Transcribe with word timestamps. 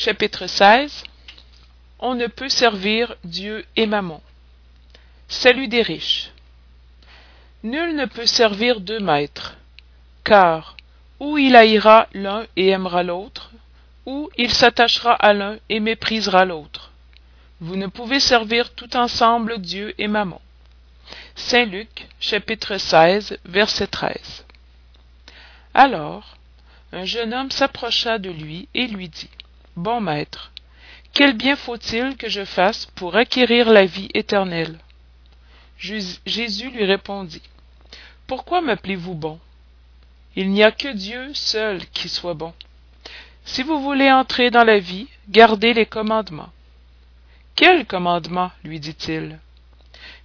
chapitre 0.00 0.46
16 0.46 1.02
On 1.98 2.14
ne 2.14 2.28
peut 2.28 2.48
servir 2.48 3.16
Dieu 3.24 3.66
et 3.74 3.86
Mammon. 3.86 4.20
Salut 5.26 5.66
des 5.66 5.82
riches. 5.82 6.30
Nul 7.64 7.96
ne 7.96 8.06
peut 8.06 8.24
servir 8.24 8.80
deux 8.80 9.00
maîtres, 9.00 9.56
car 10.22 10.76
ou 11.18 11.36
il 11.36 11.56
haïra 11.56 12.06
l'un 12.12 12.46
et 12.54 12.68
aimera 12.68 13.02
l'autre, 13.02 13.50
ou 14.06 14.30
il 14.38 14.52
s'attachera 14.52 15.14
à 15.14 15.32
l'un 15.32 15.58
et 15.68 15.80
méprisera 15.80 16.44
l'autre. 16.44 16.92
Vous 17.60 17.74
ne 17.74 17.88
pouvez 17.88 18.20
servir 18.20 18.72
tout 18.74 18.96
ensemble 18.96 19.60
Dieu 19.60 19.94
et 19.98 20.06
Mammon. 20.06 20.40
Saint 21.34 21.64
Luc, 21.64 22.06
chapitre 22.20 22.78
16, 22.78 23.40
verset 23.46 23.88
13. 23.88 24.44
Alors, 25.74 26.36
un 26.92 27.04
jeune 27.04 27.34
homme 27.34 27.50
s'approcha 27.50 28.18
de 28.18 28.30
lui 28.30 28.68
et 28.74 28.86
lui 28.86 29.08
dit 29.08 29.28
Bon 29.80 30.00
maître, 30.00 30.50
quel 31.12 31.34
bien 31.34 31.54
faut-il 31.54 32.16
que 32.16 32.28
je 32.28 32.44
fasse 32.44 32.86
pour 32.96 33.14
acquérir 33.14 33.70
la 33.70 33.84
vie 33.84 34.08
éternelle? 34.12 34.76
Jésus 35.78 36.70
lui 36.70 36.84
répondit 36.84 37.44
Pourquoi 38.26 38.60
m'appelez-vous 38.60 39.14
bon? 39.14 39.38
Il 40.34 40.50
n'y 40.50 40.64
a 40.64 40.72
que 40.72 40.88
Dieu 40.88 41.32
seul 41.32 41.86
qui 41.90 42.08
soit 42.08 42.34
bon. 42.34 42.52
Si 43.44 43.62
vous 43.62 43.80
voulez 43.80 44.10
entrer 44.10 44.50
dans 44.50 44.64
la 44.64 44.80
vie, 44.80 45.06
gardez 45.28 45.72
les 45.74 45.86
commandements. 45.86 46.50
Quels 47.54 47.86
commandements? 47.86 48.50
lui 48.64 48.80
dit-il. 48.80 49.38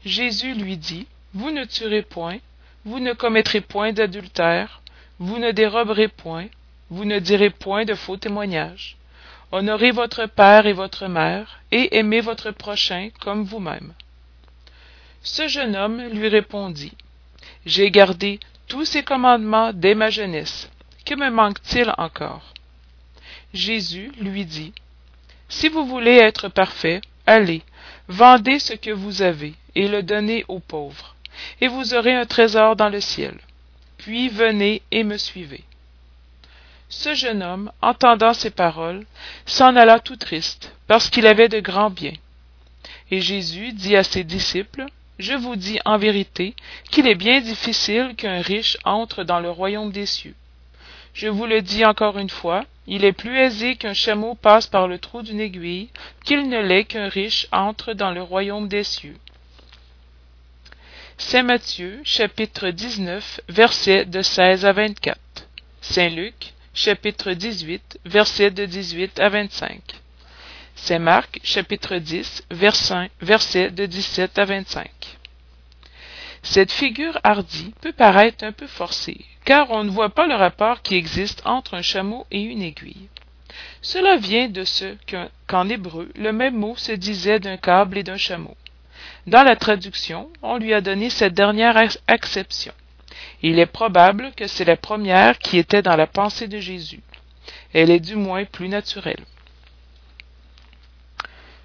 Jésus 0.04 0.56
lui 0.56 0.78
dit 0.78 1.06
Vous 1.36 1.52
ne 1.52 1.66
tuerez 1.66 2.02
point, 2.02 2.40
vous 2.86 3.00
ne 3.00 3.14
commettrez 3.14 3.62
point 3.62 3.94
d'adultère, 3.94 4.82
vous 5.20 5.38
ne 5.38 5.52
déroberez 5.52 6.08
point, 6.08 6.48
vous 6.90 7.06
ne 7.06 7.20
direz 7.20 7.52
point 7.52 7.86
de 7.86 7.94
faux 7.94 8.18
témoignages. 8.18 8.98
Honorez 9.56 9.92
votre 9.92 10.26
père 10.26 10.66
et 10.66 10.74
votre 10.74 11.06
mère, 11.06 11.60
et 11.70 11.96
aimez 12.00 12.22
votre 12.22 12.50
prochain 12.50 13.12
comme 13.22 13.44
vous-même. 13.44 13.94
Ce 15.22 15.48
jeune 15.48 15.76
homme 15.76 16.02
lui 16.08 16.28
répondit 16.28 16.94
J'ai 17.64 17.92
gardé 17.92 18.40
tous 18.68 18.84
ces 18.84 19.04
commandements 19.04 19.72
dès 19.72 19.94
ma 19.94 20.10
jeunesse. 20.10 20.72
Que 21.06 21.14
me 21.14 21.30
manque-t-il 21.30 21.94
encore? 22.00 22.56
Jésus 23.54 24.12
lui 24.20 24.44
dit 24.44 24.74
Si 25.50 25.70
vous 25.70 25.86
voulez 25.86 26.16
être 26.16 26.48
parfait, 26.48 27.02
allez, 27.28 27.62
vendez 28.08 28.58
ce 28.58 28.74
que 28.74 28.90
vous 28.90 29.22
avez, 29.22 29.54
et 29.76 29.88
le 29.88 30.02
donnez 30.02 30.46
aux 30.48 30.62
pauvres, 30.62 31.16
et 31.62 31.68
vous 31.68 31.94
aurez 31.94 32.16
un 32.16 32.26
trésor 32.26 32.76
dans 32.76 32.90
le 32.90 33.02
ciel. 33.02 33.38
Puis 34.00 34.30
venez 34.30 34.82
et 34.90 35.04
me 35.04 35.18
suivez. 35.18 35.64
Ce 36.96 37.16
jeune 37.16 37.42
homme, 37.42 37.72
entendant 37.82 38.34
ces 38.34 38.52
paroles, 38.52 39.06
s'en 39.46 39.76
alla 39.76 40.00
tout 40.00 40.16
triste, 40.16 40.72
parce 40.88 41.10
qu'il 41.10 41.26
avait 41.26 41.50
de 41.50 41.60
grands 41.60 41.90
biens. 41.90 42.14
Et 43.10 43.20
Jésus 43.20 43.74
dit 43.74 43.98
à 43.98 44.04
ses 44.04 44.24
disciples, 44.24 44.86
Je 45.18 45.34
vous 45.34 45.56
dis 45.56 45.80
en 45.86 45.98
vérité 45.98 46.56
qu'il 46.92 47.08
est 47.08 47.16
bien 47.16 47.42
difficile 47.42 48.14
qu'un 48.16 48.42
riche 48.42 48.78
entre 48.86 49.24
dans 49.24 49.40
le 49.40 49.50
royaume 49.50 49.92
des 49.92 50.06
cieux. 50.06 50.36
Je 51.16 51.28
vous 51.28 51.46
le 51.48 51.62
dis 51.62 51.84
encore 51.84 52.20
une 52.20 52.30
fois, 52.30 52.64
il 52.88 53.04
est 53.04 53.12
plus 53.12 53.38
aisé 53.38 53.76
qu'un 53.76 53.96
chameau 53.96 54.36
passe 54.36 54.68
par 54.68 54.88
le 54.88 55.00
trou 55.00 55.24
d'une 55.24 55.42
aiguille 55.42 55.90
qu'il 56.24 56.48
ne 56.48 56.62
l'est 56.62 56.86
qu'un 56.86 57.10
riche 57.10 57.48
entre 57.52 57.94
dans 57.94 58.12
le 58.12 58.22
royaume 58.22 58.68
des 58.68 58.84
cieux. 58.84 59.18
Saint 61.18 61.44
Matthieu, 61.44 62.02
chapitre 62.06 62.70
19, 62.70 63.42
versets 63.50 64.06
de 64.06 64.22
16 64.22 64.66
à 64.66 64.72
24. 64.72 65.20
Saint 65.82 66.10
Luc, 66.10 66.53
chapitre 66.74 67.34
18, 67.34 68.00
versets 68.06 68.52
de 68.52 68.66
18 68.66 69.20
à 69.20 69.30
25. 69.30 69.80
Saint 70.76 71.00
Marc, 71.00 71.40
chapitre 71.44 71.98
10, 71.98 72.44
versets 72.50 73.70
de 73.70 73.86
17 73.86 74.40
à 74.40 74.46
25. 74.46 74.90
Cette 76.42 76.72
figure 76.72 77.20
hardie 77.24 77.74
peut 77.80 77.94
paraître 77.94 78.44
un 78.44 78.52
peu 78.52 78.68
forcée, 78.68 79.24
car 79.46 79.70
on 79.72 79.84
ne 79.84 79.92
voit 79.92 80.10
pas 80.10 80.28
le 80.28 80.36
rapport 80.36 80.82
qui 80.82 80.96
existe 80.96 81.42
entre 81.46 81.76
un 81.76 81.82
chameau 81.82 82.26
et 82.32 82.42
une 82.42 82.62
aiguille. 82.62 83.08
Cela 83.82 84.18
vient 84.18 84.50
de 84.50 84.64
ce 84.64 84.96
qu'en 85.48 85.70
hébreu 85.70 86.10
le 86.16 86.34
même 86.34 86.58
mot 86.58 86.76
se 86.76 86.92
disait 86.92 87.40
d'un 87.40 87.58
câble 87.58 88.00
et 88.00 88.04
d'un 88.04 88.18
chameau. 88.18 88.58
Dans 89.28 89.44
la 89.44 89.56
traduction, 89.56 90.30
on 90.42 90.58
lui 90.58 90.74
a 90.74 90.82
donné 90.82 91.10
cette 91.10 91.34
dernière 91.34 91.78
acception. 92.08 92.74
Il 93.42 93.60
est 93.60 93.66
probable 93.66 94.32
que 94.36 94.48
c'est 94.48 94.66
la 94.66 94.78
première 94.78 95.38
qui 95.38 95.58
était 95.58 95.82
dans 95.82 95.96
la 95.96 96.08
pensée 96.08 96.48
de 96.48 96.60
Jésus. 96.60 97.02
Elle 97.74 97.92
est 97.92 98.00
du 98.00 98.16
moins 98.16 98.46
plus 98.46 98.70
naturelle. 98.70 99.26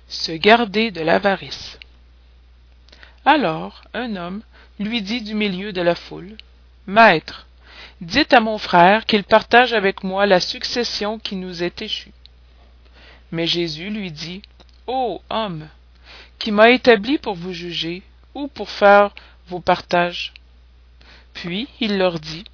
Se 0.08 0.32
garder 0.32 0.90
de 0.90 1.02
l'avarice. 1.02 1.78
Alors 3.24 3.84
un 3.94 4.16
homme 4.16 4.42
lui 4.78 5.02
dit 5.02 5.20
du 5.20 5.34
milieu 5.34 5.72
de 5.72 5.82
la 5.82 5.94
foule, 5.94 6.36
Maître, 6.86 7.46
dites 8.00 8.32
à 8.32 8.40
mon 8.40 8.58
frère 8.58 9.04
qu'il 9.04 9.24
partage 9.24 9.72
avec 9.72 10.02
moi 10.02 10.24
la 10.26 10.40
succession 10.40 11.18
qui 11.18 11.36
nous 11.36 11.62
est 11.62 11.82
échue. 11.82 12.12
Mais 13.30 13.46
Jésus 13.46 13.90
lui 13.90 14.10
dit, 14.10 14.42
Ô 14.86 15.20
homme, 15.28 15.68
qui 16.38 16.52
m'a 16.52 16.70
établi 16.70 17.18
pour 17.18 17.34
vous 17.34 17.52
juger 17.52 18.02
ou 18.34 18.48
pour 18.48 18.70
faire 18.70 19.14
vos 19.48 19.60
partages 19.60 20.32
puis 21.40 21.68
il 21.80 21.98
leur 21.98 22.18
dit 22.18 22.44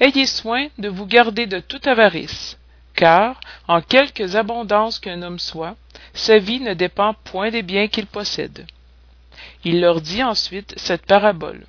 ayez 0.00 0.26
soin 0.26 0.68
de 0.78 0.88
vous 0.88 1.06
garder 1.06 1.46
de 1.46 1.60
toute 1.60 1.86
avarice 1.86 2.58
car 2.94 3.40
en 3.68 3.80
quelque 3.80 4.36
abondance 4.36 4.98
qu'un 4.98 5.22
homme 5.22 5.38
soit 5.38 5.76
sa 6.14 6.38
vie 6.38 6.60
ne 6.60 6.74
dépend 6.74 7.14
point 7.14 7.50
des 7.50 7.62
biens 7.62 7.88
qu'il 7.88 8.06
possède 8.06 8.66
il 9.64 9.80
leur 9.80 10.00
dit 10.00 10.22
ensuite 10.22 10.74
cette 10.76 11.06
parabole 11.06 11.66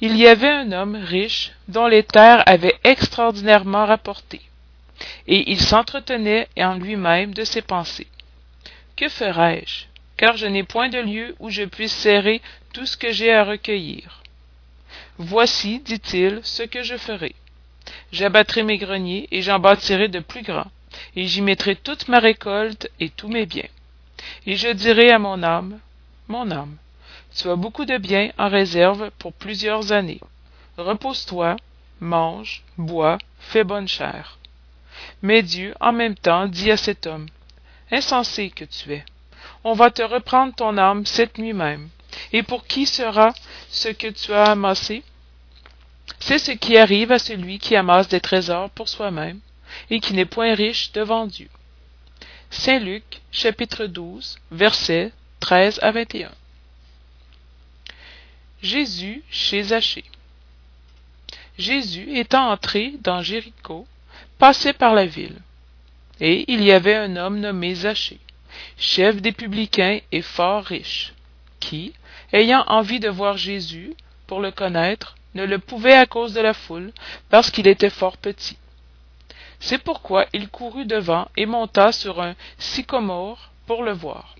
il 0.00 0.16
y 0.16 0.28
avait 0.28 0.48
un 0.48 0.70
homme 0.70 0.94
riche 0.94 1.52
dont 1.66 1.88
les 1.88 2.04
terres 2.04 2.44
avaient 2.46 2.78
extraordinairement 2.84 3.84
rapporté 3.84 4.40
et 5.26 5.50
il 5.50 5.60
s'entretenait 5.60 6.48
en 6.56 6.74
lui-même 6.74 7.34
de 7.34 7.44
ses 7.44 7.62
pensées. 7.62 8.06
Que 8.96 9.08
ferai-je 9.08 9.86
car 10.16 10.36
je 10.36 10.46
n'ai 10.46 10.64
point 10.64 10.88
de 10.88 10.98
lieu 10.98 11.36
où 11.38 11.48
je 11.48 11.62
puisse 11.62 11.92
serrer 11.92 12.42
tout 12.72 12.86
ce 12.86 12.96
que 12.96 13.12
j'ai 13.12 13.32
à 13.32 13.44
recueillir 13.44 14.22
Voici, 15.20 15.80
dit-il, 15.80 16.40
ce 16.44 16.62
que 16.62 16.84
je 16.84 16.96
ferai. 16.96 17.34
J'abattrai 18.12 18.62
mes 18.62 18.78
greniers, 18.78 19.26
et 19.32 19.42
j'en 19.42 19.58
bâtirai 19.58 20.06
de 20.06 20.20
plus 20.20 20.42
grands, 20.42 20.70
et 21.16 21.26
j'y 21.26 21.42
mettrai 21.42 21.74
toute 21.74 22.06
ma 22.06 22.20
récolte 22.20 22.88
et 23.00 23.10
tous 23.10 23.26
mes 23.26 23.44
biens. 23.44 23.68
Et 24.46 24.56
je 24.56 24.68
dirai 24.68 25.10
à 25.10 25.18
mon 25.18 25.42
âme, 25.42 25.80
Mon 26.28 26.50
âme, 26.52 26.76
tu 27.34 27.48
as 27.48 27.56
beaucoup 27.56 27.84
de 27.84 27.98
biens 27.98 28.30
en 28.38 28.48
réserve 28.48 29.10
pour 29.18 29.32
plusieurs 29.32 29.90
années. 29.90 30.20
Repose-toi, 30.76 31.56
mange, 32.00 32.62
bois, 32.76 33.18
fais 33.40 33.64
bonne 33.64 33.88
chère. 33.88 34.38
Mais 35.22 35.42
Dieu, 35.42 35.74
en 35.80 35.92
même 35.92 36.14
temps, 36.14 36.46
dit 36.46 36.70
à 36.70 36.76
cet 36.76 37.08
homme, 37.08 37.26
Insensé 37.90 38.50
que 38.50 38.64
tu 38.64 38.92
es, 38.92 39.04
on 39.64 39.72
va 39.72 39.90
te 39.90 40.02
reprendre 40.02 40.54
ton 40.54 40.78
âme 40.78 41.06
cette 41.06 41.38
nuit 41.38 41.54
même. 41.54 41.88
Et 42.32 42.42
pour 42.42 42.66
qui 42.66 42.86
sera 42.86 43.32
ce 43.70 43.88
que 43.88 44.08
tu 44.08 44.32
as 44.32 44.50
amassé? 44.50 45.02
C'est 46.20 46.38
ce 46.38 46.52
qui 46.52 46.76
arrive 46.76 47.12
à 47.12 47.18
celui 47.18 47.58
qui 47.58 47.76
amasse 47.76 48.08
des 48.08 48.20
trésors 48.20 48.70
pour 48.70 48.88
soi-même 48.88 49.40
et 49.90 50.00
qui 50.00 50.14
n'est 50.14 50.24
point 50.24 50.54
riche 50.54 50.92
devant 50.92 51.26
Dieu. 51.26 51.48
Saint 52.50 52.78
Luc, 52.78 53.20
chapitre 53.30 53.86
12, 53.86 54.38
versets 54.50 55.12
13 55.40 55.80
à 55.82 55.90
21. 55.90 56.30
Jésus 58.62 59.22
chez 59.30 59.62
Zachée. 59.62 60.04
Jésus 61.58 62.16
étant 62.16 62.50
entré 62.50 62.94
dans 63.02 63.22
Jéricho, 63.22 63.86
passait 64.38 64.72
par 64.72 64.94
la 64.94 65.06
ville. 65.06 65.36
Et 66.20 66.44
il 66.48 66.62
y 66.62 66.72
avait 66.72 66.94
un 66.94 67.16
homme 67.16 67.40
nommé 67.40 67.74
Zachée, 67.74 68.20
chef 68.76 69.20
des 69.20 69.32
publicains 69.32 70.00
et 70.10 70.22
fort 70.22 70.64
riche 70.64 71.12
qui, 71.60 71.92
ayant 72.32 72.64
envie 72.66 73.00
de 73.00 73.08
voir 73.08 73.36
Jésus, 73.36 73.94
pour 74.26 74.40
le 74.40 74.50
connaître, 74.50 75.16
ne 75.38 75.44
le 75.44 75.60
pouvait 75.60 75.94
à 75.94 76.06
cause 76.06 76.34
de 76.34 76.40
la 76.40 76.52
foule, 76.52 76.92
parce 77.30 77.50
qu'il 77.50 77.68
était 77.68 77.90
fort 77.90 78.16
petit. 78.16 78.58
C'est 79.60 79.78
pourquoi 79.78 80.26
il 80.32 80.48
courut 80.48 80.84
devant 80.84 81.28
et 81.36 81.46
monta 81.46 81.92
sur 81.92 82.20
un 82.20 82.34
sycomore 82.58 83.50
pour 83.66 83.84
le 83.84 83.92
voir, 83.92 84.34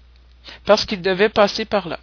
parce 0.65 0.85
qu'il 0.85 1.01
devait 1.01 1.29
passer 1.29 1.65
par 1.65 1.89
là. 1.89 2.01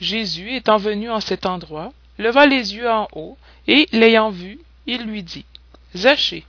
Jésus, 0.00 0.54
étant 0.54 0.78
venu 0.78 1.10
en 1.10 1.20
cet 1.20 1.44
endroit, 1.44 1.92
leva 2.18 2.46
les 2.46 2.74
yeux 2.74 2.90
en 2.90 3.08
haut, 3.12 3.36
et, 3.66 3.88
l'ayant 3.92 4.30
vu, 4.30 4.58
il 4.86 5.02
lui 5.02 5.22
dit, 5.22 5.44
Zachée, 5.94 6.44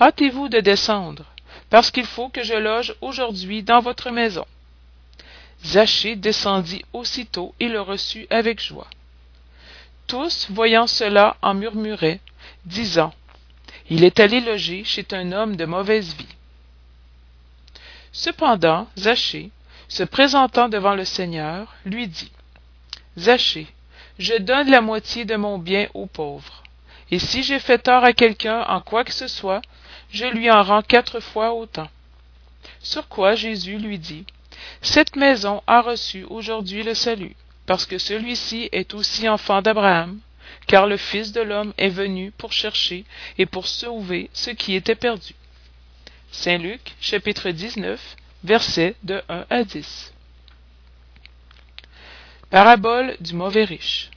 hâtez-vous 0.00 0.48
de 0.48 0.60
descendre, 0.60 1.24
parce 1.68 1.90
qu'il 1.90 2.06
faut 2.06 2.30
que 2.30 2.42
je 2.42 2.54
loge 2.54 2.94
aujourd'hui 3.02 3.62
dans 3.62 3.80
votre 3.80 4.10
maison. 4.10 4.46
Zachée 5.64 6.16
descendit 6.16 6.84
aussitôt 6.92 7.54
et 7.60 7.68
le 7.68 7.80
reçut 7.80 8.26
avec 8.30 8.62
joie. 8.62 8.88
Tous, 10.06 10.48
voyant 10.50 10.86
cela, 10.86 11.36
en 11.42 11.54
murmuraient, 11.54 12.20
disant 12.66 13.12
Il 13.90 14.04
est 14.04 14.20
allé 14.20 14.40
loger 14.40 14.84
chez 14.84 15.06
un 15.12 15.32
homme 15.32 15.56
de 15.56 15.64
mauvaise 15.64 16.14
vie. 16.14 16.36
cependant 18.12 18.86
zachée 18.96 19.50
se 19.88 20.02
présentant 20.02 20.68
devant 20.68 20.94
le 20.94 21.04
seigneur 21.04 21.74
lui 21.84 22.06
dit 22.06 22.32
zachée 23.18 23.66
je 24.18 24.34
donne 24.34 24.70
la 24.70 24.80
moitié 24.80 25.24
de 25.24 25.34
mon 25.34 25.58
bien 25.58 25.88
aux 25.94 26.06
pauvres. 26.06 26.62
Et 27.10 27.18
si 27.18 27.42
j'ai 27.42 27.58
fait 27.58 27.78
tort 27.78 28.04
à 28.04 28.12
quelqu'un 28.12 28.62
en 28.68 28.80
quoi 28.80 29.04
que 29.04 29.12
ce 29.12 29.26
soit 29.26 29.62
je 30.10 30.26
lui 30.26 30.50
en 30.50 30.62
rends 30.62 30.82
quatre 30.82 31.18
fois 31.20 31.52
autant. 31.52 31.88
Sur 32.80 33.08
quoi 33.08 33.34
jésus 33.34 33.78
lui 33.78 33.98
dit 33.98 34.24
cette 34.80 35.16
maison 35.16 35.62
a 35.66 35.80
reçu 35.82 36.24
aujourd'hui 36.24 36.82
le 36.82 36.94
salut 36.94 37.36
parce 37.66 37.86
que 37.86 37.98
celui-ci 37.98 38.68
est 38.72 38.94
aussi 38.94 39.28
enfant 39.28 39.62
d'abraham 39.62 40.18
car 40.66 40.86
le 40.86 40.96
fils 40.96 41.32
de 41.32 41.40
l'homme 41.40 41.72
est 41.78 41.88
venu 41.88 42.30
pour 42.30 42.52
chercher 42.52 43.04
et 43.38 43.46
pour 43.46 43.66
sauver 43.66 44.30
ce 44.32 44.50
qui 44.50 44.74
était 44.74 44.94
perdu. 44.94 45.34
Saint 46.30 46.58
luc 46.58 46.94
chapitre 47.00 47.50
19 47.50 48.16
versets 48.44 48.94
de 49.02 49.22
1 49.28 49.46
à 49.50 49.64
10 49.64 50.12
parabole 52.50 53.16
du 53.18 53.34
mauvais 53.34 53.64
riche. 53.64 54.10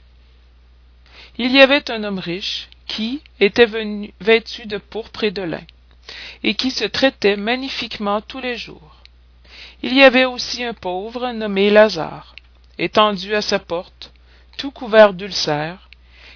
Il 1.38 1.50
y 1.50 1.60
avait 1.60 1.90
un 1.90 2.04
homme 2.04 2.20
riche 2.20 2.68
qui 2.86 3.20
était 3.40 3.66
venu 3.66 4.12
vêtu 4.20 4.66
de 4.66 4.78
pourpre 4.78 5.24
et 5.24 5.32
de 5.32 5.42
lin 5.42 5.64
et 6.44 6.54
qui 6.54 6.70
se 6.70 6.84
traitait 6.84 7.36
magnifiquement 7.36 8.20
tous 8.20 8.40
les 8.40 8.56
jours. 8.56 9.02
Il 9.82 9.92
y 9.92 10.02
avait 10.02 10.24
aussi 10.24 10.62
un 10.62 10.72
pauvre 10.72 11.32
nommé 11.32 11.68
lazare 11.70 12.36
étendu 12.78 13.34
à 13.34 13.42
sa 13.42 13.58
porte 13.58 14.12
tout 14.56 14.70
couvert 14.70 15.14
d'ulcères 15.14 15.88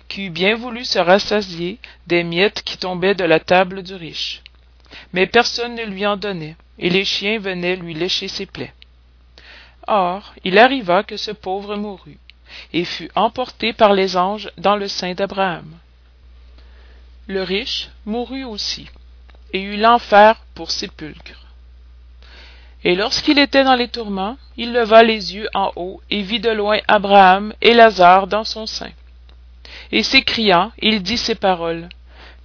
qui 0.08 0.26
eût 0.26 0.30
bien 0.30 0.56
voulu 0.56 0.84
se 0.84 0.98
rassasier 0.98 1.78
des 2.06 2.24
miettes 2.24 2.62
qui 2.62 2.76
tombaient 2.76 3.14
de 3.14 3.24
la 3.24 3.40
table 3.40 3.82
du 3.82 3.94
riche. 3.94 4.42
Mais 5.12 5.26
personne 5.26 5.74
ne 5.74 5.84
lui 5.84 6.06
en 6.06 6.16
donnait 6.16 6.56
et 6.78 6.90
les 6.90 7.04
chiens 7.04 7.38
venaient 7.38 7.76
lui 7.76 7.94
lécher 7.94 8.28
ses 8.28 8.46
plaies. 8.46 8.74
Or 9.86 10.34
il 10.44 10.58
arriva 10.58 11.02
que 11.02 11.16
ce 11.16 11.30
pauvre 11.30 11.76
mourut 11.76 12.18
et 12.72 12.84
fut 12.84 13.10
emporté 13.14 13.72
par 13.72 13.92
les 13.94 14.16
anges 14.16 14.50
dans 14.58 14.76
le 14.76 14.88
sein 14.88 15.14
d'abraham. 15.14 15.78
Le 17.26 17.42
riche 17.42 17.88
mourut 18.04 18.44
aussi 18.44 18.88
et 19.52 19.62
eut 19.62 19.76
l'enfer 19.76 20.40
pour 20.54 20.70
sépulcre 20.70 21.41
et 22.84 22.94
lorsqu'il 22.96 23.38
était 23.38 23.64
dans 23.64 23.74
les 23.74 23.88
tourments 23.88 24.36
il 24.56 24.72
leva 24.72 25.02
les 25.02 25.34
yeux 25.34 25.48
en 25.54 25.70
haut 25.76 26.00
et 26.10 26.22
vit 26.22 26.40
de 26.40 26.50
loin 26.50 26.78
abraham 26.88 27.52
et 27.60 27.74
lazare 27.74 28.26
dans 28.26 28.44
son 28.44 28.66
sein. 28.66 28.90
Et 29.92 30.02
s'écriant 30.02 30.72
il 30.80 31.02
dit 31.02 31.18
ces 31.18 31.34
paroles. 31.34 31.88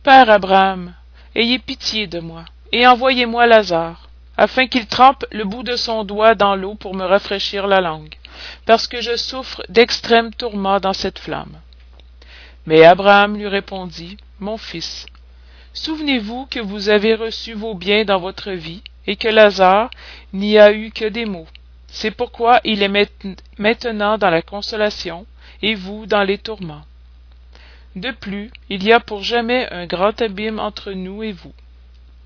Père 0.04 0.30
abraham 0.30 0.94
ayez 1.36 1.60
pitié 1.60 2.08
de 2.08 2.20
moi 2.20 2.46
et 2.72 2.86
envoyez-moi 2.86 3.48
lazare 3.48 4.10
afin 4.38 4.68
qu'il 4.68 4.86
trempe 4.86 5.26
le 5.32 5.44
bout 5.44 5.64
de 5.64 5.76
son 5.76 6.04
doigt 6.04 6.36
dans 6.36 6.56
l'eau 6.56 6.76
pour 6.76 6.94
me 6.94 7.06
rafraîchir 7.06 7.66
la 7.66 7.82
langue 7.82 8.16
parce 8.66 8.88
que 8.88 9.02
je 9.02 9.16
souffre 9.16 9.64
d'extrêmes 9.70 10.34
tourments 10.34 10.80
dans 10.80 10.94
cette 10.94 11.18
flamme. 11.18 11.58
Mais 12.68 12.84
abraham 12.84 13.36
lui 13.36 13.48
répondit 13.48 14.18
mon 14.40 14.58
fils 14.58 15.08
souvenez-vous 15.74 16.48
que 16.50 16.60
vous 16.60 16.90
avez 16.90 17.16
reçu 17.16 17.54
vos 17.54 17.74
biens 17.74 18.06
dans 18.06 18.20
votre 18.20 18.52
vie 18.52 18.84
et 19.08 19.16
que 19.16 19.28
lazare 19.28 19.90
n'y 20.34 20.60
a 20.60 20.72
eu 20.72 20.92
que 20.92 21.06
des 21.06 21.26
maux. 21.26 21.48
C'est 21.88 22.12
pourquoi 22.12 22.60
il 22.64 22.84
est 22.84 23.10
maintenant 23.58 24.18
dans 24.18 24.30
la 24.30 24.42
consolation 24.42 25.26
et 25.62 25.74
vous 25.74 26.06
dans 26.06 26.24
les 26.24 26.38
tourments. 26.38 26.86
De 27.96 28.12
plus 28.12 28.52
il 28.70 28.84
y 28.84 28.92
a 28.92 29.00
pour 29.00 29.24
jamais 29.24 29.68
un 29.72 29.88
grand 29.88 30.22
abîme 30.22 30.60
entre 30.60 30.92
nous 30.92 31.24
et 31.24 31.32
vous 31.32 31.54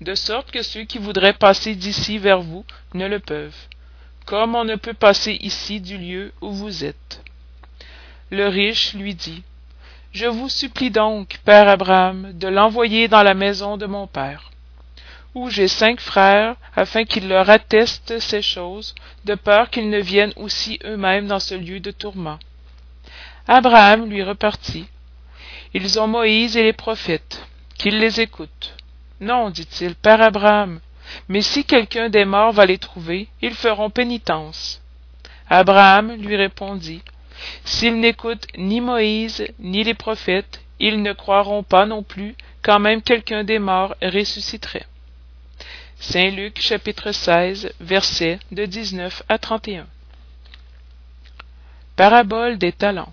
de 0.02 0.14
sorte 0.14 0.50
que 0.50 0.62
ceux 0.62 0.82
qui 0.82 0.98
voudraient 0.98 1.32
passer 1.32 1.74
d'ici 1.76 2.18
vers 2.18 2.42
vous 2.42 2.64
ne 2.92 3.06
le 3.06 3.20
peuvent 3.20 3.56
comme 4.26 4.54
on 4.54 4.64
ne 4.64 4.76
peut 4.76 4.94
passer 4.94 5.38
ici 5.40 5.80
du 5.80 5.98
lieu 5.98 6.32
où 6.40 6.50
vous 6.52 6.84
êtes. 6.84 7.22
Le 8.30 8.48
riche 8.48 8.94
lui 8.94 9.14
dit 9.14 9.42
je 10.12 10.26
vous 10.26 10.50
supplie 10.50 10.90
donc 10.90 11.38
père 11.44 11.68
abraham 11.68 12.32
de 12.34 12.48
l'envoyer 12.48 13.08
dans 13.08 13.22
la 13.22 13.34
maison 13.34 13.78
de 13.78 13.86
mon 13.86 14.06
père 14.06 14.51
où 15.34 15.48
j'ai 15.48 15.68
cinq 15.68 16.00
frères 16.00 16.56
afin 16.76 17.04
qu'ils 17.04 17.28
leur 17.28 17.48
attestent 17.48 18.18
ces 18.18 18.42
choses 18.42 18.94
de 19.24 19.34
peur 19.34 19.70
qu'ils 19.70 19.88
ne 19.88 20.00
viennent 20.00 20.32
aussi 20.36 20.78
eux-mêmes 20.84 21.26
dans 21.26 21.38
ce 21.38 21.54
lieu 21.54 21.80
de 21.80 21.90
tourment. 21.90 22.38
Abraham 23.48 24.08
lui 24.08 24.22
repartit. 24.22 24.86
Ils 25.74 25.98
ont 25.98 26.06
moïse 26.06 26.56
et 26.56 26.62
les 26.62 26.74
prophètes 26.74 27.46
qu'ils 27.78 27.98
les 27.98 28.20
écoutent. 28.20 28.74
Non 29.20 29.50
dit-il 29.50 29.94
père 29.94 30.20
abraham 30.20 30.80
mais 31.28 31.42
si 31.42 31.64
quelqu'un 31.64 32.08
des 32.08 32.24
morts 32.24 32.52
va 32.52 32.66
les 32.66 32.78
trouver 32.78 33.28
ils 33.40 33.54
feront 33.54 33.90
pénitence. 33.90 34.82
Abraham 35.48 36.12
lui 36.12 36.36
répondit 36.36 37.02
s'ils 37.64 37.98
n'écoutent 37.98 38.46
ni 38.56 38.80
moïse 38.80 39.46
ni 39.58 39.82
les 39.82 39.94
prophètes 39.94 40.60
ils 40.78 41.02
ne 41.02 41.12
croiront 41.12 41.62
pas 41.62 41.86
non 41.86 42.02
plus 42.02 42.34
quand 42.62 42.78
même 42.78 43.02
quelqu'un 43.02 43.44
des 43.44 43.58
morts 43.58 43.94
ressusciterait 44.02 44.86
saint 46.02 46.30
luc 46.30 46.60
chapitre 46.60 47.12
16 47.12 47.74
versets 47.78 48.40
de 48.50 48.66
19 48.66 49.22
à 49.28 49.38
31 49.38 49.86
parabole 51.94 52.58
des 52.58 52.72
talents. 52.72 53.12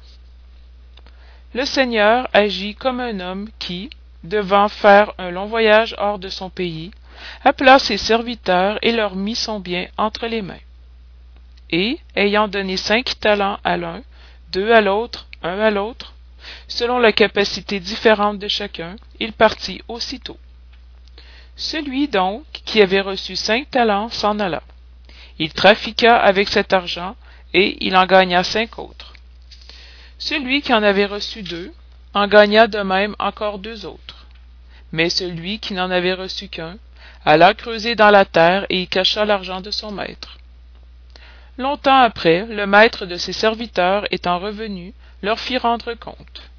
Le 1.53 1.65
seigneur 1.65 2.27
agit 2.33 2.73
comme 2.73 2.99
un 2.99 3.19
homme 3.19 3.47
qui 3.59 3.91
devant 4.23 4.69
faire 4.69 5.13
un 5.19 5.29
long 5.29 5.45
voyage 5.45 5.93
hors 5.99 6.17
de 6.17 6.29
son 6.29 6.49
pays 6.49 6.89
appela 7.43 7.77
ses 7.77 7.97
serviteurs 7.97 8.79
et 8.81 8.91
leur 8.91 9.15
mit 9.15 9.35
son 9.35 9.59
bien 9.59 9.87
entre 9.95 10.25
les 10.25 10.41
mains. 10.41 10.65
Et 11.69 11.99
ayant 12.15 12.47
donné 12.47 12.75
cinq 12.75 13.19
talents 13.19 13.59
à 13.63 13.77
l'un 13.77 14.01
deux 14.51 14.71
à 14.71 14.81
l'autre 14.81 15.27
un 15.43 15.59
à 15.59 15.69
l'autre 15.69 16.15
selon 16.67 16.97
la 16.97 17.11
capacité 17.11 17.79
différente 17.79 18.39
de 18.39 18.47
chacun 18.47 18.95
il 19.19 19.31
partit 19.31 19.83
aussitôt 19.87 20.39
celui 21.59 22.07
donc 22.07 22.45
qui 22.65 22.81
avait 22.81 23.01
reçu 23.01 23.35
cinq 23.35 23.69
talents 23.69 24.09
s'en 24.09 24.39
alla. 24.39 24.63
Il 25.39 25.53
trafiqua 25.53 26.15
avec 26.15 26.47
cet 26.47 26.71
argent 26.71 27.17
et 27.53 27.85
il 27.85 27.97
en 27.97 28.05
gagna 28.05 28.45
cinq 28.45 28.79
autres. 28.79 29.13
Celui 30.17 30.61
qui 30.61 30.73
en 30.73 30.81
avait 30.81 31.05
reçu 31.05 31.43
deux 31.43 31.73
en 32.13 32.27
gagna 32.27 32.67
de 32.67 32.79
même 32.79 33.13
encore 33.19 33.59
deux 33.59 33.85
autres. 33.85 34.25
Mais 34.93 35.09
celui 35.09 35.59
qui 35.59 35.73
n'en 35.73 35.91
avait 35.91 36.13
reçu 36.13 36.47
qu'un 36.47 36.77
alla 37.25 37.53
creuser 37.53 37.95
dans 37.95 38.09
la 38.09 38.23
terre 38.23 38.65
et 38.69 38.83
y 38.83 38.87
cacha 38.87 39.25
l'argent 39.25 39.59
de 39.59 39.69
son 39.69 39.91
maître. 39.91 40.37
Longtemps 41.57 41.99
après 41.99 42.45
le 42.45 42.65
maître 42.67 43.05
de 43.05 43.17
ses 43.17 43.33
serviteurs 43.33 44.05
étant 44.11 44.39
revenu 44.39 44.93
leur 45.21 45.39
fit 45.41 45.57
rendre 45.57 45.93
compte. 45.95 46.49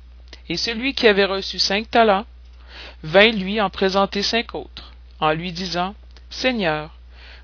Et 0.51 0.59
celui 0.59 0.93
qui 0.93 1.07
avait 1.07 1.25
reçu 1.25 1.59
cinq 1.59 1.91
talents 1.91 2.27
vint 3.03 3.31
lui 3.31 3.63
en 3.63 3.71
présenter 3.71 4.23
cinq 4.23 4.55
autres 4.55 4.90
en 5.21 5.33
lui 5.33 5.53
disant 5.53 5.95
seigneur 6.31 6.91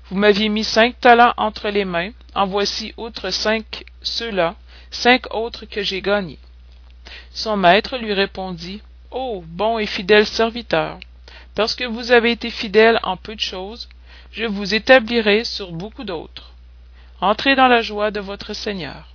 vous 0.09 0.17
m'aviez 0.17 0.49
mis 0.49 0.63
cinq 0.63 0.99
talents 0.99 1.33
entre 1.37 1.69
les 1.69 1.85
mains 1.85 2.11
en 2.33 2.45
voici 2.47 2.93
outre 2.97 3.29
cinq 3.29 3.83
ceux-là 4.01 4.55
cinq 4.89 5.33
autres 5.33 5.65
que 5.65 5.83
j'ai 5.83 6.01
gagnés. 6.01 6.39
Son 7.31 7.57
maître 7.57 7.97
lui 7.97 8.13
répondit 8.13 8.81
ô 9.11 9.43
bon 9.45 9.79
et 9.79 9.85
fidèle 9.85 10.25
serviteur 10.25 10.99
parce 11.55 11.75
que 11.75 11.83
vous 11.83 12.11
avez 12.11 12.31
été 12.31 12.49
fidèle 12.49 12.99
en 13.03 13.17
peu 13.17 13.35
de 13.35 13.41
choses 13.41 13.89
je 14.31 14.45
vous 14.45 14.73
établirai 14.75 15.43
sur 15.43 15.71
beaucoup 15.71 16.03
d'autres. 16.03 16.53
Entrez 17.21 17.55
dans 17.55 17.67
la 17.67 17.81
joie 17.81 18.11
de 18.11 18.19
votre 18.19 18.53
seigneur. 18.53 19.07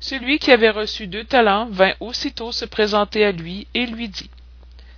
Celui 0.00 0.38
qui 0.38 0.50
avait 0.50 0.70
reçu 0.70 1.06
deux 1.06 1.24
talents 1.24 1.68
vint 1.70 1.94
aussitôt 2.00 2.52
se 2.52 2.64
présenter 2.64 3.24
à 3.24 3.32
lui 3.32 3.66
et 3.74 3.86
lui 3.86 4.08
dit 4.08 4.30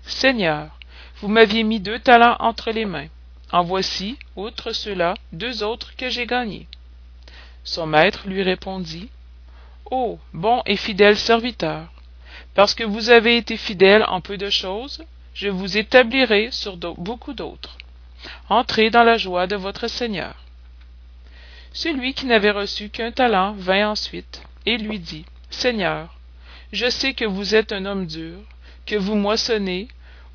seigneur 0.04 0.78
vous 1.22 1.28
m'aviez 1.28 1.62
mis 1.62 1.78
deux 1.78 2.00
talents 2.00 2.36
entre 2.40 2.72
les 2.72 2.84
mains. 2.84 3.06
En 3.52 3.62
voici 3.62 4.18
outre 4.34 4.72
ceux-là 4.72 5.14
deux 5.32 5.62
autres 5.62 5.94
que 5.96 6.10
j'ai 6.10 6.26
gagnés. 6.26 6.66
Son 7.62 7.86
maître 7.86 8.26
lui 8.26 8.42
répondit 8.42 9.08
ô 9.88 10.18
bon 10.32 10.62
et 10.66 10.76
fidèle 10.76 11.16
serviteur 11.16 11.92
parce 12.54 12.74
que 12.74 12.82
vous 12.82 13.10
avez 13.10 13.36
été 13.36 13.56
fidèle 13.56 14.04
en 14.08 14.20
peu 14.20 14.36
de 14.36 14.50
choses 14.50 15.04
je 15.32 15.48
vous 15.48 15.78
établirai 15.78 16.50
sur 16.50 16.76
beaucoup 16.76 17.34
d'autres. 17.34 17.78
Entrez 18.48 18.90
dans 18.90 19.04
la 19.04 19.16
joie 19.16 19.46
de 19.46 19.56
votre 19.56 19.86
seigneur 19.86 20.34
celui 21.72 22.14
qui 22.14 22.26
n'avait 22.26 22.50
reçu 22.50 22.88
qu'un 22.88 23.12
talent 23.12 23.52
vint 23.52 23.90
ensuite 23.90 24.42
et 24.66 24.76
lui 24.76 24.98
dit 24.98 25.24
seigneur 25.50 26.18
je 26.72 26.90
sais 26.90 27.14
que 27.14 27.24
vous 27.24 27.54
êtes 27.54 27.70
un 27.70 27.86
homme 27.86 28.06
dur 28.06 28.38
que 28.86 28.96
vous 28.96 29.14
moissonnez 29.14 29.86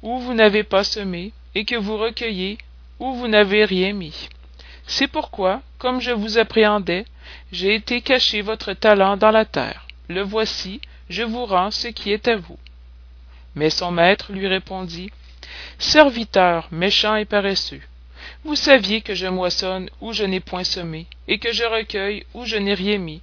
où 0.02 0.20
vous 0.20 0.34
n'avez 0.34 0.64
pas 0.64 0.84
semé 0.84 1.32
et 1.56 1.66
que 1.66 1.76
vous 1.76 1.98
recueillez 1.98 2.58
où 3.00 3.14
vous 3.14 3.28
n'avez 3.28 3.66
rien 3.66 3.94
mis. 3.94 4.30
C'est 4.86 5.08
pourquoi 5.08 5.62
comme 5.78 6.02
je 6.02 6.12
vous 6.12 6.38
appréhendais 6.38 7.06
j'ai 7.52 7.76
été 7.76 8.02
cacher 8.02 8.42
votre 8.42 8.74
talent 8.74 9.18
dans 9.18 9.32
la 9.32 9.46
terre. 9.46 9.88
Le 10.08 10.22
voici 10.22 10.82
je 11.10 11.24
vous 11.24 11.46
rends 11.46 11.72
ce 11.72 11.88
qui 11.88 12.12
est 12.12 12.28
à 12.28 12.36
vous. 12.36 12.60
Mais 13.56 13.70
son 13.70 13.92
maître 13.92 14.32
lui 14.32 14.48
répondit 14.48 15.10
serviteur 15.80 16.68
méchant 16.72 17.16
et 17.16 17.26
paresseux 17.26 17.82
Vous 18.44 18.56
saviez 18.56 19.02
que 19.02 19.16
je 19.16 19.28
moissonne 19.28 19.90
où 20.02 20.14
je 20.14 20.24
n'ai 20.24 20.40
point 20.40 20.64
semé, 20.64 21.08
et 21.28 21.40
que 21.40 21.52
je 21.52 21.64
recueille 21.64 22.26
où 22.34 22.46
je 22.46 22.58
n'ai 22.58 22.74
rien 22.74 22.98
mis. 22.98 23.22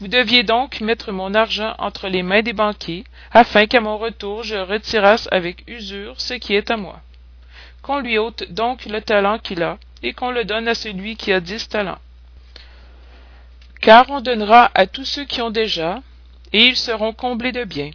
Vous 0.00 0.08
deviez 0.08 0.42
donc 0.42 0.80
mettre 0.80 1.12
mon 1.12 1.34
argent 1.34 1.74
entre 1.78 2.08
les 2.08 2.24
mains 2.24 2.42
des 2.42 2.52
banquiers, 2.52 3.04
afin 3.30 3.66
qu'à 3.66 3.80
mon 3.80 3.96
retour 3.96 4.42
je 4.42 4.56
retirasse 4.56 5.28
avec 5.30 5.62
usure 5.68 6.20
ce 6.20 6.34
qui 6.34 6.54
est 6.54 6.70
à 6.70 6.76
moi. 6.76 7.00
Qu'on 7.82 8.00
lui 8.00 8.18
ôte 8.18 8.50
donc 8.50 8.86
le 8.86 9.00
talent 9.00 9.38
qu'il 9.38 9.62
a, 9.62 9.78
et 10.02 10.12
qu'on 10.12 10.32
le 10.32 10.44
donne 10.44 10.66
à 10.66 10.74
celui 10.74 11.16
qui 11.16 11.32
a 11.32 11.38
dix 11.38 11.68
talents. 11.68 12.00
Car 13.80 14.10
on 14.10 14.20
donnera 14.20 14.70
à 14.74 14.86
tous 14.86 15.04
ceux 15.04 15.24
qui 15.24 15.40
ont 15.40 15.50
déjà, 15.50 16.00
et 16.52 16.64
ils 16.64 16.76
seront 16.76 17.12
comblés 17.12 17.52
de 17.52 17.64
biens. 17.64 17.90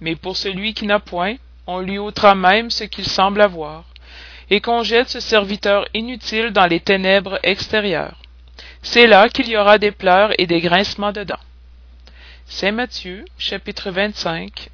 Mais 0.00 0.14
pour 0.14 0.36
celui 0.36 0.72
qui 0.72 0.86
n'a 0.86 1.00
point, 1.00 1.34
on 1.66 1.80
lui 1.80 1.98
ôtera 1.98 2.34
même 2.34 2.70
ce 2.70 2.84
qu'il 2.84 3.06
semble 3.06 3.40
avoir, 3.40 3.84
et 4.50 4.60
qu'on 4.60 4.84
jette 4.84 5.08
ce 5.08 5.20
serviteur 5.20 5.86
inutile 5.94 6.50
dans 6.50 6.66
les 6.66 6.80
ténèbres 6.80 7.40
extérieures 7.42 8.20
c'est 8.82 9.06
là 9.06 9.28
qu'il 9.28 9.48
y 9.48 9.56
aura 9.56 9.78
des 9.78 9.90
pleurs 9.90 10.32
et 10.38 10.46
des 10.46 10.60
grincements 10.60 11.12
de 11.12 11.24
dents. 11.24 11.40
Saint 12.46 12.72
Matthieu, 12.72 13.24
chapitre 13.38 13.90
25, 13.90 14.70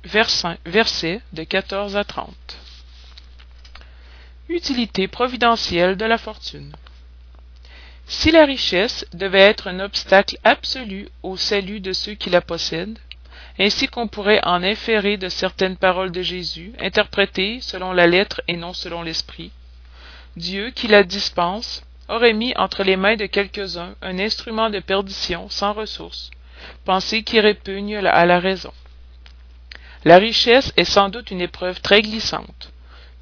versets 0.65 1.21
de 1.33 1.45
14 1.45 1.97
à 1.97 2.05
30. 2.05 2.35
Utilité 4.49 5.09
providentielle 5.09 5.97
de 5.97 6.05
la 6.05 6.19
fortune. 6.19 6.73
Si 8.07 8.31
la 8.31 8.47
richesse 8.47 9.05
devait 9.13 9.41
être 9.41 9.67
un 9.67 9.81
obstacle 9.81 10.39
absolu 10.45 11.09
au 11.23 11.37
salut 11.37 11.81
de 11.81 11.93
ceux 11.93 12.15
qui 12.15 12.31
la 12.31 12.41
possèdent, 12.41 12.99
ainsi 13.59 13.89
qu'on 13.89 14.07
pourrait 14.07 14.41
en 14.45 14.63
inférer 14.63 15.17
de 15.17 15.29
certaines 15.29 15.77
paroles 15.77 16.13
de 16.13 16.23
Jésus, 16.23 16.73
interprétées 16.79 17.59
selon 17.61 17.93
la 17.93 18.07
lettre 18.07 18.41
et 18.49 18.57
non 18.57 18.73
selon 18.73 19.03
l'esprit, 19.03 19.51
Dieu 20.37 20.71
qui 20.71 20.87
la 20.87 21.03
dispense 21.03 21.83
aurait 22.09 22.33
mis 22.33 22.53
entre 22.57 22.83
les 22.83 22.97
mains 22.97 23.17
de 23.17 23.27
quelques-uns 23.27 23.95
un 24.03 24.19
instrument 24.19 24.71
de 24.71 24.81
perdition 24.81 25.49
sans 25.49 25.73
ressources, 25.73 26.31
pensée 26.85 27.23
qui 27.23 27.41
répugne 27.41 27.97
à 27.97 28.27
la 28.27 28.39
raison. 28.39 28.73
La 30.05 30.19
richesse 30.19 30.73
est 30.77 30.85
sans 30.85 31.09
doute 31.09 31.31
une 31.31 31.41
épreuve 31.41 31.81
très 31.81 32.03
glissante, 32.03 32.73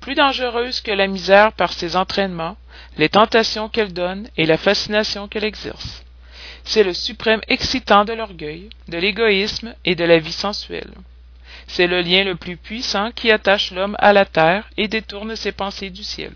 plus 0.01 0.15
dangereuse 0.15 0.81
que 0.81 0.91
la 0.91 1.07
misère 1.07 1.53
par 1.53 1.73
ses 1.73 1.97
entraînements, 1.97 2.57
les 2.99 3.09
tentations 3.09 3.69
qu'elle 3.69 3.93
donne 3.93 4.29
et 4.37 4.45
la 4.45 4.59
fascination 4.59 5.29
qu'elle 5.29 5.45
exerce. 5.45 6.05
C'est 6.65 6.83
le 6.83 6.95
suprême 6.95 7.41
excitant 7.49 8.05
de 8.05 8.13
l'orgueil, 8.13 8.69
de 8.89 8.99
l'égoïsme 8.99 9.75
et 9.85 9.95
de 9.95 10.05
la 10.05 10.19
vie 10.19 10.33
sensuelle. 10.33 10.93
C'est 11.67 11.87
le 11.87 12.03
lien 12.03 12.25
le 12.25 12.37
plus 12.37 12.57
puissant 12.57 13.11
qui 13.13 13.31
attache 13.31 13.71
l'homme 13.71 13.97
à 13.99 14.13
la 14.13 14.25
terre 14.25 14.69
et 14.77 14.89
détourne 14.89 15.37
ses 15.37 15.53
pensées 15.53 15.91
du 15.91 16.03
ciel. 16.03 16.33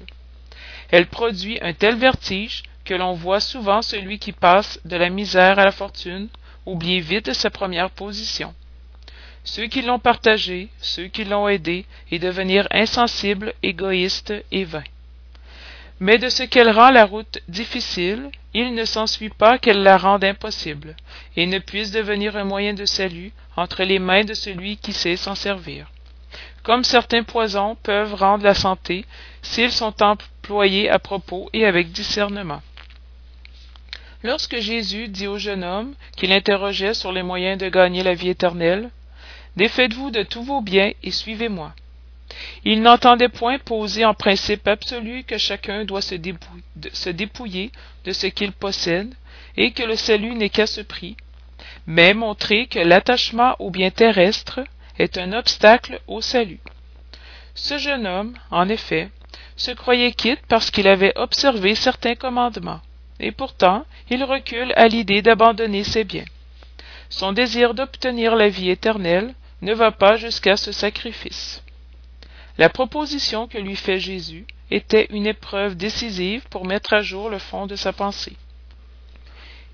Elle 0.90 1.06
produit 1.06 1.58
un 1.60 1.72
tel 1.74 1.96
vertige 1.96 2.62
que 2.84 2.94
l'on 2.94 3.12
voit 3.12 3.40
souvent 3.40 3.82
celui 3.82 4.18
qui 4.18 4.32
passe 4.32 4.80
de 4.84 4.96
la 4.96 5.10
misère 5.10 5.58
à 5.58 5.64
la 5.64 5.72
fortune 5.72 6.28
oublier 6.64 7.00
vite 7.00 7.32
sa 7.32 7.50
première 7.50 7.90
position. 7.90 8.54
Ceux 9.44 9.66
qui 9.66 9.82
l'ont 9.82 9.98
partagé, 9.98 10.68
ceux 10.80 11.06
qui 11.06 11.24
l'ont 11.24 11.48
aidé, 11.48 11.86
et 12.10 12.18
devenir 12.18 12.68
insensibles, 12.70 13.54
égoïstes 13.62 14.34
et 14.50 14.64
vains. 14.64 14.84
Mais 16.00 16.18
de 16.18 16.28
ce 16.28 16.42
qu'elle 16.42 16.70
rend 16.70 16.90
la 16.90 17.04
route 17.04 17.38
difficile, 17.48 18.30
il 18.54 18.74
ne 18.74 18.84
s'ensuit 18.84 19.30
pas 19.30 19.58
qu'elle 19.58 19.82
la 19.82 19.96
rende 19.96 20.24
impossible, 20.24 20.96
et 21.36 21.46
ne 21.46 21.58
puisse 21.58 21.90
devenir 21.90 22.36
un 22.36 22.44
moyen 22.44 22.74
de 22.74 22.84
salut 22.84 23.32
entre 23.56 23.84
les 23.84 23.98
mains 23.98 24.24
de 24.24 24.34
celui 24.34 24.76
qui 24.76 24.92
sait 24.92 25.16
s'en 25.16 25.34
servir 25.34 25.90
comme 26.68 26.84
certains 26.84 27.22
poisons 27.22 27.76
peuvent 27.82 28.12
rendre 28.12 28.44
la 28.44 28.52
santé 28.52 29.06
s'ils 29.40 29.72
sont 29.72 30.02
à 30.90 30.98
propos 30.98 31.50
et 31.52 31.64
avec 31.64 31.92
discernement. 31.92 32.62
Lorsque 34.22 34.58
Jésus 34.58 35.08
dit 35.08 35.26
au 35.26 35.38
jeune 35.38 35.64
homme 35.64 35.94
qui 36.16 36.26
l'interrogeait 36.26 36.94
sur 36.94 37.12
les 37.12 37.22
moyens 37.22 37.58
de 37.58 37.68
gagner 37.68 38.02
la 38.02 38.14
vie 38.14 38.30
éternelle, 38.30 38.90
Défaites-vous 39.58 40.12
de 40.12 40.22
tous 40.22 40.44
vos 40.44 40.60
biens 40.60 40.92
et 41.02 41.10
suivez-moi. 41.10 41.74
Il 42.64 42.80
n'entendait 42.80 43.28
point 43.28 43.58
poser 43.58 44.04
en 44.04 44.14
principe 44.14 44.68
absolu 44.68 45.24
que 45.24 45.36
chacun 45.36 45.84
doit 45.84 46.00
se, 46.00 46.14
se 46.92 47.10
dépouiller 47.10 47.72
de 48.04 48.12
ce 48.12 48.28
qu'il 48.28 48.52
possède 48.52 49.12
et 49.56 49.72
que 49.72 49.82
le 49.82 49.96
salut 49.96 50.36
n'est 50.36 50.48
qu'à 50.48 50.68
ce 50.68 50.80
prix, 50.80 51.16
mais 51.88 52.14
montrer 52.14 52.68
que 52.68 52.78
l'attachement 52.78 53.56
aux 53.58 53.70
biens 53.70 53.90
terrestres 53.90 54.60
est 54.96 55.18
un 55.18 55.32
obstacle 55.32 56.00
au 56.06 56.20
salut. 56.20 56.60
Ce 57.56 57.78
jeune 57.78 58.06
homme, 58.06 58.34
en 58.52 58.68
effet, 58.68 59.10
se 59.58 59.72
croyait 59.72 60.12
quitte 60.12 60.40
parce 60.48 60.70
qu'il 60.70 60.88
avait 60.88 61.12
observé 61.16 61.74
certains 61.74 62.14
commandements, 62.14 62.80
et 63.20 63.32
pourtant 63.32 63.84
il 64.08 64.24
recule 64.24 64.72
à 64.76 64.88
l'idée 64.88 65.20
d'abandonner 65.20 65.84
ses 65.84 66.04
biens. 66.04 66.24
Son 67.10 67.32
désir 67.32 67.74
d'obtenir 67.74 68.36
la 68.36 68.48
vie 68.48 68.70
éternelle 68.70 69.34
ne 69.60 69.74
va 69.74 69.90
pas 69.90 70.16
jusqu'à 70.16 70.56
ce 70.56 70.72
sacrifice. 70.72 71.62
La 72.56 72.68
proposition 72.68 73.46
que 73.46 73.58
lui 73.58 73.76
fait 73.76 74.00
Jésus 74.00 74.46
était 74.70 75.08
une 75.10 75.26
épreuve 75.26 75.76
décisive 75.76 76.44
pour 76.50 76.66
mettre 76.66 76.92
à 76.92 77.02
jour 77.02 77.28
le 77.28 77.38
fond 77.38 77.66
de 77.66 77.76
sa 77.76 77.92
pensée. 77.92 78.36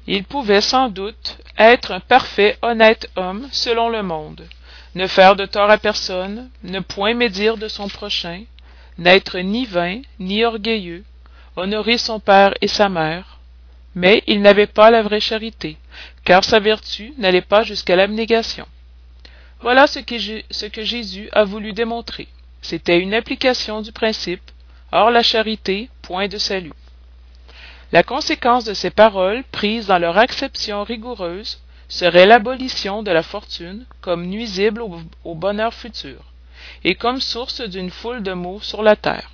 Il 0.07 0.25
pouvait 0.25 0.61
sans 0.61 0.89
doute 0.89 1.39
être 1.59 1.93
un 1.93 2.01
parfait 2.01 2.59
honnête 2.63 3.11
homme 3.17 3.49
selon 3.53 3.89
le 3.89 4.03
monde, 4.03 4.47
ne 4.95 5.07
faire 5.07 5.35
de 5.35 5.47
tort 5.47 5.71
à 5.71 5.79
personne, 5.79 6.51
ne 6.63 6.81
point 6.81 7.15
médire 7.15 7.57
de 7.57 7.69
son 7.69 7.89
prochain, 7.89 8.45
n'être 8.99 9.39
ni 9.39 9.67
vain, 9.67 10.03
ni 10.19 10.45
orgueilleux, 10.45 11.05
honorer 11.57 11.99
son 11.99 12.21
père 12.21 12.55
et 12.61 12.69
sa 12.69 12.89
mère. 12.89 13.39
Mais 13.95 14.23
il 14.27 14.43
n'avait 14.43 14.67
pas 14.67 14.91
la 14.91 15.03
vraie 15.03 15.21
charité, 15.21 15.77
car 16.25 16.45
sa 16.45 16.59
vertu 16.59 17.13
n'allait 17.19 17.41
pas 17.41 17.63
jusqu'à 17.63 17.97
l'abnégation. 17.97 18.67
Voilà 19.61 19.87
ce 19.87 20.01
que, 20.01 20.85
Jésus 20.85 21.29
a 21.33 21.45
voulu 21.45 21.73
démontrer. 21.73 22.29
C'était 22.61 22.99
une 22.99 23.15
application 23.15 23.83
du 23.83 23.93
principe, 23.93 24.51
hors 24.93 25.11
la 25.11 25.23
charité, 25.23 25.89
point 26.03 26.29
de 26.29 26.39
salut. 26.39 26.73
La 27.93 28.03
conséquence 28.03 28.65
de 28.65 28.75
ces 28.75 28.91
paroles, 28.91 29.45
prises 29.53 29.87
dans 29.87 29.99
leur 29.99 30.19
acception 30.19 30.83
rigoureuse, 30.83 31.61
serait 31.89 32.27
l'abolition 32.27 33.03
de 33.03 33.11
la 33.11 33.23
fortune 33.23 33.87
comme 34.01 34.27
nuisible 34.27 34.83
au, 34.83 35.35
bonheur 35.35 35.73
futur, 35.73 36.25
et 36.85 36.95
comme 36.95 37.21
source 37.21 37.61
d'une 37.61 37.91
foule 37.91 38.23
de 38.23 38.33
maux 38.33 38.61
sur 38.61 38.83
la 38.83 38.97
terre. 38.97 39.31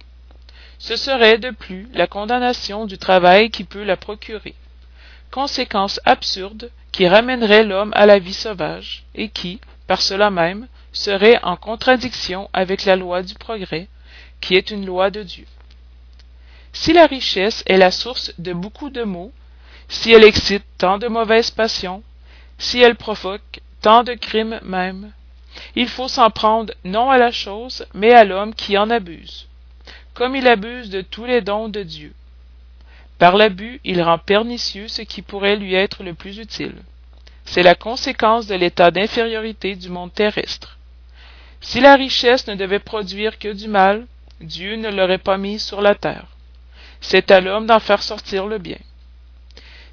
Ce 0.78 0.96
serait 0.96 1.38
de 1.38 1.50
plus 1.50 1.88
la 1.92 2.06
condamnation 2.06 2.86
du 2.86 2.96
travail 2.98 3.50
qui 3.50 3.64
peut 3.64 3.84
la 3.84 3.96
procurer, 3.96 4.54
conséquence 5.30 6.00
absurde 6.04 6.70
qui 6.92 7.06
ramènerait 7.06 7.64
l'homme 7.64 7.92
à 7.94 8.06
la 8.06 8.18
vie 8.18 8.34
sauvage, 8.34 9.04
et 9.14 9.28
qui, 9.28 9.60
par 9.86 10.02
cela 10.02 10.30
même, 10.30 10.66
serait 10.92 11.38
en 11.42 11.56
contradiction 11.56 12.50
avec 12.52 12.84
la 12.84 12.96
loi 12.96 13.22
du 13.22 13.34
progrès, 13.34 13.88
qui 14.40 14.54
est 14.56 14.70
une 14.70 14.86
loi 14.86 15.10
de 15.10 15.22
Dieu. 15.22 15.46
Si 16.72 16.92
la 16.92 17.06
richesse 17.06 17.62
est 17.66 17.76
la 17.76 17.90
source 17.90 18.32
de 18.38 18.52
beaucoup 18.52 18.90
de 18.90 19.02
maux, 19.02 19.32
si 19.88 20.12
elle 20.12 20.24
excite 20.24 20.64
tant 20.78 20.98
de 20.98 21.08
mauvaises 21.08 21.50
passions, 21.50 22.02
si 22.58 22.80
elle 22.80 22.96
provoque 22.96 23.60
tant 23.82 24.04
de 24.04 24.14
crimes 24.14 24.60
même. 24.62 25.12
Il 25.76 25.88
faut 25.88 26.08
s'en 26.08 26.30
prendre 26.30 26.72
non 26.84 27.10
à 27.10 27.18
la 27.18 27.30
chose, 27.32 27.86
mais 27.94 28.12
à 28.12 28.24
l'homme 28.24 28.54
qui 28.54 28.76
en 28.78 28.90
abuse, 28.90 29.48
comme 30.14 30.36
il 30.36 30.46
abuse 30.46 30.90
de 30.90 31.00
tous 31.00 31.24
les 31.24 31.40
dons 31.40 31.68
de 31.68 31.82
Dieu. 31.82 32.12
Par 33.18 33.36
l'abus, 33.36 33.80
il 33.84 34.02
rend 34.02 34.18
pernicieux 34.18 34.88
ce 34.88 35.02
qui 35.02 35.22
pourrait 35.22 35.56
lui 35.56 35.74
être 35.74 36.02
le 36.02 36.14
plus 36.14 36.38
utile. 36.38 36.76
C'est 37.44 37.62
la 37.62 37.74
conséquence 37.74 38.46
de 38.46 38.54
l'état 38.54 38.90
d'infériorité 38.90 39.76
du 39.76 39.88
monde 39.88 40.12
terrestre. 40.14 40.78
Si 41.60 41.80
la 41.80 41.96
richesse 41.96 42.46
ne 42.46 42.54
devait 42.54 42.78
produire 42.78 43.38
que 43.38 43.52
du 43.52 43.68
mal, 43.68 44.06
Dieu 44.40 44.76
ne 44.76 44.88
l'aurait 44.88 45.18
pas 45.18 45.36
mise 45.36 45.62
sur 45.62 45.82
la 45.82 45.94
terre. 45.94 46.28
C'est 47.02 47.30
à 47.30 47.40
l'homme 47.40 47.66
d'en 47.66 47.80
faire 47.80 48.02
sortir 48.02 48.46
le 48.46 48.58
bien. 48.58 48.78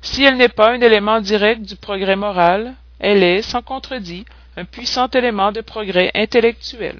Si 0.01 0.23
elle 0.23 0.37
n'est 0.37 0.47
pas 0.47 0.71
un 0.71 0.79
élément 0.79 1.19
direct 1.19 1.63
du 1.63 1.75
progrès 1.75 2.15
moral, 2.15 2.75
elle 2.99 3.23
est, 3.23 3.41
sans 3.41 3.61
contredit, 3.61 4.25
un 4.57 4.65
puissant 4.65 5.07
élément 5.09 5.51
de 5.51 5.61
progrès 5.61 6.11
intellectuel. 6.15 6.99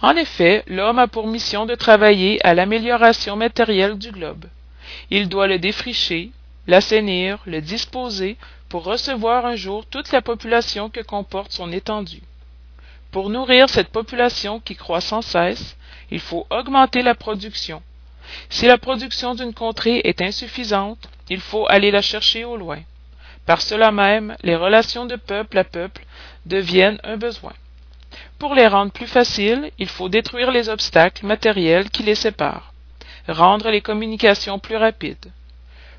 En 0.00 0.16
effet, 0.16 0.64
l'homme 0.66 0.98
a 0.98 1.06
pour 1.06 1.26
mission 1.26 1.66
de 1.66 1.74
travailler 1.74 2.44
à 2.46 2.54
l'amélioration 2.54 3.36
matérielle 3.36 3.98
du 3.98 4.10
globe. 4.10 4.46
Il 5.10 5.28
doit 5.28 5.46
le 5.46 5.58
défricher, 5.58 6.30
l'assainir, 6.66 7.38
le 7.44 7.60
disposer 7.60 8.36
pour 8.70 8.84
recevoir 8.84 9.44
un 9.44 9.54
jour 9.54 9.84
toute 9.86 10.12
la 10.12 10.22
population 10.22 10.88
que 10.88 11.00
comporte 11.00 11.52
son 11.52 11.70
étendue. 11.70 12.22
Pour 13.10 13.28
nourrir 13.28 13.68
cette 13.68 13.88
population 13.88 14.60
qui 14.60 14.76
croît 14.76 15.00
sans 15.02 15.22
cesse, 15.22 15.76
il 16.10 16.20
faut 16.20 16.46
augmenter 16.50 17.02
la 17.02 17.14
production. 17.14 17.82
Si 18.48 18.66
la 18.66 18.78
production 18.78 19.34
d'une 19.34 19.54
contrée 19.54 20.00
est 20.04 20.22
insuffisante, 20.22 21.08
il 21.28 21.40
faut 21.40 21.66
aller 21.68 21.90
la 21.90 22.02
chercher 22.02 22.44
au 22.44 22.56
loin. 22.56 22.80
Par 23.46 23.62
cela 23.62 23.92
même, 23.92 24.36
les 24.42 24.56
relations 24.56 25.06
de 25.06 25.16
peuple 25.16 25.58
à 25.58 25.64
peuple 25.64 26.04
deviennent 26.46 27.00
un 27.04 27.16
besoin. 27.16 27.52
Pour 28.38 28.54
les 28.54 28.66
rendre 28.66 28.92
plus 28.92 29.06
faciles, 29.06 29.70
il 29.78 29.88
faut 29.88 30.08
détruire 30.08 30.50
les 30.50 30.68
obstacles 30.68 31.24
matériels 31.24 31.90
qui 31.90 32.02
les 32.02 32.14
séparent. 32.14 32.72
rendre 33.28 33.70
les 33.70 33.80
communications 33.80 34.60
plus 34.60 34.76
rapides. 34.76 35.32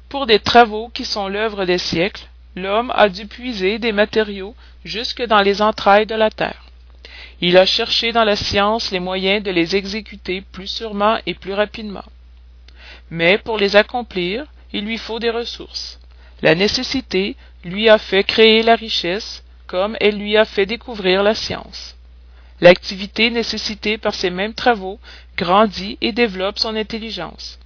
Pour 0.08 0.25
des 0.27 0.39
travaux 0.39 0.89
qui 0.94 1.04
sont 1.04 1.27
l'œuvre 1.27 1.66
des 1.66 1.77
siècles, 1.77 2.27
l'homme 2.56 2.92
a 2.96 3.10
dû 3.10 3.27
puiser 3.27 3.80
des 3.80 3.92
matériaux 3.92 4.56
jusque 4.86 5.22
dans 5.24 5.42
les 5.42 5.62
entrailles 5.62 6.06
de 6.06 6.16
la 6.16 6.30
terre. 6.30 6.63
Il 7.42 7.58
a 7.58 7.66
cherché 7.66 8.13
dans 8.13 8.24
la 8.24 8.38
science 8.38 8.92
les 8.92 9.01
moyens 9.01 9.44
de 9.44 9.51
les 9.51 9.75
exécuter 9.75 10.42
plus 10.42 10.68
sûrement 10.68 11.18
et 11.25 11.34
plus 11.34 11.54
rapidement. 11.54 12.06
Mais 13.10 13.38
pour 13.38 13.58
les 13.58 13.75
accomplir, 13.75 14.46
il 14.72 14.86
lui 14.86 14.98
faut 14.98 15.20
des 15.20 15.30
ressources. 15.30 16.00
La 16.41 16.56
nécessité 16.56 17.36
lui 17.63 17.89
a 17.89 17.98
fait 17.98 18.24
créer 18.24 18.62
la 18.63 18.75
richesse, 18.75 19.44
comme 19.65 19.98
elle 20.00 20.17
lui 20.17 20.38
a 20.38 20.46
fait 20.46 20.65
découvrir 20.65 21.24
la 21.24 21.34
science. 21.34 21.96
L'activité 22.62 23.29
nécessitée 23.29 23.98
par 23.98 24.15
ces 24.15 24.29
mêmes 24.29 24.53
travaux 24.53 25.00
grandit 25.36 25.98
et 26.01 26.12
développe 26.12 26.60
son 26.60 26.75
intelligence. 26.75 27.60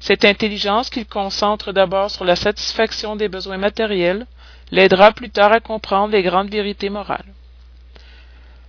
Cette 0.00 0.24
intelligence 0.24 0.90
qu'il 0.90 1.06
concentre 1.06 1.72
d'abord 1.72 2.10
sur 2.10 2.24
la 2.24 2.36
satisfaction 2.36 3.16
des 3.16 3.28
besoins 3.28 3.56
matériels 3.56 4.26
l'aidera 4.70 5.12
plus 5.12 5.30
tard 5.30 5.52
à 5.52 5.60
comprendre 5.60 6.12
les 6.12 6.22
grandes 6.22 6.50
vérités 6.50 6.90
morales. 6.90 7.32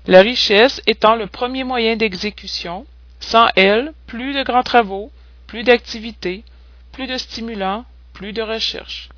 La 0.07 0.21
richesse 0.21 0.81
étant 0.85 1.15
le 1.15 1.27
premier 1.27 1.63
moyen 1.63 1.95
d'exécution, 1.95 2.85
sans 3.19 3.47
elle, 3.55 3.91
plus 4.05 4.33
de 4.33 4.43
grands 4.43 4.63
travaux, 4.63 5.12
plus 5.47 5.63
d'activités, 5.63 6.43
plus 6.91 7.07
de 7.07 7.17
stimulants, 7.17 7.85
plus 8.13 8.31
de 8.31 8.41
recherche. 8.41 9.09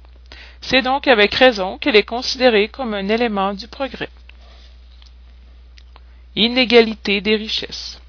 C'est 0.61 0.81
donc 0.81 1.07
avec 1.07 1.33
raison 1.33 1.77
qu'elle 1.77 1.95
est 1.95 2.03
considérée 2.03 2.67
comme 2.67 2.93
un 2.93 3.07
élément 3.09 3.53
du 3.53 3.67
progrès. 3.67 4.09
Inégalité 6.35 7.21
des 7.21 7.35
richesses. 7.35 7.99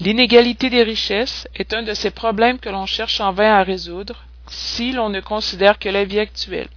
L'inégalité 0.00 0.70
des 0.70 0.82
richesses 0.82 1.46
est 1.54 1.74
un 1.74 1.82
de 1.82 1.92
ces 1.94 2.10
problèmes 2.10 2.58
que 2.58 2.68
l'on 2.70 2.86
cherche 2.86 3.20
en 3.20 3.32
vain 3.32 3.52
à 3.54 3.62
résoudre 3.62 4.24
si 4.48 4.92
l'on 4.92 5.08
ne 5.10 5.20
considère 5.20 5.78
que 5.78 5.88
la 5.88 6.04
vie 6.04 6.18
actuelle. 6.18 6.68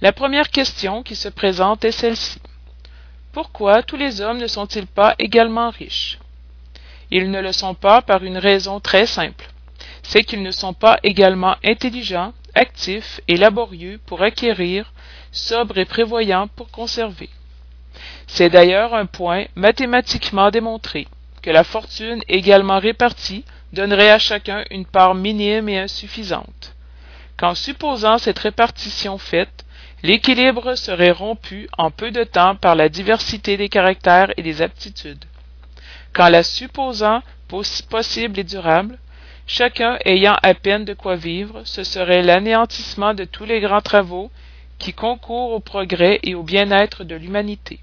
La 0.00 0.12
première 0.12 0.50
question 0.50 1.02
qui 1.02 1.16
se 1.16 1.28
présente 1.28 1.84
est 1.84 1.92
celle-ci. 1.92 2.38
Pourquoi 3.32 3.82
tous 3.82 3.96
les 3.96 4.20
hommes 4.20 4.38
ne 4.38 4.46
sont-ils 4.46 4.86
pas 4.86 5.14
également 5.18 5.70
riches? 5.70 6.18
Ils 7.10 7.30
ne 7.30 7.40
le 7.40 7.52
sont 7.52 7.74
pas 7.74 8.02
par 8.02 8.22
une 8.24 8.38
raison 8.38 8.80
très 8.80 9.06
simple. 9.06 9.46
C'est 10.02 10.24
qu'ils 10.24 10.42
ne 10.42 10.50
sont 10.50 10.74
pas 10.74 10.98
également 11.02 11.56
intelligents, 11.64 12.32
actifs 12.54 13.20
et 13.28 13.36
laborieux 13.36 14.00
pour 14.06 14.22
acquérir, 14.22 14.92
sobres 15.32 15.78
et 15.78 15.84
prévoyants 15.84 16.48
pour 16.48 16.70
conserver. 16.70 17.30
C'est 18.26 18.50
d'ailleurs 18.50 18.94
un 18.94 19.06
point 19.06 19.46
mathématiquement 19.54 20.50
démontré 20.50 21.06
que 21.42 21.50
la 21.50 21.64
fortune 21.64 22.22
également 22.28 22.78
répartie 22.78 23.44
donnerait 23.72 24.10
à 24.10 24.18
chacun 24.18 24.64
une 24.70 24.86
part 24.86 25.14
minime 25.14 25.68
et 25.68 25.78
insuffisante 25.78 26.74
qu'en 27.36 27.54
supposant 27.54 28.18
cette 28.18 28.38
répartition 28.38 29.18
faite, 29.18 29.64
l'équilibre 30.02 30.74
serait 30.74 31.10
rompu 31.10 31.68
en 31.78 31.90
peu 31.90 32.10
de 32.10 32.24
temps 32.24 32.56
par 32.56 32.74
la 32.74 32.88
diversité 32.88 33.56
des 33.56 33.68
caractères 33.68 34.32
et 34.36 34.42
des 34.42 34.62
aptitudes. 34.62 35.24
Qu'en 36.12 36.28
la 36.28 36.42
supposant 36.42 37.22
possible 37.48 38.38
et 38.38 38.44
durable, 38.44 38.98
chacun 39.46 39.98
ayant 40.04 40.36
à 40.42 40.54
peine 40.54 40.84
de 40.84 40.94
quoi 40.94 41.16
vivre, 41.16 41.62
ce 41.64 41.84
serait 41.84 42.22
l'anéantissement 42.22 43.14
de 43.14 43.24
tous 43.24 43.44
les 43.44 43.60
grands 43.60 43.80
travaux 43.80 44.30
qui 44.78 44.92
concourent 44.92 45.52
au 45.52 45.60
progrès 45.60 46.18
et 46.22 46.34
au 46.34 46.42
bien-être 46.42 47.04
de 47.04 47.14
l'humanité. 47.14 47.80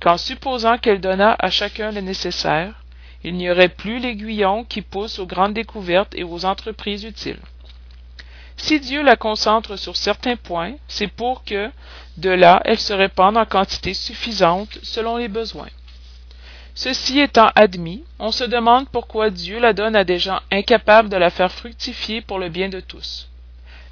Qu'en 0.00 0.16
supposant 0.16 0.78
qu'elle 0.78 1.00
donnât 1.00 1.36
à 1.38 1.50
chacun 1.50 1.90
le 1.90 2.00
nécessaire, 2.00 2.84
il 3.22 3.34
n'y 3.34 3.50
aurait 3.50 3.68
plus 3.68 3.98
l'aiguillon 3.98 4.64
qui 4.64 4.82
pousse 4.82 5.18
aux 5.18 5.26
grandes 5.26 5.54
découvertes 5.54 6.14
et 6.14 6.24
aux 6.24 6.44
entreprises 6.44 7.04
utiles. 7.04 7.40
Si 8.56 8.78
Dieu 8.80 9.02
la 9.02 9.16
concentre 9.16 9.76
sur 9.76 9.96
certains 9.96 10.36
points, 10.36 10.74
c'est 10.88 11.08
pour 11.08 11.44
que, 11.44 11.70
de 12.18 12.30
là, 12.30 12.60
elle 12.64 12.78
se 12.78 12.92
répande 12.92 13.36
en 13.36 13.44
quantité 13.44 13.94
suffisante 13.94 14.78
selon 14.82 15.16
les 15.16 15.28
besoins. 15.28 15.68
Ceci 16.74 17.20
étant 17.20 17.50
admis, 17.54 18.04
on 18.18 18.32
se 18.32 18.44
demande 18.44 18.88
pourquoi 18.88 19.30
Dieu 19.30 19.60
la 19.60 19.72
donne 19.72 19.96
à 19.96 20.04
des 20.04 20.18
gens 20.18 20.40
incapables 20.50 21.08
de 21.08 21.16
la 21.16 21.30
faire 21.30 21.52
fructifier 21.52 22.20
pour 22.20 22.38
le 22.38 22.48
bien 22.48 22.68
de 22.68 22.80
tous. 22.80 23.28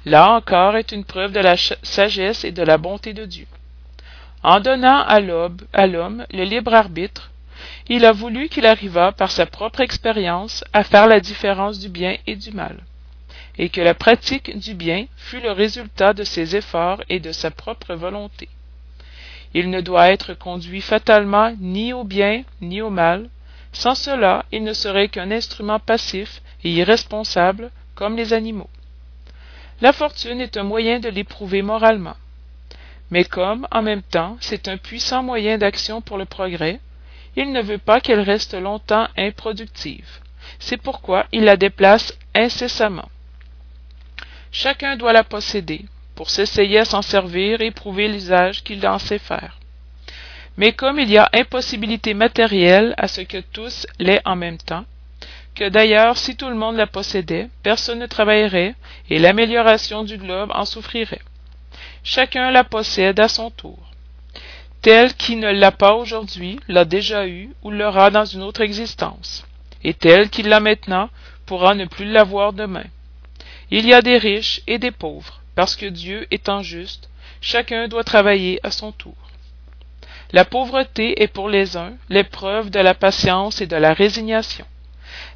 Là 0.05 0.31
encore 0.31 0.75
est 0.75 0.91
une 0.91 1.05
preuve 1.05 1.31
de 1.31 1.39
la 1.39 1.55
sagesse 1.57 2.43
et 2.43 2.51
de 2.51 2.63
la 2.63 2.77
bonté 2.77 3.13
de 3.13 3.25
Dieu. 3.25 3.47
En 4.43 4.59
donnant 4.59 5.01
à 5.03 5.21
l'homme 5.21 6.25
le 6.31 6.43
libre 6.43 6.73
arbitre, 6.73 7.31
il 7.87 8.03
a 8.03 8.11
voulu 8.11 8.49
qu'il 8.49 8.65
arrivât 8.65 9.13
par 9.13 9.31
sa 9.31 9.45
propre 9.45 9.79
expérience 9.79 10.65
à 10.73 10.83
faire 10.83 11.07
la 11.07 11.21
différence 11.21 11.79
du 11.79 11.87
bien 11.87 12.17
et 12.27 12.35
du 12.35 12.51
mal 12.51 12.77
et 13.57 13.69
que 13.69 13.81
la 13.81 13.93
pratique 13.93 14.57
du 14.57 14.73
bien 14.73 15.05
fût 15.15 15.39
le 15.39 15.51
résultat 15.51 16.13
de 16.13 16.23
ses 16.23 16.55
efforts 16.55 17.03
et 17.09 17.19
de 17.19 17.31
sa 17.31 17.51
propre 17.51 17.93
volonté. 17.93 18.49
Il 19.53 19.69
ne 19.69 19.81
doit 19.81 20.09
être 20.09 20.33
conduit 20.33 20.81
fatalement 20.81 21.53
ni 21.59 21.93
au 21.93 22.03
bien 22.03 22.43
ni 22.61 22.81
au 22.81 22.89
mal, 22.89 23.29
sans 23.71 23.95
cela 23.95 24.45
il 24.51 24.63
ne 24.63 24.73
serait 24.73 25.09
qu'un 25.09 25.31
instrument 25.31 25.79
passif 25.79 26.41
et 26.63 26.71
irresponsable 26.71 27.71
comme 27.95 28.15
les 28.15 28.33
animaux. 28.33 28.69
La 29.81 29.93
fortune 29.93 30.41
est 30.41 30.57
un 30.57 30.63
moyen 30.63 30.99
de 30.99 31.09
l'éprouver 31.09 31.61
moralement. 31.61 32.15
Mais 33.11 33.25
comme, 33.25 33.67
en 33.71 33.81
même 33.81 34.01
temps, 34.01 34.37
c'est 34.39 34.67
un 34.67 34.77
puissant 34.77 35.21
moyen 35.21 35.57
d'action 35.57 36.01
pour 36.01 36.17
le 36.17 36.25
progrès, 36.25 36.79
il 37.35 37.51
ne 37.51 37.61
veut 37.61 37.77
pas 37.77 37.99
qu'elle 37.99 38.21
reste 38.21 38.53
longtemps 38.53 39.07
improductive. 39.17 40.07
C'est 40.59 40.77
pourquoi 40.77 41.25
il 41.31 41.43
la 41.43 41.57
déplace 41.57 42.17
incessamment. 42.33 43.09
Chacun 44.51 44.95
doit 44.95 45.13
la 45.13 45.23
posséder, 45.23 45.85
pour 46.15 46.29
s'essayer 46.29 46.79
à 46.79 46.85
s'en 46.85 47.01
servir 47.01 47.61
et 47.61 47.71
prouver 47.71 48.07
l'usage 48.07 48.63
qu'il 48.63 48.85
en 48.87 48.99
sait 48.99 49.19
faire. 49.19 49.59
Mais 50.57 50.73
comme 50.73 50.99
il 50.99 51.09
y 51.09 51.17
a 51.17 51.29
impossibilité 51.33 52.13
matérielle 52.13 52.93
à 52.97 53.07
ce 53.07 53.21
que 53.21 53.39
tous 53.39 53.87
l'aient 53.99 54.21
en 54.25 54.35
même 54.35 54.57
temps, 54.59 54.85
que 55.55 55.69
d'ailleurs 55.69 56.17
si 56.17 56.35
tout 56.35 56.49
le 56.49 56.55
monde 56.55 56.75
la 56.75 56.87
possédait, 56.87 57.49
personne 57.63 57.99
ne 57.99 58.05
travaillerait 58.05 58.75
et 59.09 59.19
l'amélioration 59.19 60.03
du 60.03 60.17
globe 60.17 60.51
en 60.53 60.65
souffrirait. 60.65 61.21
Chacun 62.03 62.51
la 62.51 62.63
possède 62.63 63.19
à 63.19 63.27
son 63.27 63.49
tour. 63.49 63.79
Tel 64.81 65.13
qui 65.13 65.37
ne 65.37 65.51
l'a 65.51 65.71
pas 65.71 65.93
aujourd'hui 65.93 66.59
l'a 66.67 66.85
déjà 66.85 67.27
eu 67.27 67.49
ou 67.63 67.71
l'aura 67.71 68.11
dans 68.11 68.25
une 68.25 68.43
autre 68.43 68.61
existence, 68.61 69.45
et 69.83 69.93
tel 69.93 70.29
qui 70.29 70.43
l'a 70.43 70.59
maintenant 70.59 71.09
pourra 71.45 71.73
ne 71.73 71.85
plus 71.85 72.05
l'avoir 72.05 72.51
demain. 72.51 72.83
Il 73.71 73.85
y 73.85 73.93
a 73.93 74.01
des 74.01 74.17
riches 74.17 74.61
et 74.67 74.79
des 74.79 74.91
pauvres, 74.91 75.41
parce 75.55 75.75
que 75.75 75.85
Dieu 75.85 76.27
étant 76.31 76.61
juste, 76.61 77.09
chacun 77.41 77.87
doit 77.87 78.03
travailler 78.03 78.59
à 78.63 78.71
son 78.71 78.91
tour. 78.91 79.15
La 80.31 80.45
pauvreté 80.45 81.21
est 81.21 81.27
pour 81.27 81.49
les 81.49 81.77
uns 81.77 81.93
l'épreuve 82.09 82.69
de 82.69 82.79
la 82.79 82.93
patience 82.93 83.61
et 83.61 83.67
de 83.67 83.75
la 83.75 83.93
résignation. 83.93 84.65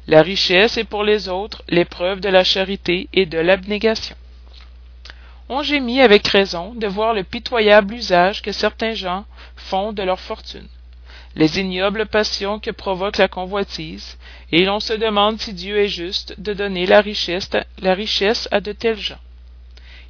La 0.06 0.22
richesse 0.22 0.76
est 0.76 0.84
pour 0.84 1.04
les 1.04 1.28
autres 1.28 1.62
l'épreuve 1.68 2.20
de 2.20 2.28
la 2.28 2.42
charité 2.42 3.08
et 3.12 3.26
de 3.26 3.38
l'abnégation. 3.38 4.16
On 5.48 5.62
gémit 5.62 6.00
avec 6.00 6.26
raison 6.26 6.74
de 6.74 6.86
voir 6.86 7.14
le 7.14 7.22
pitoyable 7.22 7.94
usage 7.94 8.42
que 8.42 8.52
certains 8.52 8.94
gens 8.94 9.24
font 9.56 9.92
de 9.92 10.02
leur 10.02 10.20
fortune 10.20 10.68
les 11.38 11.60
ignobles 11.60 12.06
passions 12.06 12.58
que 12.58 12.72
provoque 12.72 13.16
la 13.16 13.28
convoitise, 13.28 14.18
et 14.50 14.64
l'on 14.64 14.80
se 14.80 14.92
demande 14.92 15.40
si 15.40 15.54
Dieu 15.54 15.78
est 15.78 15.88
juste 15.88 16.38
de 16.40 16.52
donner 16.52 16.84
la 16.84 17.00
richesse, 17.00 17.48
la 17.80 17.94
richesse 17.94 18.48
à 18.50 18.60
de 18.60 18.72
tels 18.72 18.98
gens. 18.98 19.20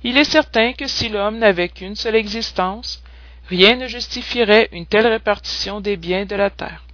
Il 0.05 0.17
est 0.17 0.25
certain 0.25 0.73
que 0.73 0.87
si 0.87 1.09
l'homme 1.09 1.39
n'avait 1.39 1.69
qu'une 1.69 1.97
seule 1.97 2.15
existence, 2.17 3.03
rien 3.49 3.77
ne 3.77 3.89
justifierait 3.89 4.69
une 4.73 4.87
telle 4.87 5.07
répartition 5.07 5.81
des 5.81 5.97
biens 5.97 6.25
de 6.25 6.37
la 6.37 6.51
terre. 6.51 6.85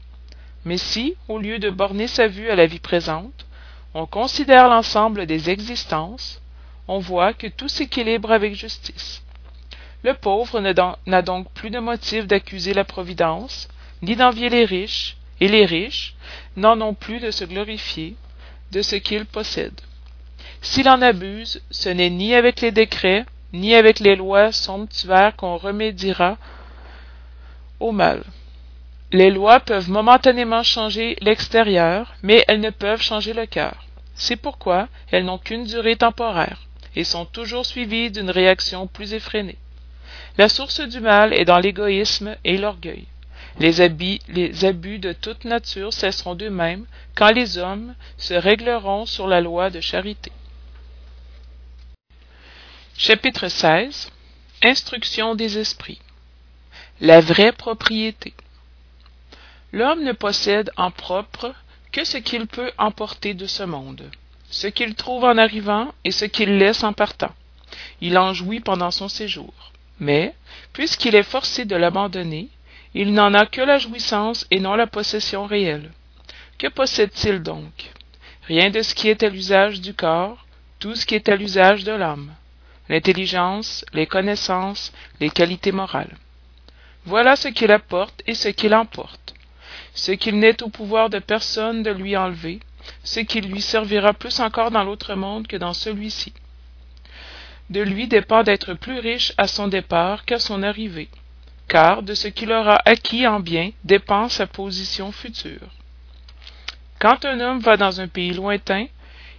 Mais 0.64 0.78
si, 0.78 1.14
au 1.28 1.38
lieu 1.38 1.58
de 1.58 1.68
borner 1.68 2.06
sa 2.06 2.28
vue 2.28 2.50
à 2.50 2.56
la 2.56 2.66
vie 2.66 2.80
présente, 2.80 3.46
on 3.92 4.06
considère 4.06 4.68
l'ensemble 4.68 5.26
des 5.26 5.50
existences, 5.50 6.40
on 6.88 6.98
voit 6.98 7.34
que 7.34 7.46
tout 7.46 7.68
s'équilibre 7.68 8.32
avec 8.32 8.54
justice. 8.54 9.22
Le 10.02 10.14
pauvre 10.14 10.60
n'a 10.60 11.22
donc 11.22 11.50
plus 11.52 11.70
de 11.70 11.78
motif 11.78 12.26
d'accuser 12.26 12.74
la 12.74 12.84
Providence, 12.84 13.68
ni 14.02 14.16
d'envier 14.16 14.48
les 14.48 14.64
riches, 14.64 15.16
et 15.40 15.48
les 15.48 15.66
riches 15.66 16.14
n'en 16.56 16.80
ont 16.80 16.94
plus 16.94 17.20
de 17.20 17.30
se 17.30 17.44
glorifier 17.44 18.16
de 18.72 18.82
ce 18.82 18.96
qu'ils 18.96 19.26
possèdent. 19.26 19.80
S'il 20.64 20.88
en 20.88 21.02
abuse, 21.02 21.60
ce 21.70 21.90
n'est 21.90 22.08
ni 22.08 22.34
avec 22.34 22.62
les 22.62 22.72
décrets, 22.72 23.26
ni 23.52 23.74
avec 23.74 24.00
les 24.00 24.16
lois 24.16 24.50
somptuaires 24.50 25.36
qu'on 25.36 25.58
remédiera 25.58 26.38
au 27.80 27.92
mal. 27.92 28.24
Les 29.12 29.30
lois 29.30 29.60
peuvent 29.60 29.90
momentanément 29.90 30.62
changer 30.62 31.16
l'extérieur, 31.20 32.14
mais 32.22 32.44
elles 32.48 32.62
ne 32.62 32.70
peuvent 32.70 33.02
changer 33.02 33.34
le 33.34 33.44
cœur. 33.44 33.84
C'est 34.14 34.36
pourquoi 34.36 34.88
elles 35.12 35.26
n'ont 35.26 35.36
qu'une 35.38 35.64
durée 35.64 35.96
temporaire, 35.96 36.62
et 36.96 37.04
sont 37.04 37.26
toujours 37.26 37.66
suivies 37.66 38.10
d'une 38.10 38.30
réaction 38.30 38.86
plus 38.86 39.12
effrénée. 39.12 39.58
La 40.38 40.48
source 40.48 40.80
du 40.80 40.98
mal 40.98 41.34
est 41.34 41.44
dans 41.44 41.58
l'égoïsme 41.58 42.36
et 42.42 42.56
l'orgueil. 42.56 43.04
Les, 43.60 43.86
les 44.28 44.64
abus 44.64 44.98
de 44.98 45.12
toute 45.12 45.44
nature 45.44 45.92
cesseront 45.92 46.34
d'eux-mêmes 46.34 46.86
quand 47.14 47.30
les 47.30 47.58
hommes 47.58 47.94
se 48.16 48.34
régleront 48.34 49.04
sur 49.04 49.28
la 49.28 49.42
loi 49.42 49.68
de 49.68 49.80
charité. 49.80 50.32
Chapitre 52.96 53.48
16 53.48 54.12
Instruction 54.62 55.34
des 55.34 55.58
esprits 55.58 56.00
La 57.00 57.20
vraie 57.20 57.50
propriété 57.50 58.34
L'homme 59.72 60.04
ne 60.04 60.12
possède 60.12 60.70
en 60.76 60.92
propre 60.92 61.52
que 61.90 62.04
ce 62.04 62.18
qu'il 62.18 62.46
peut 62.46 62.70
emporter 62.78 63.34
de 63.34 63.46
ce 63.46 63.64
monde, 63.64 64.08
ce 64.48 64.68
qu'il 64.68 64.94
trouve 64.94 65.24
en 65.24 65.36
arrivant 65.38 65.92
et 66.04 66.12
ce 66.12 66.24
qu'il 66.24 66.56
laisse 66.56 66.84
en 66.84 66.92
partant. 66.92 67.34
Il 68.00 68.16
en 68.16 68.32
jouit 68.32 68.60
pendant 68.60 68.92
son 68.92 69.08
séjour. 69.08 69.72
Mais, 69.98 70.32
puisqu'il 70.72 71.16
est 71.16 71.24
forcé 71.24 71.64
de 71.64 71.74
l'abandonner, 71.74 72.48
il 72.94 73.12
n'en 73.12 73.34
a 73.34 73.44
que 73.44 73.60
la 73.60 73.78
jouissance 73.78 74.46
et 74.52 74.60
non 74.60 74.76
la 74.76 74.86
possession 74.86 75.46
réelle. 75.46 75.90
Que 76.58 76.68
possède-t-il 76.68 77.42
donc? 77.42 77.90
Rien 78.46 78.70
de 78.70 78.82
ce 78.82 78.94
qui 78.94 79.08
est 79.08 79.24
à 79.24 79.28
l'usage 79.28 79.80
du 79.80 79.94
corps, 79.94 80.46
tout 80.78 80.94
ce 80.94 81.04
qui 81.04 81.16
est 81.16 81.28
à 81.28 81.34
l'usage 81.34 81.82
de 81.82 81.92
l'âme. 81.92 82.32
L'intelligence, 82.88 83.84
les 83.92 84.06
connaissances, 84.06 84.92
les 85.20 85.30
qualités 85.30 85.72
morales. 85.72 86.16
Voilà 87.04 87.36
ce 87.36 87.48
qu'il 87.48 87.70
apporte 87.70 88.22
et 88.26 88.34
ce 88.34 88.48
qu'il 88.48 88.74
emporte. 88.74 89.34
Ce 89.94 90.12
qu'il 90.12 90.38
n'est 90.38 90.62
au 90.62 90.68
pouvoir 90.68 91.10
de 91.10 91.18
personne 91.18 91.82
de 91.82 91.90
lui 91.90 92.16
enlever, 92.16 92.60
ce 93.02 93.20
qui 93.20 93.40
lui 93.40 93.60
servira 93.60 94.12
plus 94.12 94.40
encore 94.40 94.70
dans 94.70 94.84
l'autre 94.84 95.14
monde 95.14 95.46
que 95.46 95.56
dans 95.56 95.72
celui-ci. 95.74 96.32
De 97.70 97.80
lui 97.80 98.08
dépend 98.08 98.42
d'être 98.42 98.74
plus 98.74 98.98
riche 98.98 99.32
à 99.38 99.46
son 99.46 99.68
départ 99.68 100.24
qu'à 100.24 100.38
son 100.38 100.62
arrivée 100.62 101.08
car 101.68 102.02
de 102.02 102.14
ce 102.14 102.28
qu'il 102.28 102.52
aura 102.52 102.80
acquis 102.84 103.26
en 103.26 103.40
bien 103.40 103.70
dépend 103.84 104.28
sa 104.28 104.46
position 104.46 105.12
future. 105.12 105.68
Quand 106.98 107.24
un 107.24 107.40
homme 107.40 107.60
va 107.60 107.76
dans 107.76 108.00
un 108.00 108.08
pays 108.08 108.32
lointain, 108.32 108.86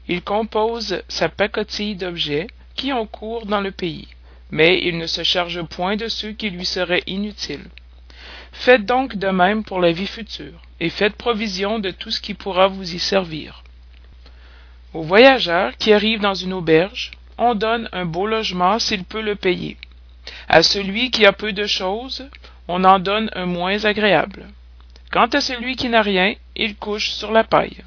il 0.08 0.22
compose 0.22 1.02
sa 1.08 1.30
pacotille 1.30 1.96
d'objets 1.96 2.48
qui 2.76 2.94
ont 2.94 3.06
cours 3.06 3.46
dans 3.46 3.62
le 3.62 3.72
pays, 3.72 4.08
mais 4.52 4.82
il 4.84 4.98
ne 4.98 5.08
se 5.08 5.24
charge 5.24 5.62
point 5.64 5.96
de 5.96 6.08
ceux 6.08 6.34
qui 6.34 6.50
lui 6.50 6.66
seraient 6.66 7.04
inutiles. 7.08 7.70
Faites 8.52 8.86
donc 8.86 9.16
de 9.16 9.28
même 9.28 9.64
pour 9.64 9.80
la 9.80 9.92
vie 9.92 10.08
future, 10.08 10.62
et 10.80 10.90
faites 10.90 11.16
provision 11.16 11.80
de 11.80 11.92
tout 11.92 12.12
ce 12.12 12.22
qui 12.22 12.34
pourra 12.34 12.68
vous 12.68 12.96
y 12.96 13.00
servir. 13.00 13.64
Au 14.94 15.02
voyageur 15.02 15.76
qui 15.78 15.92
arrive 15.92 16.22
dans 16.22 16.36
une 16.36 16.54
auberge, 16.54 17.12
on 17.38 17.54
donne 17.54 17.90
un 17.92 18.06
beau 18.06 18.28
logement 18.28 18.80
s'il 18.80 19.04
peut 19.04 19.22
le 19.22 19.36
payer, 19.36 19.78
à 20.48 20.64
celui 20.64 21.12
qui 21.12 21.26
a 21.26 21.34
peu 21.34 21.54
de 21.54 21.66
choses, 21.66 22.28
on 22.68 22.84
en 22.84 23.00
donne 23.00 23.30
un 23.34 23.46
moins 23.46 23.84
agréable. 23.86 24.48
Quant 25.12 25.28
à 25.28 25.42
celui 25.42 25.76
qui 25.76 25.90
n'a 25.90 26.02
rien, 26.02 26.34
il 26.56 26.76
couche 26.76 27.10
sur 27.10 27.32
la 27.32 27.44
paille. 27.44 27.84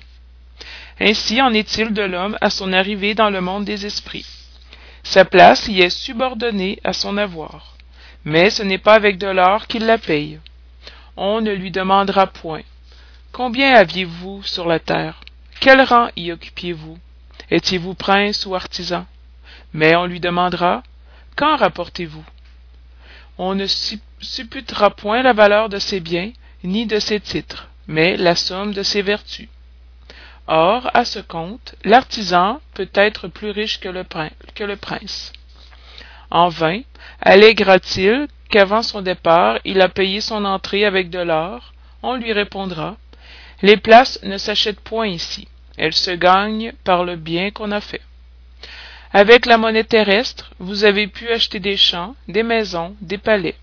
Ainsi 1.00 1.40
en 1.40 1.52
est-il 1.52 1.92
de 1.92 2.02
l'homme 2.02 2.36
à 2.40 2.50
son 2.50 2.72
arrivée 2.72 3.14
dans 3.14 3.30
le 3.30 3.40
monde 3.40 3.64
des 3.64 3.86
esprits. 3.86 4.26
Sa 5.08 5.24
place 5.24 5.68
y 5.68 5.80
est 5.80 5.88
subordonnée 5.88 6.80
à 6.84 6.92
son 6.92 7.16
avoir. 7.16 7.78
Mais 8.26 8.50
ce 8.50 8.62
n'est 8.62 8.76
pas 8.76 8.92
avec 8.92 9.16
de 9.16 9.26
l'or 9.26 9.66
qu'il 9.66 9.86
la 9.86 9.96
paye. 9.96 10.38
On 11.16 11.40
ne 11.40 11.50
lui 11.50 11.70
demandera 11.70 12.26
point. 12.26 12.60
Combien 13.32 13.72
aviez-vous 13.72 14.42
sur 14.42 14.66
la 14.66 14.78
terre? 14.78 15.22
Quel 15.60 15.80
rang 15.80 16.08
y 16.14 16.30
occupiez-vous? 16.30 16.98
Étiez-vous 17.50 17.94
prince 17.94 18.44
ou 18.44 18.54
artisan? 18.54 19.06
Mais 19.72 19.96
on 19.96 20.04
lui 20.04 20.20
demandera 20.20 20.82
Qu'en 21.36 21.56
rapportez-vous? 21.56 22.24
on 23.38 23.54
ne 23.54 23.66
supputera 24.20 24.90
point 24.90 25.22
la 25.22 25.32
valeur 25.32 25.70
de 25.70 25.78
ses 25.78 26.00
biens, 26.00 26.32
ni 26.64 26.84
de 26.84 26.98
ses 26.98 27.20
titres, 27.20 27.68
mais 27.86 28.18
la 28.18 28.34
somme 28.34 28.74
de 28.74 28.82
ses 28.82 29.00
vertus. 29.00 29.48
Or, 30.50 30.90
à 30.94 31.04
ce 31.04 31.18
compte, 31.18 31.74
l'artisan 31.84 32.62
peut 32.72 32.88
être 32.94 33.28
plus 33.28 33.50
riche 33.50 33.80
que 33.80 33.88
le, 33.90 34.76
prince. 34.76 35.30
En 36.30 36.48
vain, 36.48 36.80
alléguera-t-il 37.20 38.28
qu'avant 38.48 38.82
son 38.82 39.02
départ, 39.02 39.58
il 39.66 39.82
a 39.82 39.90
payé 39.90 40.22
son 40.22 40.46
entrée 40.46 40.86
avec 40.86 41.10
de 41.10 41.18
l'or, 41.18 41.74
on 42.02 42.16
lui 42.16 42.32
répondra 42.32 42.96
Les 43.60 43.76
places 43.76 44.18
ne 44.22 44.38
s'achètent 44.38 44.80
point 44.80 45.08
ici, 45.08 45.48
elles 45.76 45.92
se 45.92 46.12
gagnent 46.12 46.72
par 46.82 47.04
le 47.04 47.16
bien 47.16 47.50
qu'on 47.50 47.70
a 47.70 47.82
fait. 47.82 48.00
Avec 49.12 49.44
la 49.44 49.58
monnaie 49.58 49.84
terrestre, 49.84 50.50
vous 50.58 50.84
avez 50.84 51.08
pu 51.08 51.28
acheter 51.28 51.60
des 51.60 51.76
champs, 51.76 52.14
des 52.26 52.42
maisons, 52.42 52.96
des 53.02 53.18
palais. 53.18 53.56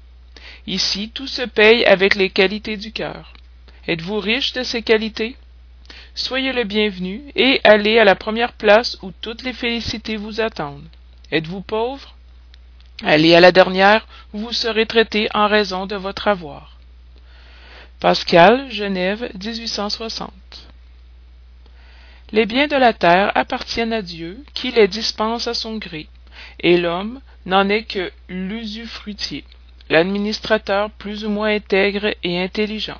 Ici, 0.68 1.10
tout 1.12 1.28
se 1.28 1.42
paye 1.42 1.84
avec 1.86 2.14
les 2.14 2.30
qualités 2.30 2.78
du 2.78 2.92
cœur. 2.92 3.34
Êtes-vous 3.88 4.20
riche 4.20 4.54
de 4.54 4.62
ces 4.62 4.84
qualités? 4.84 5.36
Soyez 6.14 6.54
le 6.54 6.64
bienvenu 6.64 7.24
et 7.36 7.62
allez 7.64 8.00
à 8.00 8.04
la 8.04 8.16
première 8.16 8.54
place 8.54 8.98
où 9.02 9.12
toutes 9.22 9.44
les 9.44 9.54
félicités 9.54 10.18
vous 10.18 10.42
attendent. 10.42 10.88
Êtes-vous 11.32 11.62
pauvre? 11.62 12.16
Allez 13.04 13.36
à 13.36 13.42
la 13.42 13.52
dernière 13.52 14.08
où 14.34 14.40
vous 14.40 14.54
serez 14.54 14.86
traité 14.86 15.28
en 15.34 15.48
raison 15.48 15.86
de 15.86 15.96
votre 15.96 16.28
avoir. 16.28 16.78
Pascal, 18.00 18.72
Genève, 18.72 19.30
1860. 19.34 20.32
Les 22.32 22.46
biens 22.46 22.68
de 22.68 22.76
la 22.76 22.94
terre 22.94 23.32
appartiennent 23.36 23.94
à 23.94 24.02
Dieu, 24.02 24.44
qui 24.54 24.72
les 24.72 24.88
dispense 24.88 25.48
à 25.48 25.54
son 25.54 25.78
gré, 25.78 26.08
et 26.60 26.78
l'homme 26.78 27.22
n'en 27.46 27.70
est 27.70 27.84
que 27.84 28.12
l'usufruitier, 28.28 29.44
l'administrateur 29.90 30.90
plus 30.92 31.26
ou 31.26 31.30
moins 31.30 31.56
intègre 31.56 32.14
et 32.24 32.42
intelligent. 32.42 33.00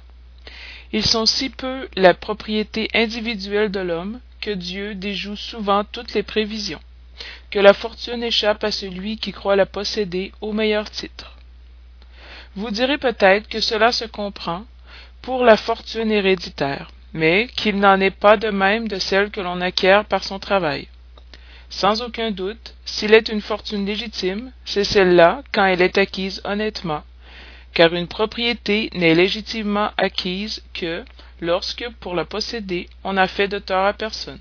Ils 0.96 1.06
sont 1.06 1.26
si 1.26 1.50
peu 1.50 1.90
la 1.98 2.14
propriété 2.14 2.90
individuelle 2.94 3.70
de 3.70 3.82
l'homme 3.82 4.22
que 4.40 4.52
Dieu 4.52 4.96
déjoue 4.96 5.36
souvent 5.36 5.84
toutes 5.84 6.14
les 6.14 6.24
prévisions, 6.24 6.80
que 7.52 7.60
la 7.60 7.74
fortune 7.74 8.24
échappe 8.24 8.64
à 8.64 8.72
celui 8.72 9.18
qui 9.18 9.34
croit 9.34 9.58
la 9.58 9.66
posséder 9.66 10.32
au 10.40 10.54
meilleur 10.54 10.90
titre. 10.90 11.36
Vous 12.56 12.72
direz 12.72 12.98
peut-être 12.98 13.50
que 13.50 13.60
cela 13.60 13.92
se 13.92 14.06
comprend 14.06 14.64
pour 15.22 15.44
la 15.44 15.58
fortune 15.58 16.14
héréditaire, 16.14 16.90
mais 17.12 17.50
qu'il 17.58 17.78
n'en 17.78 18.00
est 18.00 18.18
pas 18.26 18.38
de 18.38 18.50
même 18.50 18.88
de 18.88 18.98
celle 18.98 19.32
que 19.32 19.42
l'on 19.42 19.60
acquiert 19.60 20.06
par 20.06 20.24
son 20.24 20.40
travail. 20.40 20.88
Sans 21.70 22.04
aucun 22.04 22.32
doute, 22.32 22.74
s'il 22.86 23.14
est 23.14 23.28
une 23.28 23.42
fortune 23.42 23.86
légitime, 23.86 24.54
c'est 24.64 24.86
celle-là 24.86 25.44
quand 25.52 25.66
elle 25.66 25.82
est 25.82 25.98
acquise 25.98 26.40
honnêtement, 26.46 27.04
car 27.76 27.94
une 27.94 28.08
propriété 28.08 28.90
n'est 28.94 29.14
légitimement 29.14 29.92
acquise 29.98 30.64
que 30.74 31.04
lorsque, 31.42 31.86
pour 32.00 32.16
la 32.16 32.24
posséder, 32.24 32.88
on 33.04 33.14
n'a 33.14 33.28
fait 33.28 33.50
de 33.50 33.60
tort 33.60 33.86
à 33.86 33.92
personne. 33.92 34.40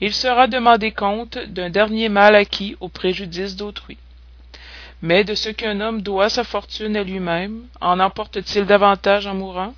Il 0.00 0.14
sera 0.14 0.46
demandé 0.46 0.92
compte 0.92 1.36
d'un 1.38 1.70
dernier 1.70 2.08
mal 2.08 2.36
acquis 2.36 2.76
au 2.78 2.88
préjudice 2.88 3.56
d'autrui. 3.56 3.98
Mais 5.02 5.24
de 5.24 5.34
ce 5.34 5.48
qu'un 5.48 5.80
homme 5.80 6.02
doit 6.02 6.28
sa 6.28 6.44
fortune 6.44 6.96
à 6.96 7.02
lui-même, 7.02 7.66
en 7.80 7.98
emporte-t-il 7.98 8.64
davantage 8.64 9.26
en 9.26 9.34
mourant? 9.34 9.74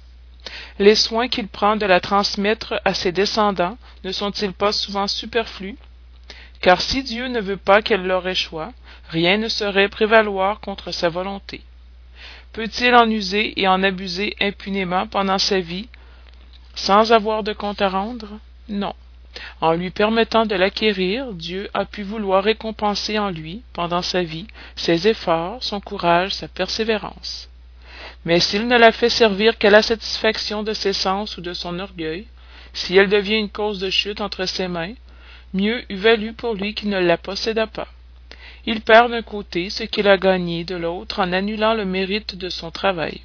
Les 0.78 0.94
soins 0.94 1.28
qu'il 1.28 1.48
prend 1.48 1.76
de 1.76 1.86
la 1.86 2.00
transmettre 2.00 2.74
à 2.84 2.92
ses 2.92 3.12
descendants 3.12 3.78
ne 4.04 4.12
sont-ils 4.12 4.52
pas 4.52 4.72
souvent 4.72 5.06
superflus? 5.06 5.78
Car 6.60 6.82
si 6.82 7.02
Dieu 7.02 7.28
ne 7.28 7.40
veut 7.40 7.56
pas 7.56 7.80
qu'elle 7.80 8.06
leur 8.06 8.28
échoie, 8.28 8.72
rien 9.08 9.38
ne 9.38 9.48
saurait 9.48 9.88
prévaloir 9.88 10.60
contre 10.60 10.90
sa 10.92 11.08
volonté. 11.08 11.62
Peut-il 12.52 12.94
en 12.94 13.08
user 13.10 13.58
et 13.60 13.66
en 13.66 13.82
abuser 13.82 14.36
impunément 14.40 15.06
pendant 15.06 15.38
sa 15.38 15.60
vie, 15.60 15.88
sans 16.74 17.12
avoir 17.12 17.42
de 17.42 17.52
compte 17.52 17.80
à 17.80 17.88
rendre? 17.88 18.38
Non. 18.68 18.94
En 19.62 19.72
lui 19.72 19.90
permettant 19.90 20.44
de 20.44 20.54
l'acquérir, 20.54 21.32
Dieu 21.32 21.70
a 21.72 21.86
pu 21.86 22.02
vouloir 22.02 22.44
récompenser 22.44 23.18
en 23.18 23.30
lui, 23.30 23.62
pendant 23.72 24.02
sa 24.02 24.22
vie, 24.22 24.46
ses 24.76 25.08
efforts, 25.08 25.62
son 25.62 25.80
courage, 25.80 26.34
sa 26.34 26.48
persévérance. 26.48 27.48
Mais 28.24 28.38
s'il 28.38 28.68
ne 28.68 28.76
la 28.76 28.92
fait 28.92 29.08
servir 29.08 29.56
qu'à 29.56 29.70
la 29.70 29.82
satisfaction 29.82 30.62
de 30.62 30.74
ses 30.74 30.92
sens 30.92 31.38
ou 31.38 31.40
de 31.40 31.54
son 31.54 31.78
orgueil, 31.78 32.26
si 32.74 32.96
elle 32.96 33.08
devient 33.08 33.38
une 33.38 33.50
cause 33.50 33.78
de 33.78 33.90
chute 33.90 34.20
entre 34.20 34.44
ses 34.44 34.68
mains, 34.68 34.94
mieux 35.54 35.90
eût 35.90 35.96
valu 35.96 36.34
pour 36.34 36.54
lui 36.54 36.74
qu'il 36.74 36.90
ne 36.90 36.98
la 36.98 37.16
possédât 37.16 37.66
pas. 37.66 37.88
Il 38.64 38.80
perd 38.82 39.10
d'un 39.10 39.22
côté 39.22 39.70
ce 39.70 39.82
qu'il 39.82 40.06
a 40.06 40.16
gagné 40.16 40.64
de 40.64 40.76
l'autre 40.76 41.20
en 41.20 41.32
annulant 41.32 41.74
le 41.74 41.84
mérite 41.84 42.36
de 42.36 42.48
son 42.48 42.70
travail. 42.70 43.20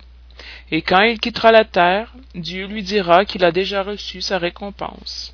Et 0.72 0.82
quand 0.82 1.02
il 1.02 1.20
quittera 1.20 1.52
la 1.52 1.66
terre, 1.66 2.14
Dieu 2.36 2.66
lui 2.68 2.84
dira 2.84 3.26
qu'il 3.26 3.44
a 3.44 3.52
déjà 3.52 3.84
reçu 3.84 4.22
sa 4.22 4.38
récompense. 4.38 5.34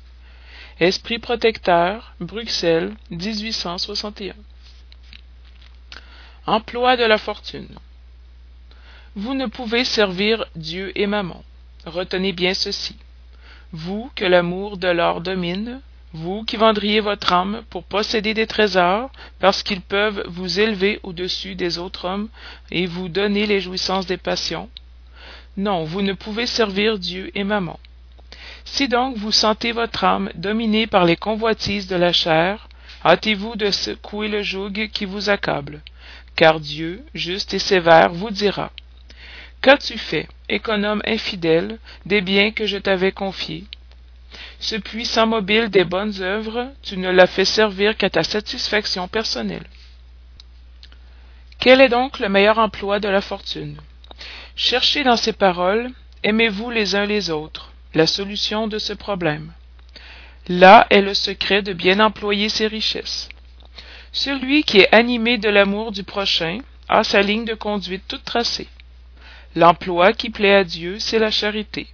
Esprit 0.80 1.18
protecteur, 1.18 2.14
Bruxelles, 2.20 2.94
1861. 3.10 4.34
Emploi 6.46 6.96
de 6.96 7.04
la 7.04 7.16
fortune. 7.18 7.78
Vous 9.14 9.34
ne 9.34 9.46
pouvez 9.46 9.84
servir 9.84 10.44
Dieu 10.56 10.92
et 10.98 11.06
Maman. 11.06 11.42
Retenez 11.86 12.32
bien 12.32 12.54
ceci. 12.54 12.96
Vous 13.72 14.10
que 14.14 14.24
l'amour 14.24 14.76
de 14.76 14.88
l'or 14.88 15.20
domine, 15.20 15.80
vous 16.14 16.44
qui 16.44 16.56
vendriez 16.56 17.00
votre 17.00 17.32
âme 17.32 17.64
pour 17.70 17.82
posséder 17.82 18.34
des 18.34 18.46
trésors, 18.46 19.10
parce 19.40 19.64
qu'ils 19.64 19.80
peuvent 19.80 20.22
vous 20.28 20.60
élever 20.60 21.00
au-dessus 21.02 21.56
des 21.56 21.78
autres 21.78 22.06
hommes 22.06 22.28
et 22.70 22.86
vous 22.86 23.08
donner 23.08 23.46
les 23.46 23.60
jouissances 23.60 24.06
des 24.06 24.16
passions, 24.16 24.70
Non, 25.56 25.84
vous 25.84 26.02
ne 26.02 26.12
pouvez 26.12 26.46
servir 26.46 26.98
Dieu 26.98 27.32
et 27.34 27.44
maman. 27.44 27.78
Si 28.64 28.86
donc 28.88 29.16
vous 29.16 29.32
sentez 29.32 29.72
votre 29.72 30.04
âme 30.04 30.30
dominée 30.36 30.86
par 30.86 31.04
les 31.04 31.16
convoitises 31.16 31.88
de 31.88 31.96
la 31.96 32.12
chair, 32.12 32.68
hâtez-vous 33.04 33.56
de 33.56 33.70
secouer 33.70 34.28
le 34.28 34.42
joug 34.42 34.88
qui 34.92 35.04
vous 35.04 35.30
accable, 35.30 35.80
car 36.36 36.60
Dieu, 36.60 37.04
juste 37.14 37.54
et 37.54 37.58
sévère, 37.58 38.12
vous 38.12 38.30
dira 38.30 38.70
Qu'as-tu 39.62 39.98
fait, 39.98 40.28
économe 40.48 41.02
infidèle, 41.06 41.78
des 42.06 42.20
biens 42.20 42.52
que 42.52 42.66
je 42.66 42.78
t'avais 42.78 43.12
confiés? 43.12 43.64
Ce 44.60 44.76
puissant 44.76 45.26
mobile 45.26 45.68
des 45.68 45.84
bonnes 45.84 46.22
œuvres, 46.22 46.72
tu 46.82 46.96
ne 46.96 47.10
l'as 47.10 47.26
fait 47.26 47.44
servir 47.44 47.96
qu'à 47.96 48.10
ta 48.10 48.22
satisfaction 48.22 49.08
personnelle. 49.08 49.66
Quel 51.58 51.80
est 51.80 51.88
donc 51.88 52.18
le 52.18 52.28
meilleur 52.28 52.58
emploi 52.58 53.00
de 53.00 53.08
la 53.08 53.20
fortune? 53.20 53.76
Cherchez 54.56 55.02
dans 55.02 55.16
ces 55.16 55.32
paroles, 55.32 55.90
aimez-vous 56.22 56.70
les 56.70 56.94
uns 56.94 57.06
les 57.06 57.30
autres, 57.30 57.72
la 57.94 58.06
solution 58.06 58.68
de 58.68 58.78
ce 58.78 58.92
problème. 58.92 59.52
Là 60.48 60.86
est 60.90 61.00
le 61.00 61.14
secret 61.14 61.62
de 61.62 61.72
bien 61.72 62.00
employer 62.00 62.48
ses 62.48 62.66
richesses. 62.66 63.28
Celui 64.12 64.62
qui 64.62 64.78
est 64.78 64.94
animé 64.94 65.38
de 65.38 65.48
l'amour 65.48 65.90
du 65.90 66.04
prochain 66.04 66.58
a 66.88 67.02
sa 67.02 67.20
ligne 67.22 67.44
de 67.44 67.54
conduite 67.54 68.04
toute 68.06 68.24
tracée. 68.24 68.68
L'emploi 69.56 70.12
qui 70.12 70.30
plaît 70.30 70.54
à 70.54 70.64
Dieu, 70.64 70.98
c'est 70.98 71.18
la 71.18 71.30
charité. 71.30 71.86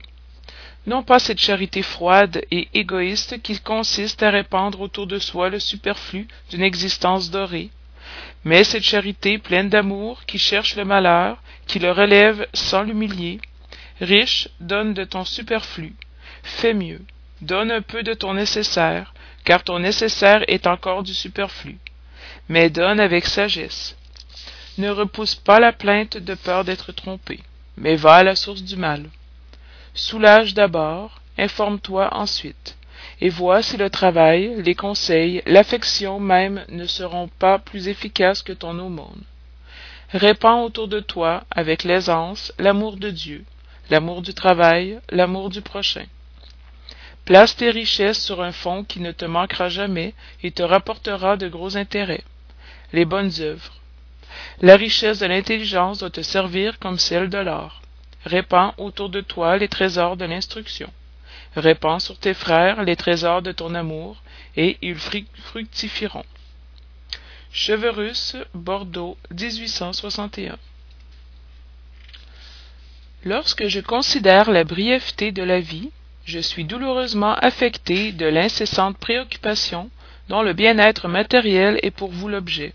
Non 0.86 1.02
pas 1.02 1.18
cette 1.18 1.40
charité 1.40 1.82
froide 1.82 2.42
et 2.50 2.68
égoïste 2.74 3.42
qui 3.42 3.58
consiste 3.60 4.22
à 4.22 4.30
répandre 4.30 4.80
autour 4.80 5.06
de 5.06 5.18
soi 5.18 5.48
le 5.50 5.60
superflu 5.60 6.26
d'une 6.50 6.62
existence 6.62 7.30
dorée, 7.30 7.70
mais 8.44 8.64
cette 8.64 8.82
charité 8.82 9.38
pleine 9.38 9.68
d'amour 9.68 10.24
qui 10.24 10.38
cherche 10.38 10.76
le 10.76 10.84
malheur, 10.84 11.42
qui 11.66 11.78
le 11.78 11.92
relève 11.92 12.46
sans 12.54 12.82
l'humilier. 12.82 13.40
Riche, 14.00 14.48
donne 14.60 14.94
de 14.94 15.04
ton 15.04 15.24
superflu. 15.24 15.94
Fais 16.42 16.72
mieux. 16.72 17.02
Donne 17.42 17.70
un 17.70 17.82
peu 17.82 18.02
de 18.02 18.14
ton 18.14 18.34
nécessaire, 18.34 19.12
car 19.44 19.62
ton 19.62 19.78
nécessaire 19.78 20.42
est 20.48 20.66
encore 20.66 21.02
du 21.02 21.12
superflu. 21.12 21.78
Mais 22.48 22.70
donne 22.70 23.00
avec 23.00 23.26
sagesse. 23.26 23.96
Ne 24.78 24.88
repousse 24.88 25.34
pas 25.34 25.60
la 25.60 25.72
plainte 25.72 26.16
de 26.16 26.34
peur 26.34 26.64
d'être 26.64 26.92
trompé 26.92 27.40
mais 27.80 27.96
va 27.96 28.16
à 28.16 28.22
la 28.22 28.36
source 28.36 28.62
du 28.62 28.76
mal. 28.76 29.06
Soulage 29.94 30.54
d'abord, 30.54 31.20
informe-toi 31.36 32.14
ensuite, 32.14 32.76
et 33.20 33.28
vois 33.28 33.62
si 33.62 33.76
le 33.76 33.90
travail, 33.90 34.62
les 34.62 34.74
conseils, 34.74 35.42
l'affection 35.46 36.20
même 36.20 36.64
ne 36.68 36.86
seront 36.86 37.28
pas 37.28 37.58
plus 37.58 37.88
efficaces 37.88 38.42
que 38.42 38.52
ton 38.52 38.78
aumône. 38.78 39.22
Répands 40.12 40.64
autour 40.64 40.88
de 40.88 41.00
toi, 41.00 41.44
avec 41.50 41.84
l'aisance, 41.84 42.52
l'amour 42.58 42.96
de 42.96 43.10
Dieu, 43.10 43.44
l'amour 43.90 44.22
du 44.22 44.34
travail, 44.34 45.00
l'amour 45.10 45.50
du 45.50 45.60
prochain. 45.60 46.06
Place 47.24 47.56
tes 47.56 47.70
richesses 47.70 48.24
sur 48.24 48.42
un 48.42 48.52
fond 48.52 48.84
qui 48.84 49.00
ne 49.00 49.12
te 49.12 49.24
manquera 49.24 49.68
jamais 49.68 50.14
et 50.42 50.50
te 50.50 50.62
rapportera 50.62 51.36
de 51.36 51.48
gros 51.48 51.76
intérêts, 51.76 52.24
les 52.92 53.04
bonnes 53.04 53.32
œuvres, 53.40 53.80
la 54.60 54.76
richesse 54.76 55.18
de 55.18 55.26
l'intelligence 55.26 55.98
doit 55.98 56.10
te 56.10 56.22
servir 56.22 56.78
comme 56.78 56.98
celle 56.98 57.28
de 57.28 57.38
l'or. 57.38 57.79
Répands 58.24 58.74
autour 58.76 59.08
de 59.08 59.20
toi 59.20 59.56
les 59.56 59.68
trésors 59.68 60.16
de 60.16 60.24
l'instruction. 60.24 60.92
Répands 61.56 61.98
sur 61.98 62.18
tes 62.18 62.34
frères 62.34 62.84
les 62.84 62.96
trésors 62.96 63.42
de 63.42 63.52
ton 63.52 63.74
amour, 63.74 64.22
et 64.56 64.78
ils 64.82 64.96
fructifieront. 64.96 66.24
Cheverus, 67.52 68.36
Bordeaux, 68.54 69.16
1861. 69.30 70.58
Lorsque 73.24 73.66
je 73.66 73.80
considère 73.80 74.50
la 74.50 74.64
brièveté 74.64 75.32
de 75.32 75.42
la 75.42 75.60
vie, 75.60 75.90
je 76.24 76.38
suis 76.38 76.64
douloureusement 76.64 77.34
affecté 77.34 78.12
de 78.12 78.26
l'incessante 78.26 78.96
préoccupation 78.98 79.90
dont 80.28 80.42
le 80.42 80.52
bien-être 80.52 81.08
matériel 81.08 81.78
est 81.82 81.90
pour 81.90 82.10
vous 82.10 82.28
l'objet 82.28 82.72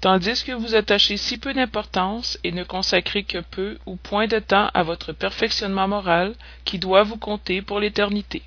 tandis 0.00 0.44
que 0.44 0.52
vous 0.52 0.74
attachez 0.74 1.16
si 1.16 1.38
peu 1.38 1.52
d'importance 1.52 2.38
et 2.44 2.52
ne 2.52 2.64
consacrez 2.64 3.24
que 3.24 3.38
peu 3.38 3.78
ou 3.86 3.96
point 3.96 4.26
de 4.26 4.38
temps 4.38 4.70
à 4.74 4.82
votre 4.82 5.12
perfectionnement 5.12 5.88
moral 5.88 6.34
qui 6.64 6.78
doit 6.78 7.02
vous 7.02 7.16
compter 7.16 7.62
pour 7.62 7.80
l'éternité. 7.80 8.42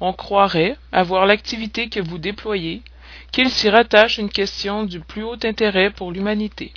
On 0.00 0.12
croirait, 0.12 0.76
à 0.92 1.02
voir 1.02 1.26
l'activité 1.26 1.88
que 1.88 2.00
vous 2.00 2.18
déployez, 2.18 2.82
qu'il 3.32 3.50
s'y 3.50 3.68
rattache 3.68 4.18
une 4.18 4.30
question 4.30 4.84
du 4.84 5.00
plus 5.00 5.24
haut 5.24 5.44
intérêt 5.44 5.90
pour 5.90 6.12
l'humanité, 6.12 6.72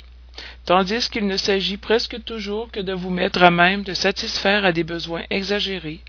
tandis 0.64 1.08
qu'il 1.08 1.26
ne 1.26 1.36
s'agit 1.36 1.76
presque 1.76 2.22
toujours 2.24 2.70
que 2.70 2.80
de 2.80 2.92
vous 2.92 3.10
mettre 3.10 3.42
à 3.42 3.50
même 3.50 3.82
de 3.82 3.94
satisfaire 3.94 4.64
à 4.64 4.72
des 4.72 4.84
besoins 4.84 5.22
exagérés, 5.30 6.00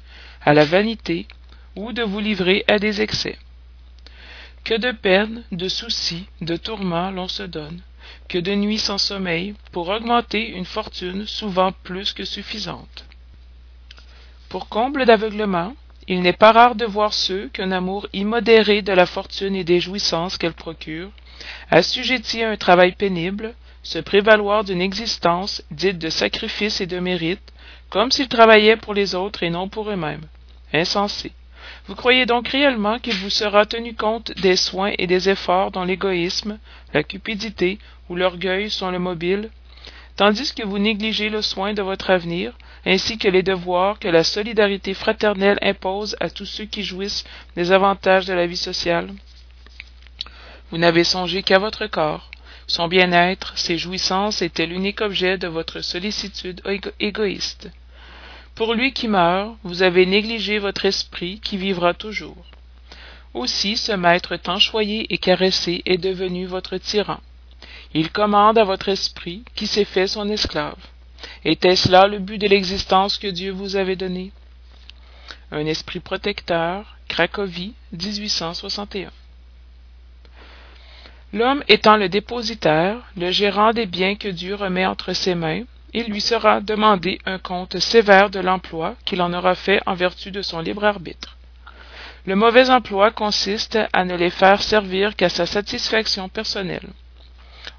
à 0.43 0.53
la 0.53 0.65
vanité, 0.65 1.27
ou 1.75 1.91
de 1.91 2.03
vous 2.03 2.19
livrer 2.19 2.63
à 2.67 2.79
des 2.79 3.01
excès. 3.01 3.38
Que 4.63 4.76
de 4.76 4.91
peines, 4.91 5.43
de 5.52 5.67
soucis, 5.67 6.26
de 6.39 6.56
tourments 6.56 7.12
l'on 7.12 7.28
se 7.28 7.43
donne, 7.43 7.82
que 8.30 8.38
de 8.38 8.56
nuits 8.56 8.80
sans 8.80 8.97
sommeil, 8.97 9.56
pour 9.73 9.89
augmenter 9.89 10.47
une 10.47 10.65
fortune 10.65 11.28
souvent 11.28 11.73
plus 11.84 12.13
que 12.13 12.23
suffisante. 12.23 13.06
Pour 14.47 14.69
comble 14.69 15.06
d'aveuglement, 15.06 15.76
il 16.08 16.21
n'est 16.21 16.32
pas 16.32 16.54
rare 16.54 16.76
de 16.76 16.86
voir 16.86 17.13
ceux 17.13 17.49
qu'un 17.49 17.71
amour 17.71 18.08
immodéré 18.13 18.82
de 18.82 18.93
la 18.93 19.06
fortune 19.06 19.56
et 19.56 19.63
des 19.65 19.82
jouissances 19.82 20.38
qu'elle 20.38 20.54
procure, 20.54 21.12
assujettis 21.69 22.43
à 22.43 22.49
un 22.52 22.58
travail 22.58 22.93
pénible, 22.93 23.56
se 23.84 23.99
prévaloir 23.99 24.63
d'une 24.63 24.82
existence 24.82 25.62
dite 25.71 25.97
de 25.97 26.10
sacrifice 26.10 26.80
et 26.80 26.88
de 26.88 26.99
mérite, 26.99 27.52
comme 27.89 28.12
s'ils 28.12 28.30
travaillaient 28.30 28.78
pour 28.78 28.93
les 28.93 29.13
autres 29.13 29.43
et 29.43 29.49
non 29.49 29.67
pour 29.67 29.89
eux-mêmes. 29.89 30.28
Insensés. 30.71 31.34
Vous 31.88 31.95
croyez 31.95 32.26
donc 32.26 32.47
réellement 32.47 32.99
qu'il 32.99 33.15
vous 33.15 33.30
sera 33.30 33.65
tenu 33.65 33.93
compte 33.95 34.32
des 34.41 34.56
soins 34.56 34.93
et 34.97 35.08
des 35.08 35.30
efforts 35.30 35.71
dont 35.71 35.84
l'égoïsme, 35.84 36.60
la 36.93 37.04
cupidité 37.04 37.80
ou 38.10 38.15
l'orgueil 38.15 38.69
sont 38.69 38.91
le 38.91 38.99
mobile, 38.99 39.49
tandis 40.15 40.54
que 40.54 40.63
vous 40.63 40.80
négligez 40.80 41.30
le 41.30 41.41
soin 41.41 41.73
de 41.73 41.82
votre 41.82 42.10
avenir, 42.10 42.54
ainsi 42.86 43.17
que 43.17 43.28
les 43.28 43.43
devoirs 43.43 43.99
que 43.99 44.08
la 44.08 44.23
solidarité 44.23 44.93
fraternelle 44.93 45.58
impose 45.62 46.15
à 46.19 46.30
tous 46.30 46.45
ceux 46.45 46.65
qui 46.65 46.84
jouissent 46.84 47.23
des 47.56 47.71
avantages 47.71 48.26
de 48.26 48.34
la 48.34 48.45
vie 48.45 48.58
sociale? 48.58 49.10
Vous 50.69 50.78
n'avez 50.78 51.04
songé 51.04 51.43
qu'à 51.43 51.60
votre 51.60 51.88
corps. 51.88 52.30
Son 52.67 52.88
bien-être, 52.88 53.58
ses 53.58 53.78
jouissances 53.78 54.41
étaient 54.41 54.65
l'unique 54.65 55.02
objet 55.02 55.38
de 55.38 55.47
votre 55.47 55.82
sollicitude 55.82 56.62
égoïste. 56.99 57.69
Pour 58.55 58.75
lui 58.75 58.93
qui 58.93 59.07
meurt, 59.07 59.57
vous 59.63 59.81
avez 59.81 60.05
négligé 60.05 60.59
votre 60.59 60.85
esprit 60.85 61.39
qui 61.39 61.57
vivra 61.57 61.93
toujours. 61.93 62.45
Aussi 63.33 63.77
ce 63.77 63.93
maître 63.93 64.35
tant 64.35 64.59
choyé 64.59 65.11
et 65.11 65.17
caressé 65.17 65.81
est 65.85 65.97
devenu 65.97 66.45
votre 66.45 66.77
tyran. 66.77 67.19
Il 67.95 68.11
commande 68.11 68.59
à 68.59 68.63
votre 68.63 68.89
esprit 68.89 69.43
qui 69.55 69.65
s'est 69.65 69.85
fait 69.85 70.07
son 70.07 70.29
esclave. 70.29 70.77
Était-ce 71.45 71.89
là 71.89 72.07
le 72.07 72.19
but 72.19 72.37
de 72.37 72.47
l'existence 72.47 73.17
que 73.17 73.27
Dieu 73.27 73.51
vous 73.51 73.75
avait 73.75 73.95
donnée? 73.95 74.31
Un 75.51 75.65
esprit 75.65 75.99
protecteur, 75.99 76.97
Cracovie, 77.07 77.73
1861. 77.91 79.11
L'homme 81.33 81.63
étant 81.67 81.97
le 81.97 82.09
dépositaire, 82.09 82.97
le 83.17 83.31
gérant 83.31 83.73
des 83.73 83.87
biens 83.87 84.15
que 84.15 84.27
Dieu 84.27 84.53
remet 84.53 84.85
entre 84.85 85.13
ses 85.13 85.33
mains, 85.33 85.63
il 85.93 86.06
lui 86.08 86.21
sera 86.21 86.60
demandé 86.60 87.19
un 87.25 87.38
compte 87.38 87.79
sévère 87.79 88.29
de 88.29 88.39
l'emploi 88.39 88.95
qu'il 89.06 89.21
en 89.21 89.34
aura 89.34 89.56
fait 89.56 89.82
en 89.86 89.93
vertu 89.93 90.32
de 90.32 90.41
son 90.41 90.60
libre 90.60 90.86
arbitre. 90.86 91.38
Le 92.25 92.36
mauvais 92.36 92.69
emploi 92.69 93.12
consiste 93.12 93.77
à 93.91 94.06
ne 94.06 94.15
les 94.15 94.29
faire 94.29 94.63
servir 94.63 95.15
qu'à 95.15 95.29
sa 95.29 95.45
satisfaction 95.45 96.29
personnelle. 96.29 96.89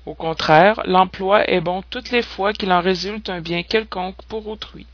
Au 0.07 0.15
contraire, 0.15 0.81
l'emploi 0.85 1.49
est 1.51 1.61
bon 1.61 1.83
toutes 1.89 2.11
les 2.11 2.23
fois 2.23 2.53
qu'il 2.53 2.73
en 2.73 2.81
résulte 2.81 3.31
un 3.31 3.41
bien 3.41 3.63
quelconque 3.63 4.23
pour 4.29 4.47
autrui. 4.47 4.87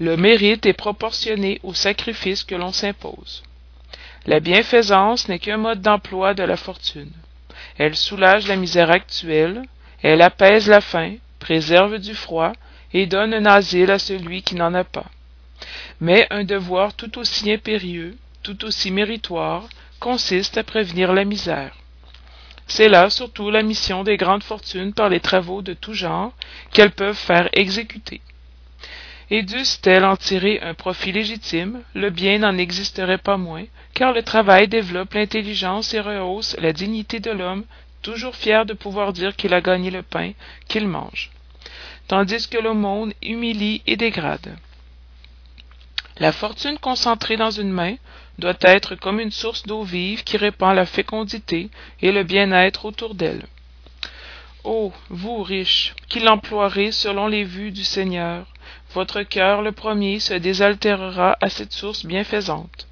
Le 0.00 0.16
mérite 0.16 0.66
est 0.66 0.72
proportionné 0.72 1.60
au 1.62 1.74
sacrifice 1.74 2.42
que 2.42 2.54
l'on 2.54 2.72
s'impose. 2.72 3.42
La 4.26 4.40
bienfaisance 4.40 5.28
n'est 5.28 5.38
qu'un 5.38 5.58
mode 5.58 5.80
d'emploi 5.80 6.34
de 6.34 6.42
la 6.42 6.56
fortune. 6.56 7.12
Elle 7.78 7.96
soulage 7.96 8.48
la 8.48 8.56
misère 8.56 8.90
actuelle, 8.90 9.62
elle 10.02 10.22
apaise 10.22 10.68
la 10.68 10.80
faim, 10.80 11.14
préserve 11.40 11.98
du 11.98 12.14
froid 12.14 12.52
et 12.92 13.06
donne 13.06 13.34
un 13.34 13.46
asile 13.46 13.90
à 13.90 13.98
celui 13.98 14.42
qui 14.42 14.54
n'en 14.54 14.74
a 14.74 14.84
pas. 14.84 15.06
Mais 16.00 16.26
un 16.30 16.44
devoir 16.44 16.94
tout 16.94 17.18
aussi 17.18 17.50
impérieux, 17.50 18.16
tout 18.42 18.64
aussi 18.64 18.90
méritoire, 18.92 19.68
consiste 19.98 20.56
à 20.56 20.62
prévenir 20.62 21.12
la 21.12 21.24
misère. 21.24 21.74
C'est 22.66 22.88
là 22.88 23.10
surtout 23.10 23.50
la 23.50 23.62
mission 23.62 24.04
des 24.04 24.16
grandes 24.16 24.44
fortunes 24.44 24.94
par 24.94 25.08
les 25.08 25.20
travaux 25.20 25.60
de 25.60 25.74
tout 25.74 25.92
genre 25.92 26.32
qu'elles 26.72 26.92
peuvent 26.92 27.16
faire 27.16 27.48
exécuter. 27.52 28.20
Et 29.32 29.42
dussent-elles 29.42 30.04
en 30.04 30.16
tirer 30.16 30.60
un 30.60 30.74
profit 30.74 31.12
légitime, 31.12 31.82
le 31.94 32.10
bien 32.10 32.38
n'en 32.38 32.56
existerait 32.58 33.18
pas 33.18 33.36
moins, 33.36 33.64
car 33.94 34.12
le 34.12 34.22
travail 34.22 34.68
développe 34.68 35.14
l'intelligence 35.14 35.94
et 35.94 36.00
rehausse 36.00 36.56
la 36.58 36.72
dignité 36.72 37.20
de 37.20 37.30
l'homme 37.30 37.64
toujours 38.02 38.36
fier 38.36 38.66
de 38.66 38.74
pouvoir 38.74 39.12
dire 39.12 39.36
qu'il 39.36 39.54
a 39.54 39.60
gagné 39.60 39.90
le 39.90 40.02
pain 40.02 40.32
qu'il 40.68 40.86
mange. 40.88 41.30
tandis 42.08 42.48
que 42.48 42.58
le 42.58 42.74
monde 42.74 43.12
humilie 43.22 43.82
et 43.86 43.96
dégrade. 43.96 44.56
La 46.18 46.32
fortune 46.32 46.76
concentrée 46.76 47.36
dans 47.36 47.52
une 47.52 47.70
main 47.70 47.94
doit 48.38 48.58
être 48.62 48.96
comme 48.96 49.20
une 49.20 49.30
source 49.30 49.62
d'eau 49.62 49.84
vive 49.84 50.24
qui 50.24 50.36
répand 50.36 50.74
la 50.74 50.86
fécondité 50.86 51.70
et 52.02 52.10
le 52.10 52.24
bien-être 52.24 52.84
autour 52.84 53.14
d'elle. 53.14 53.44
Ô 54.64 54.92
vous 55.08 55.42
riches, 55.42 55.94
qui 56.08 56.18
l'emploierez 56.18 56.90
selon 56.90 57.28
les 57.28 57.44
vues 57.44 57.70
du 57.70 57.84
Seigneur, 57.84 58.44
votre 58.92 59.22
cœur 59.22 59.62
le 59.62 59.72
premier 59.72 60.18
se 60.18 60.34
désaltérera 60.34 61.36
à 61.40 61.48
cette 61.48 61.72
source 61.72 62.04
bienfaisante. 62.04 62.88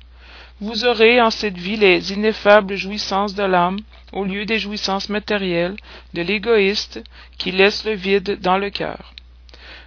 Vous 0.60 0.84
aurez 0.84 1.20
en 1.20 1.30
cette 1.30 1.58
vie 1.58 1.76
les 1.76 2.12
ineffables 2.12 2.76
jouissances 2.76 3.34
de 3.34 3.42
l'âme 3.42 3.80
au 4.12 4.24
lieu 4.24 4.44
des 4.44 4.58
jouissances 4.58 5.08
matérielles 5.08 5.76
de 6.14 6.22
l'égoïste 6.22 7.02
qui 7.38 7.52
laisse 7.52 7.84
le 7.84 7.92
vide 7.92 8.40
dans 8.40 8.58
le 8.58 8.70
cœur. 8.70 9.14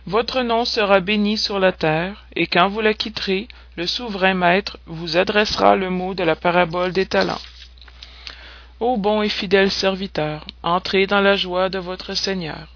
Votre 0.07 0.41
nom 0.41 0.65
sera 0.65 0.99
béni 0.99 1.37
sur 1.37 1.59
la 1.59 1.71
terre, 1.71 2.25
et 2.35 2.47
quand 2.47 2.69
vous 2.69 2.81
la 2.81 2.93
quitterez, 2.93 3.47
le 3.75 3.85
souverain 3.85 4.33
maître 4.33 4.77
vous 4.87 5.15
adressera 5.15 5.75
le 5.75 5.89
mot 5.89 6.13
de 6.13 6.23
la 6.23 6.35
parabole 6.35 6.91
des 6.91 7.05
talents. 7.05 7.41
Ô 8.79 8.97
bon 8.97 9.21
et 9.21 9.29
fidèle 9.29 9.69
serviteur, 9.69 10.45
entrez 10.63 11.05
dans 11.05 11.21
la 11.21 11.35
joie 11.35 11.69
de 11.69 11.77
votre 11.77 12.15
Seigneur. 12.15 12.67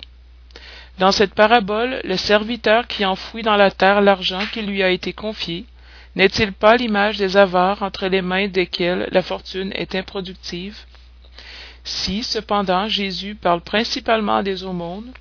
Dans 0.99 1.11
cette 1.11 1.33
parabole, 1.33 1.99
le 2.03 2.15
serviteur 2.15 2.87
qui 2.87 3.05
enfouit 3.05 3.41
dans 3.41 3.57
la 3.57 3.71
terre 3.71 4.01
l'argent 4.01 4.45
qui 4.53 4.61
lui 4.61 4.83
a 4.83 4.89
été 4.89 5.11
confié, 5.11 5.65
n'est-il 6.15 6.53
pas 6.53 6.77
l'image 6.77 7.17
des 7.17 7.35
avares 7.37 7.81
entre 7.81 8.07
les 8.07 8.21
mains 8.21 8.47
desquelles 8.47 9.09
la 9.11 9.21
fortune 9.21 9.71
est 9.73 9.95
improductive? 9.95 10.77
Si, 11.85 12.23
cependant, 12.23 12.89
Jésus 12.89 13.35
parle 13.35 13.61
principalement 13.61 14.43
des 14.43 14.63
aumônes, 14.63 15.13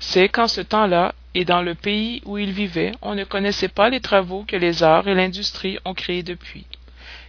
c'est 0.00 0.30
qu'en 0.30 0.48
ce 0.48 0.62
temps-là, 0.62 1.14
et 1.34 1.44
dans 1.44 1.62
le 1.62 1.74
pays 1.74 2.22
où 2.24 2.38
il 2.38 2.52
vivait, 2.52 2.92
on 3.02 3.14
ne 3.14 3.24
connaissait 3.24 3.68
pas 3.68 3.90
les 3.90 4.00
travaux 4.00 4.44
que 4.46 4.56
les 4.56 4.82
arts 4.82 5.08
et 5.08 5.14
l'industrie 5.14 5.78
ont 5.84 5.94
créés 5.94 6.22
depuis 6.22 6.64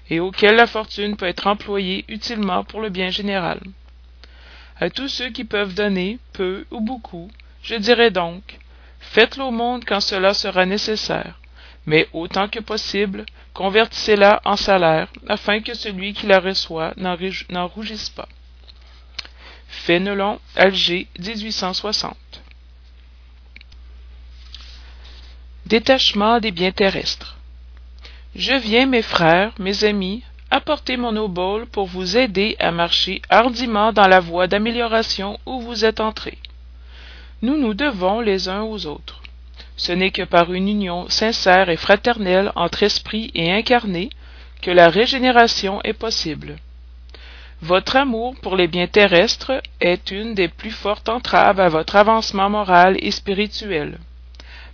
et 0.10 0.20
auquel 0.20 0.56
la 0.56 0.68
fortune 0.68 1.16
peut 1.16 1.26
être 1.26 1.48
employée 1.48 2.06
utilement 2.08 2.64
pour 2.64 2.82
le 2.82 2.90
bien 2.90 3.10
général. 3.10 3.60
À 4.80 4.90
tous 4.90 5.08
ceux 5.08 5.30
qui 5.30 5.44
peuvent 5.44 5.76
donner, 5.76 6.20
peu 6.34 6.66
ou 6.72 6.82
beaucoup, 6.82 7.30
je 7.62 7.76
dirais 7.76 8.12
donc, 8.12 8.60
faites-le 9.00 9.44
au 9.44 9.52
monde 9.52 9.86
quand 9.86 10.02
cela 10.02 10.34
sera 10.34 10.66
nécessaire, 10.66 11.40
mais 11.86 12.08
autant 12.14 12.48
que 12.48 12.60
possible, 12.60 13.26
convertissez-la 13.54 14.42
en 14.46 14.56
salaire, 14.56 15.08
afin 15.28 15.62
que 15.62 15.74
celui 15.74 16.14
qui 16.14 16.28
la 16.28 16.40
reçoit 16.40 16.94
n'en 16.98 17.68
rougisse 17.68 18.10
pas. 18.10 18.28
Fénelon, 19.86 20.40
Alger, 20.56 21.08
1860. 21.20 22.16
Détachement 25.66 26.40
des 26.40 26.52
biens 26.52 26.72
terrestres. 26.72 27.38
Je 28.36 28.54
viens, 28.54 28.86
mes 28.86 29.02
frères, 29.02 29.54
mes 29.60 29.84
amis, 29.84 30.24
apporter 30.52 30.98
mon 30.98 31.16
obole 31.18 31.66
pour 31.66 31.88
vous 31.88 32.16
aider 32.16 32.56
à 32.60 32.72
marcher 32.72 33.22
hardiment 33.30 33.92
dans 33.92 34.08
la 34.08 34.20
voie 34.20 34.48
d'amélioration 34.48 35.40
où 35.46 35.60
vous 35.60 35.84
êtes 35.84 36.00
entrés. 36.00 36.38
Nous 37.42 37.58
nous 37.58 37.74
devons 37.74 38.22
les 38.22 38.48
uns 38.48 38.62
aux 38.62 38.86
autres. 38.86 39.22
Ce 39.76 39.92
n'est 39.92 40.12
que 40.12 40.24
par 40.24 40.54
une 40.54 40.70
union 40.70 41.10
sincère 41.10 41.70
et 41.70 41.78
fraternelle 41.78 42.52
entre 42.56 42.84
esprit 42.84 43.32
et 43.36 43.52
incarné 43.52 44.10
que 44.62 44.72
la 44.72 44.88
régénération 44.88 45.82
est 45.84 45.94
possible. 45.94 46.56
Votre 47.64 47.96
amour 47.96 48.36
pour 48.42 48.58
les 48.58 48.68
biens 48.68 48.88
terrestres 48.88 49.62
est 49.80 50.12
une 50.12 50.34
des 50.34 50.50
plus 50.50 50.70
fortes 50.70 51.08
entraves 51.08 51.62
à 51.62 51.70
votre 51.70 51.96
avancement 51.96 52.50
moral 52.50 52.98
et 53.00 53.10
spirituel. 53.10 54.00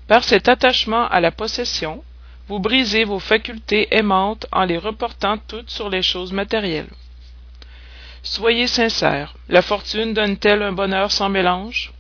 Par 0.07 0.23
cet 0.23 0.49
attachement 0.49 1.07
à 1.07 1.19
la 1.19 1.29
possession, 1.29 2.03
vous 2.47 2.57
brisez 2.57 3.03
vos 3.03 3.19
facultés 3.19 3.89
aimantes 3.91 4.47
en 4.51 4.63
les 4.63 4.79
reportant 4.79 5.37
toutes 5.37 5.69
sur 5.69 5.91
les 5.91 6.01
choses 6.01 6.33
matérielles. 6.33 6.89
Soyez 8.23 8.65
sincères, 8.65 9.35
la 9.49 9.61
fortune 9.61 10.15
donne-t-elle 10.15 10.63
un 10.63 10.71
bonheur 10.71 11.11
sans 11.11 11.29
mélange? 11.29 11.93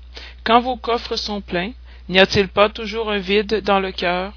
Quand 0.43 0.59
vos 0.59 0.75
coffres 0.75 1.17
sont 1.17 1.41
pleins, 1.41 1.73
n'y 2.07 2.17
a-t-il 2.17 2.47
pas 2.47 2.69
toujours 2.69 3.11
un 3.11 3.19
vide 3.19 3.61
dans 3.63 3.79
le 3.79 3.91
cœur? 3.91 4.33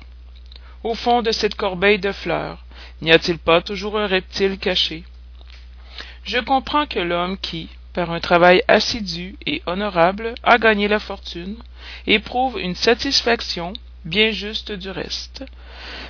Au 0.85 0.95
fond 0.95 1.23
de 1.23 1.33
cette 1.33 1.55
corbeille 1.55 1.99
de 1.99 2.12
fleurs, 2.12 2.62
n'y 3.01 3.11
a-t-il 3.11 3.38
pas 3.38 3.62
toujours 3.62 3.99
un 3.99 4.07
reptile 4.07 4.59
caché? 4.59 5.05
Je 6.24 6.38
comprends 6.38 6.87
que 6.87 7.00
l'homme 7.00 7.37
qui, 7.37 7.68
par 7.92 8.11
un 8.11 8.20
travail 8.20 8.62
assidu 8.68 9.37
et 9.44 9.62
honorable, 9.66 10.35
a 10.42 10.58
gagné 10.58 10.88
la 10.88 10.98
fortune, 10.98 11.56
éprouve 12.06 12.61
une 12.61 12.74
satisfaction, 12.74 13.72
bien 14.04 14.30
juste 14.30 14.72
du 14.72 14.90
reste, 14.90 15.44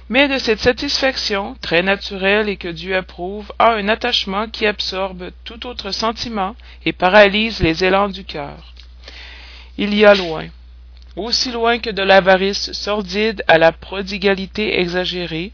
mais 0.08 0.28
de 0.28 0.38
cette 0.38 0.60
satisfaction, 0.60 1.56
très 1.60 1.82
naturelle 1.82 2.48
et 2.48 2.56
que 2.56 2.68
Dieu 2.68 2.94
approuve, 2.96 3.52
a 3.58 3.72
un 3.72 3.88
attachement 3.88 4.48
qui 4.48 4.66
absorbe 4.66 5.30
tout 5.44 5.66
autre 5.66 5.90
sentiment 5.90 6.56
et 6.84 6.92
paralyse 6.92 7.60
les 7.60 7.84
élans 7.84 8.08
du 8.08 8.24
cœur. 8.24 8.74
Il 9.78 9.94
y 9.94 10.04
a 10.04 10.14
loin, 10.14 10.46
aussi 11.16 11.50
loin 11.50 11.78
que 11.78 11.90
de 11.90 12.02
l'avarice 12.02 12.72
sordide 12.72 13.42
à 13.48 13.58
la 13.58 13.72
prodigalité 13.72 14.78
exagérée, 14.78 15.52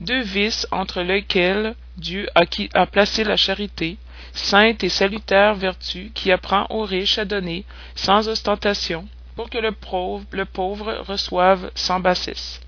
deux 0.00 0.22
vices 0.22 0.66
entre 0.70 1.00
lesquels 1.00 1.74
Dieu 1.96 2.28
a, 2.34 2.42
a 2.74 2.86
placé 2.86 3.24
la 3.24 3.36
charité, 3.36 3.98
sainte 4.32 4.82
et 4.82 4.88
salutaire 4.88 5.54
vertu 5.54 6.10
qui 6.14 6.32
apprend 6.32 6.66
aux 6.70 6.84
riches 6.84 7.18
à 7.18 7.24
donner 7.24 7.64
sans 7.94 8.28
ostentation, 8.28 9.06
pour 9.36 9.50
que 9.50 9.58
le 9.58 9.72
pauvre 9.72 11.04
reçoive 11.06 11.70
sans 11.74 12.00
bassesse. 12.00 12.60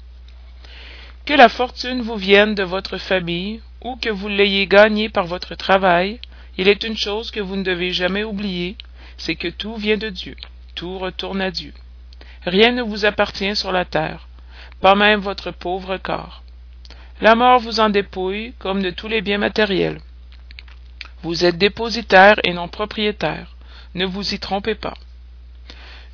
Que 1.24 1.34
la 1.34 1.48
fortune 1.48 2.02
vous 2.02 2.16
vienne 2.16 2.54
de 2.54 2.62
votre 2.62 2.98
famille, 2.98 3.60
ou 3.82 3.96
que 3.96 4.10
vous 4.10 4.28
l'ayez 4.28 4.66
gagnée 4.66 5.08
par 5.08 5.26
votre 5.26 5.54
travail, 5.54 6.20
il 6.56 6.68
est 6.68 6.84
une 6.84 6.96
chose 6.96 7.30
que 7.30 7.40
vous 7.40 7.56
ne 7.56 7.62
devez 7.62 7.92
jamais 7.92 8.24
oublier, 8.24 8.76
c'est 9.16 9.34
que 9.34 9.48
tout 9.48 9.76
vient 9.76 9.96
de 9.96 10.08
Dieu, 10.08 10.36
tout 10.74 10.98
retourne 10.98 11.40
à 11.40 11.50
Dieu. 11.50 11.72
Rien 12.44 12.72
ne 12.72 12.82
vous 12.82 13.04
appartient 13.04 13.56
sur 13.56 13.72
la 13.72 13.84
terre, 13.84 14.28
pas 14.80 14.94
même 14.94 15.20
votre 15.20 15.50
pauvre 15.50 15.96
corps. 15.96 16.42
La 17.20 17.34
mort 17.34 17.60
vous 17.60 17.80
en 17.80 17.88
dépouille 17.88 18.54
comme 18.58 18.82
de 18.82 18.90
tous 18.90 19.08
les 19.08 19.22
biens 19.22 19.38
matériels. 19.38 20.00
Vous 21.22 21.44
êtes 21.44 21.58
dépositaire 21.58 22.36
et 22.44 22.52
non 22.52 22.68
propriétaire. 22.68 23.56
Ne 23.94 24.04
vous 24.04 24.34
y 24.34 24.38
trompez 24.38 24.74
pas. 24.74 24.94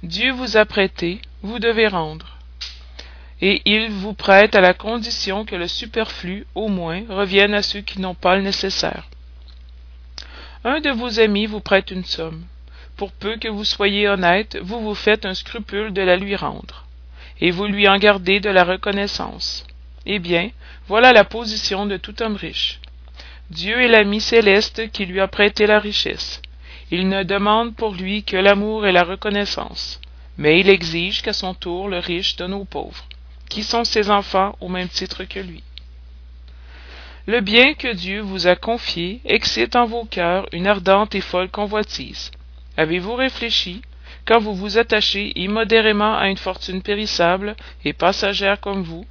Dieu 0.03 0.33
vous 0.33 0.57
a 0.57 0.65
prêté, 0.65 1.21
vous 1.43 1.59
devez 1.59 1.89
rendre 1.89 2.39
et 3.43 3.61
il 3.65 3.91
vous 3.91 4.15
prête 4.15 4.55
à 4.55 4.61
la 4.61 4.73
condition 4.73 5.45
que 5.45 5.57
le 5.57 5.67
superflu, 5.67 6.47
au 6.55 6.69
moins, 6.69 7.03
revienne 7.09 7.55
à 7.55 7.63
ceux 7.63 7.81
qui 7.81 8.01
n'ont 8.01 8.15
pas 8.15 8.37
le 8.37 8.43
nécessaire. 8.43 9.09
Un 10.65 10.81
de 10.81 10.91
vos 10.91 11.19
amis 11.19 11.47
vous 11.47 11.61
prête 11.61 11.91
une 11.91 12.05
somme. 12.05 12.45
Pour 12.97 13.11
peu 13.11 13.37
que 13.37 13.49
vous 13.49 13.65
soyez 13.65 14.09
honnête, 14.09 14.57
vous 14.63 14.81
vous 14.81 14.95
faites 14.95 15.27
un 15.27 15.35
scrupule 15.35 15.93
de 15.93 16.03
la 16.03 16.17
lui 16.17 16.37
rendre, 16.37 16.87
et 17.41 17.51
vous 17.51 17.67
lui 17.67 17.89
en 17.89 17.99
gardez 17.99 18.39
de 18.39 18.49
la 18.49 18.63
reconnaissance. 18.63 19.67
Eh 20.07 20.19
bien, 20.19 20.51
voilà 20.89 21.13
la 21.13 21.25
position 21.25 21.87
de 21.87 21.97
tout 21.97 22.23
homme 22.23 22.37
riche. 22.37 22.81
Dieu 23.51 23.81
est 23.81 23.89
l'ami 23.89 24.21
céleste 24.21 24.91
qui 24.91 25.07
lui 25.07 25.21
a 25.21 25.29
prêté 25.29 25.67
la 25.67 25.79
richesse. 25.79 26.43
Il 26.91 27.09
ne 27.09 27.23
demande 27.23 27.75
pour 27.75 27.95
lui 27.95 28.25
que 28.25 28.37
l'amour 28.37 28.87
et 28.87 28.93
la 28.93 29.05
reconnaissance, 29.05 30.01
mais 30.37 30.61
il 30.61 30.69
exige 30.69 31.23
qu'à 31.23 31.33
son 31.33 31.55
tour 31.55 31.89
le 31.89 31.99
riche 31.99 32.37
donne 32.37 32.55
aux 32.55 32.65
pauvres 32.65 33.05
qui 33.53 33.63
sont 33.63 33.85
ses 33.85 34.11
enfants 34.11 34.57
au 34.61 34.71
même 34.71 34.89
titre 34.89 35.25
que 35.25 35.39
lui. 35.39 35.63
Le 37.27 37.41
bien 37.41 37.75
que 37.75 37.93
Dieu 37.93 38.21
vous 38.21 38.47
a 38.47 38.57
confié 38.57 39.21
excite 39.27 39.77
en 39.77 39.85
vos 39.85 40.07
cœurs 40.07 40.47
une 40.53 40.67
ardente 40.67 41.15
et 41.15 41.21
folle 41.21 41.51
convoitise. 41.51 42.31
Avez-vous 42.79 43.15
réfléchi, 43.15 43.83
quand 44.25 44.41
vous 44.41 44.55
vous 44.55 44.79
attachez 44.79 45.39
immodérément 45.39 46.17
à 46.17 46.29
une 46.29 46.39
fortune 46.39 46.81
périssable 46.81 47.55
et 47.85 47.93
passagère 47.93 48.59
comme 48.59 48.83
vous, 48.83 49.05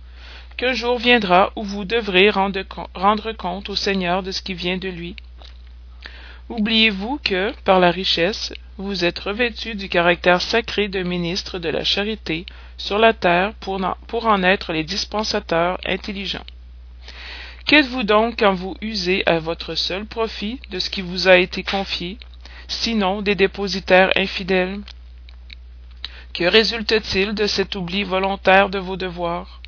qu'un 0.61 0.73
jour 0.73 0.99
viendra 0.99 1.51
où 1.55 1.63
vous 1.63 1.85
devrez 1.85 2.29
rendre, 2.29 3.31
compte 3.31 3.69
au 3.69 3.75
Seigneur 3.75 4.21
de 4.21 4.31
ce 4.31 4.43
qui 4.43 4.53
vient 4.53 4.77
de 4.77 4.89
lui? 4.89 5.15
Oubliez-vous 6.49 7.19
que, 7.23 7.51
par 7.63 7.79
la 7.79 7.89
richesse, 7.89 8.53
vous 8.77 9.03
êtes 9.03 9.17
revêtu 9.17 9.73
du 9.73 9.89
caractère 9.89 10.39
sacré 10.39 10.87
de 10.87 11.01
ministre 11.01 11.57
de 11.57 11.67
la 11.67 11.83
charité 11.83 12.45
sur 12.77 12.99
la 12.99 13.13
terre 13.13 13.55
pour 13.55 14.27
en, 14.27 14.43
être 14.43 14.71
les 14.71 14.83
dispensateurs 14.83 15.79
intelligents. 15.83 16.45
Qu'êtes-vous 17.65 18.03
donc 18.03 18.37
quand 18.37 18.53
vous 18.53 18.75
usez 18.81 19.23
à 19.25 19.39
votre 19.39 19.73
seul 19.73 20.05
profit 20.05 20.59
de 20.69 20.77
ce 20.77 20.91
qui 20.91 21.01
vous 21.01 21.27
a 21.27 21.37
été 21.37 21.63
confié, 21.63 22.19
sinon 22.67 23.23
des 23.23 23.33
dépositaires 23.33 24.11
infidèles? 24.15 24.79
Que 26.35 26.43
résulte-t-il 26.43 27.33
de 27.33 27.47
cet 27.47 27.73
oubli 27.73 28.03
volontaire 28.03 28.69
de 28.69 28.77
vos 28.77 28.95
devoirs? 28.95 29.60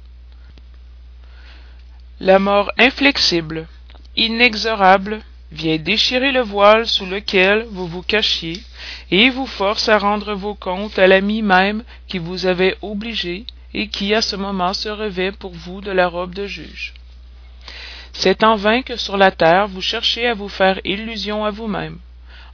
La 2.20 2.38
mort 2.40 2.72
inflexible, 2.78 3.68
inexorable, 4.16 5.22
vient 5.52 5.78
déchirer 5.78 6.32
le 6.32 6.42
voile 6.42 6.88
sous 6.88 7.06
lequel 7.06 7.66
vous 7.72 7.88
vous 7.88 8.04
cachiez, 8.04 8.62
et 9.12 9.30
vous 9.30 9.48
force 9.48 9.90
à 9.90 9.98
rendre 9.98 10.34
vos 10.34 10.54
comptes 10.54 10.98
à 11.00 11.08
l'ami 11.08 11.42
même 11.42 11.84
qui 12.08 12.20
vous 12.20 12.46
avait 12.46 12.78
obligé, 12.82 13.46
et 13.74 13.88
qui 13.88 14.14
à 14.14 14.22
ce 14.22 14.36
moment 14.36 14.74
se 14.74 14.90
revêt 14.90 15.32
pour 15.32 15.54
vous 15.54 15.82
de 15.82 15.92
la 15.92 16.08
robe 16.08 16.36
de 16.36 16.46
juge. 16.46 16.94
C'est 18.14 18.44
en 18.44 18.56
vain 18.56 18.84
que 18.84 18.96
sur 18.96 19.18
la 19.18 19.32
terre 19.32 19.68
vous 19.68 19.82
cherchez 19.82 20.28
à 20.28 20.36
vous 20.36 20.50
faire 20.50 20.80
illusion 20.86 21.46
à 21.46 21.50
vous-même, 21.50 21.98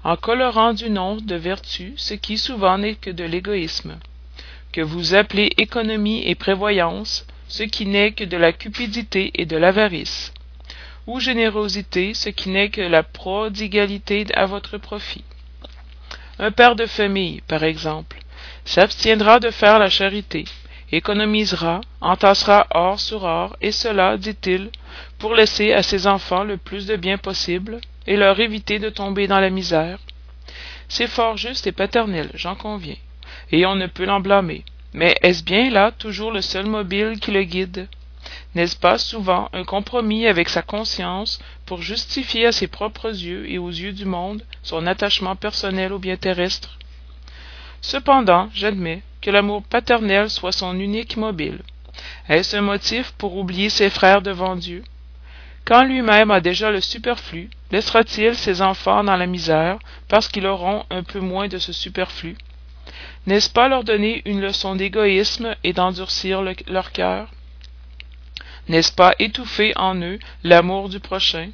en 0.06 0.16
colorant 0.16 0.74
du 0.74 0.90
nom 0.90 1.18
de 1.18 1.36
vertu 1.36 1.94
ce 1.98 2.14
qui 2.14 2.38
souvent 2.38 2.78
n'est 2.78 2.96
que 2.96 3.10
de 3.10 3.26
l'égoïsme, 3.26 4.00
que 4.72 4.82
vous 4.82 5.16
appelez 5.16 5.52
économie 5.58 6.24
et 6.26 6.36
prévoyance, 6.36 7.26
ce 7.50 7.64
qui 7.64 7.86
n'est 7.86 8.14
que 8.14 8.24
de 8.24 8.38
la 8.38 8.54
cupidité 8.54 9.32
et 9.34 9.46
de 9.46 9.58
l'avarice, 9.58 10.32
ou 11.08 11.20
générosité, 11.20 12.14
ce 12.14 12.30
qui 12.30 12.50
n'est 12.50 12.70
que 12.70 12.82
la 12.82 13.04
prodigalité 13.04 14.26
à 14.36 14.46
votre 14.46 14.78
profit. 14.78 15.26
Un 16.38 16.52
père 16.52 16.76
de 16.76 16.86
famille, 16.86 17.42
par 17.42 17.64
exemple, 17.64 18.20
s'abstiendra 18.64 19.40
de 19.40 19.50
faire 19.50 19.80
la 19.80 19.90
charité, 19.90 20.46
économisera, 20.92 21.82
entassera 22.02 22.68
or 22.72 23.00
sur 23.00 23.24
or, 23.24 23.58
et 23.62 23.72
cela, 23.72 24.16
dit-il, 24.18 24.70
pour 25.18 25.34
laisser 25.34 25.74
à 25.74 25.84
ses 25.84 26.06
enfants 26.06 26.44
le 26.44 26.58
plus 26.58 26.86
de 26.86 26.96
bien 26.96 27.18
possible, 27.18 27.82
et 28.06 28.16
leur 28.16 28.40
éviter 28.40 28.80
de 28.80 28.90
tomber 28.90 29.28
dans 29.28 29.40
la 29.40 29.50
misère. 29.50 30.00
C'est 30.88 31.08
fort 31.08 31.38
juste 31.38 31.68
et 31.68 31.72
paternel, 31.72 32.30
j'en 32.36 32.56
conviens, 32.56 32.96
et 33.52 33.66
on 33.66 33.76
ne 33.76 33.88
peut 33.88 34.06
l'en 34.06 34.20
blâmer. 34.20 34.64
Mais 34.94 35.16
est-ce 35.22 35.44
bien 35.44 35.70
là 35.70 35.92
toujours 35.92 36.32
le 36.32 36.42
seul 36.42 36.66
mobile 36.66 37.20
qui 37.20 37.32
le 37.32 37.44
guide? 37.44 37.88
N'est-ce 38.56 38.76
pas 38.76 38.98
souvent 38.98 39.50
un 39.54 39.64
compromis 39.64 40.26
avec 40.28 40.50
sa 40.50 40.62
conscience 40.62 41.40
pour 41.66 41.82
justifier 41.82 42.48
à 42.48 42.52
ses 42.52 42.68
propres 42.68 43.10
yeux 43.10 43.50
et 43.50 43.58
aux 43.58 43.70
yeux 43.70 43.94
du 43.94 44.06
monde 44.06 44.44
son 44.64 44.88
attachement 44.88 45.36
personnel 45.36 45.94
au 45.94 46.00
bien 46.00 46.16
terrestre? 46.18 46.78
Cependant, 47.82 48.50
j'admets 48.54 49.04
que 49.22 49.30
l'amour 49.32 49.64
paternel 49.64 50.30
soit 50.30 50.52
son 50.52 50.80
unique 50.80 51.18
mobile. 51.18 51.60
Est-ce 52.28 52.56
un 52.56 52.62
motif 52.62 53.12
pour 53.18 53.38
oublier 53.38 53.70
ses 53.70 53.90
frères 53.90 54.22
devant 54.22 54.56
Dieu? 54.56 54.84
Quand 55.66 55.84
lui-même 55.84 56.32
a 56.32 56.42
déjà 56.42 56.72
le 56.72 56.82
superflu, 56.82 57.50
laissera-t-il 57.72 58.36
ses 58.36 58.62
enfants 58.62 59.04
dans 59.04 59.16
la 59.18 59.28
misère 59.28 59.78
parce 60.08 60.28
qu'ils 60.28 60.48
auront 60.48 60.86
un 60.90 61.04
peu 61.04 61.20
moins 61.20 61.48
de 61.48 61.58
ce 61.60 61.74
superflu? 61.74 62.36
N'est-ce 63.28 63.50
pas 63.50 63.68
leur 63.68 63.84
donner 63.84 64.22
une 64.26 64.42
leçon 64.42 64.76
d'égoïsme 64.76 65.56
et 65.64 65.74
d'endurcir 65.74 66.42
leur 66.68 66.92
cœur? 66.92 67.30
N'est-ce 68.68 68.92
pas 68.92 69.14
étouffer 69.20 69.74
en 69.76 69.96
eux 70.02 70.20
l'amour 70.44 70.90
du 70.90 71.00
prochain? 71.00 71.50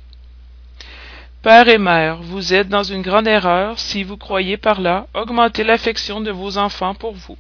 Père 1.41 1.67
et 1.69 1.77
mère, 1.77 2.17
vous 2.21 2.53
êtes 2.53 2.69
dans 2.69 2.83
une 2.83 3.01
grande 3.01 3.27
erreur 3.27 3.77
si 3.79 4.03
vous 4.03 4.17
croyez 4.17 4.57
par 4.57 4.81
là 4.81 5.07
augmenter 5.13 5.63
l'affection 5.63 6.19
de 6.19 6.31
vos 6.31 6.57
enfants 6.57 6.95
pour 6.95 7.13
vous. 7.13 7.37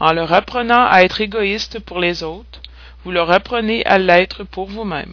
En 0.00 0.12
leur 0.12 0.32
apprenant 0.32 0.86
à 0.86 1.02
être 1.02 1.20
égoïstes 1.20 1.78
pour 1.78 2.00
les 2.00 2.22
autres, 2.22 2.60
vous 3.04 3.12
leur 3.12 3.30
apprenez 3.30 3.84
à 3.86 3.98
l'être 3.98 4.44
pour 4.44 4.66
vous-même. 4.68 5.12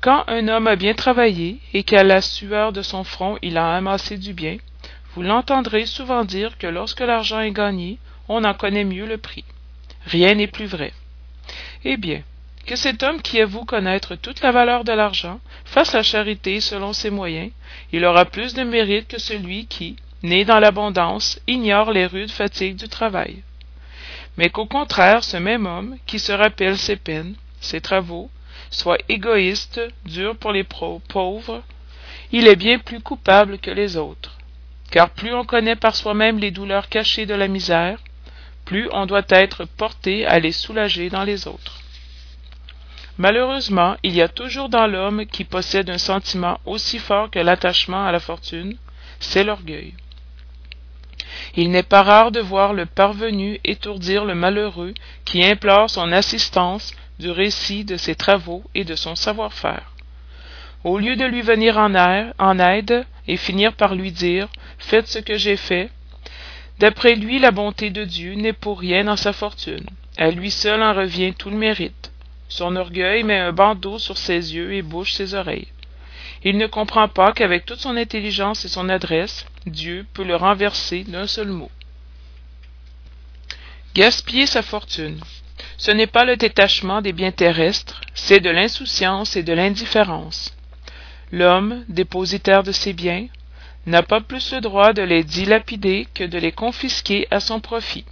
Quand 0.00 0.24
un 0.28 0.48
homme 0.48 0.66
a 0.66 0.76
bien 0.76 0.94
travaillé 0.94 1.58
et 1.72 1.82
qu'à 1.82 2.04
la 2.04 2.20
sueur 2.20 2.72
de 2.72 2.82
son 2.82 3.04
front 3.04 3.38
il 3.42 3.58
a 3.58 3.74
amassé 3.74 4.16
du 4.16 4.32
bien, 4.32 4.58
vous 5.14 5.22
l'entendrez 5.22 5.86
souvent 5.86 6.24
dire 6.24 6.58
que 6.58 6.66
lorsque 6.66 7.00
l'argent 7.00 7.40
est 7.40 7.52
gagné, 7.52 7.98
on 8.28 8.42
en 8.42 8.54
connaît 8.54 8.84
mieux 8.84 9.06
le 9.06 9.18
prix. 9.18 9.44
Rien 10.06 10.34
n'est 10.34 10.48
plus 10.48 10.66
vrai. 10.66 10.92
Eh 11.84 11.96
bien, 11.96 12.22
que 12.66 12.76
cet 12.76 13.02
homme 13.02 13.22
qui 13.22 13.40
avoue 13.40 13.64
connaître 13.64 14.16
toute 14.16 14.40
la 14.40 14.50
valeur 14.50 14.84
de 14.84 14.92
l'argent 14.92 15.40
fasse 15.64 15.92
la 15.92 16.02
charité 16.02 16.60
selon 16.60 16.92
ses 16.92 17.10
moyens, 17.10 17.52
il 17.92 18.04
aura 18.04 18.24
plus 18.24 18.54
de 18.54 18.64
mérite 18.64 19.06
que 19.06 19.18
celui 19.18 19.66
qui, 19.66 19.96
né 20.22 20.44
dans 20.44 20.58
l'abondance, 20.58 21.38
ignore 21.46 21.92
les 21.92 22.06
rudes 22.06 22.30
fatigues 22.30 22.76
du 22.76 22.88
travail. 22.88 23.42
Mais 24.36 24.48
qu'au 24.48 24.66
contraire 24.66 25.22
ce 25.22 25.36
même 25.36 25.66
homme, 25.66 25.96
qui 26.06 26.18
se 26.18 26.32
rappelle 26.32 26.76
ses 26.78 26.96
peines, 26.96 27.36
ses 27.60 27.80
travaux, 27.80 28.30
soit 28.70 28.98
égoïste, 29.08 29.80
dur 30.06 30.36
pour 30.36 30.52
les 30.52 30.64
pauvres, 30.64 31.62
il 32.32 32.48
est 32.48 32.56
bien 32.56 32.78
plus 32.78 33.00
coupable 33.00 33.58
que 33.58 33.70
les 33.70 33.96
autres. 33.96 34.38
Car 34.94 35.10
plus 35.10 35.34
on 35.34 35.44
connaît 35.44 35.74
par 35.74 35.96
soi-même 35.96 36.38
les 36.38 36.52
douleurs 36.52 36.88
cachées 36.88 37.26
de 37.26 37.34
la 37.34 37.48
misère, 37.48 37.98
plus 38.64 38.88
on 38.92 39.06
doit 39.06 39.26
être 39.28 39.64
porté 39.64 40.24
à 40.24 40.38
les 40.38 40.52
soulager 40.52 41.10
dans 41.10 41.24
les 41.24 41.48
autres. 41.48 41.80
Malheureusement, 43.18 43.96
il 44.04 44.14
y 44.14 44.22
a 44.22 44.28
toujours 44.28 44.68
dans 44.68 44.86
l'homme 44.86 45.26
qui 45.26 45.42
possède 45.42 45.90
un 45.90 45.98
sentiment 45.98 46.60
aussi 46.64 47.00
fort 47.00 47.28
que 47.28 47.40
l'attachement 47.40 48.06
à 48.06 48.12
la 48.12 48.20
fortune, 48.20 48.76
c'est 49.18 49.42
l'orgueil. 49.42 49.94
Il 51.56 51.72
n'est 51.72 51.82
pas 51.82 52.04
rare 52.04 52.30
de 52.30 52.38
voir 52.38 52.72
le 52.72 52.86
parvenu 52.86 53.58
étourdir 53.64 54.24
le 54.24 54.36
malheureux 54.36 54.94
qui 55.24 55.44
implore 55.44 55.90
son 55.90 56.12
assistance 56.12 56.94
du 57.18 57.32
récit 57.32 57.84
de 57.84 57.96
ses 57.96 58.14
travaux 58.14 58.62
et 58.76 58.84
de 58.84 58.94
son 58.94 59.16
savoir-faire. 59.16 59.90
Au 60.84 61.00
lieu 61.00 61.16
de 61.16 61.24
lui 61.24 61.42
venir 61.42 61.78
en 61.78 62.58
aide, 62.60 63.04
et 63.26 63.36
finir 63.36 63.74
par 63.74 63.94
lui 63.94 64.12
dire 64.12 64.48
Faites 64.78 65.08
ce 65.08 65.18
que 65.18 65.36
j'ai 65.36 65.56
fait, 65.56 65.90
d'après 66.78 67.14
lui 67.14 67.38
la 67.38 67.50
bonté 67.50 67.90
de 67.90 68.04
Dieu 68.04 68.34
n'est 68.34 68.52
pour 68.52 68.80
rien 68.80 69.04
dans 69.04 69.16
sa 69.16 69.32
fortune. 69.32 69.86
À 70.16 70.30
lui 70.30 70.50
seul 70.50 70.82
en 70.82 70.94
revient 70.94 71.34
tout 71.34 71.50
le 71.50 71.56
mérite. 71.56 72.12
Son 72.48 72.76
orgueil 72.76 73.24
met 73.24 73.38
un 73.38 73.52
bandeau 73.52 73.98
sur 73.98 74.18
ses 74.18 74.54
yeux 74.54 74.74
et 74.74 74.82
bouche 74.82 75.12
ses 75.12 75.34
oreilles. 75.34 75.68
Il 76.44 76.58
ne 76.58 76.66
comprend 76.66 77.08
pas 77.08 77.32
qu'avec 77.32 77.64
toute 77.64 77.80
son 77.80 77.96
intelligence 77.96 78.64
et 78.64 78.68
son 78.68 78.88
adresse, 78.88 79.46
Dieu 79.66 80.06
peut 80.12 80.24
le 80.24 80.36
renverser 80.36 81.04
d'un 81.04 81.26
seul 81.26 81.48
mot. 81.48 81.70
Gaspiller 83.94 84.46
sa 84.46 84.62
fortune. 84.62 85.18
Ce 85.78 85.90
n'est 85.90 86.06
pas 86.06 86.24
le 86.24 86.36
détachement 86.36 87.00
des 87.00 87.12
biens 87.12 87.32
terrestres, 87.32 88.00
c'est 88.14 88.40
de 88.40 88.50
l'insouciance 88.50 89.36
et 89.36 89.42
de 89.42 89.52
l'indifférence. 89.52 90.54
L'homme, 91.36 91.84
dépositaire 91.88 92.62
de 92.62 92.70
ses 92.70 92.92
biens, 92.92 93.26
n'a 93.86 94.04
pas 94.04 94.20
plus 94.20 94.52
le 94.52 94.60
droit 94.60 94.92
de 94.92 95.02
les 95.02 95.24
dilapider 95.24 96.06
que 96.14 96.22
de 96.22 96.38
les 96.38 96.52
confisquer 96.52 97.26
à 97.32 97.40
son 97.40 97.58
profit. 97.58 98.04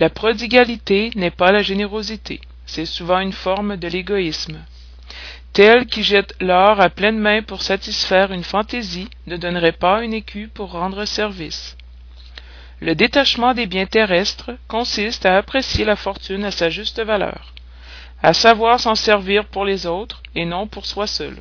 La 0.00 0.10
prodigalité 0.10 1.12
n'est 1.14 1.30
pas 1.30 1.52
la 1.52 1.62
générosité, 1.62 2.40
c'est 2.66 2.84
souvent 2.84 3.20
une 3.20 3.32
forme 3.32 3.76
de 3.76 3.86
l'égoïsme. 3.86 4.58
Tel 5.52 5.86
qui 5.86 6.02
jette 6.02 6.34
l'or 6.40 6.80
à 6.80 6.90
pleine 6.90 7.20
main 7.20 7.42
pour 7.42 7.62
satisfaire 7.62 8.32
une 8.32 8.42
fantaisie 8.42 9.08
ne 9.28 9.36
donnerait 9.36 9.70
pas 9.70 10.02
une 10.02 10.12
écu 10.12 10.50
pour 10.52 10.72
rendre 10.72 11.04
service. 11.04 11.76
Le 12.80 12.96
détachement 12.96 13.54
des 13.54 13.66
biens 13.66 13.86
terrestres 13.86 14.50
consiste 14.66 15.26
à 15.26 15.36
apprécier 15.36 15.84
la 15.84 15.94
fortune 15.94 16.44
à 16.44 16.50
sa 16.50 16.70
juste 16.70 17.00
valeur, 17.00 17.54
à 18.20 18.32
savoir 18.32 18.80
s'en 18.80 18.96
servir 18.96 19.44
pour 19.44 19.64
les 19.64 19.86
autres 19.86 20.24
et 20.34 20.44
non 20.44 20.66
pour 20.66 20.86
soi 20.86 21.06
seul, 21.06 21.36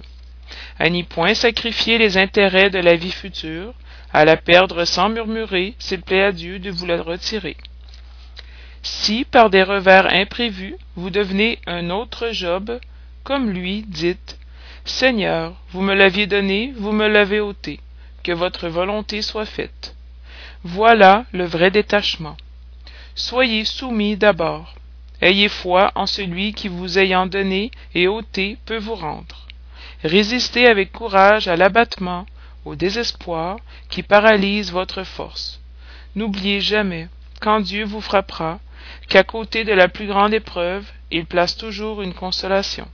à 0.79 0.89
n'y 0.89 1.03
point 1.03 1.33
sacrifier 1.33 1.97
les 1.97 2.17
intérêts 2.17 2.69
de 2.69 2.79
la 2.79 2.95
vie 2.95 3.11
future, 3.11 3.73
à 4.13 4.25
la 4.25 4.37
perdre 4.37 4.85
sans 4.85 5.09
murmurer 5.09 5.75
s'il 5.79 6.01
plaît 6.01 6.23
à 6.23 6.31
Dieu 6.31 6.59
de 6.59 6.69
vous 6.69 6.85
la 6.85 7.01
retirer. 7.01 7.57
Si, 8.83 9.25
par 9.25 9.49
des 9.49 9.63
revers 9.63 10.07
imprévus, 10.11 10.75
vous 10.95 11.09
devenez 11.09 11.59
un 11.67 11.89
autre 11.89 12.31
Job, 12.31 12.79
comme 13.23 13.51
lui, 13.51 13.83
dites 13.87 14.39
Seigneur, 14.85 15.53
vous 15.69 15.81
me 15.81 15.93
l'aviez 15.93 16.25
donné, 16.25 16.73
vous 16.75 16.91
me 16.91 17.07
l'avez 17.07 17.39
ôté, 17.39 17.79
que 18.23 18.31
votre 18.31 18.67
volonté 18.67 19.21
soit 19.21 19.45
faite. 19.45 19.95
Voilà 20.63 21.25
le 21.31 21.45
vrai 21.45 21.69
détachement. 21.69 22.35
Soyez 23.13 23.65
soumis 23.65 24.17
d'abord. 24.17 24.75
Ayez 25.21 25.49
foi 25.49 25.91
en 25.93 26.07
celui 26.07 26.53
qui 26.53 26.67
vous 26.67 26.97
ayant 26.97 27.27
donné 27.27 27.69
et 27.93 28.07
ôté 28.07 28.57
peut 28.65 28.77
vous 28.77 28.95
rendre. 28.95 29.40
Résistez 30.03 30.65
avec 30.67 30.91
courage 30.91 31.47
à 31.47 31.55
l'abattement, 31.55 32.25
au 32.65 32.75
désespoir 32.75 33.57
qui 33.89 34.03
paralyse 34.03 34.71
votre 34.71 35.03
force. 35.03 35.59
N'oubliez 36.15 36.59
jamais, 36.59 37.07
quand 37.39 37.59
Dieu 37.59 37.85
vous 37.85 38.01
frappera, 38.01 38.59
qu'à 39.07 39.23
côté 39.23 39.63
de 39.63 39.73
la 39.73 39.87
plus 39.87 40.07
grande 40.07 40.33
épreuve, 40.33 40.85
il 41.11 41.25
place 41.25 41.55
toujours 41.55 42.01
une 42.01 42.13
consolation. 42.13 42.87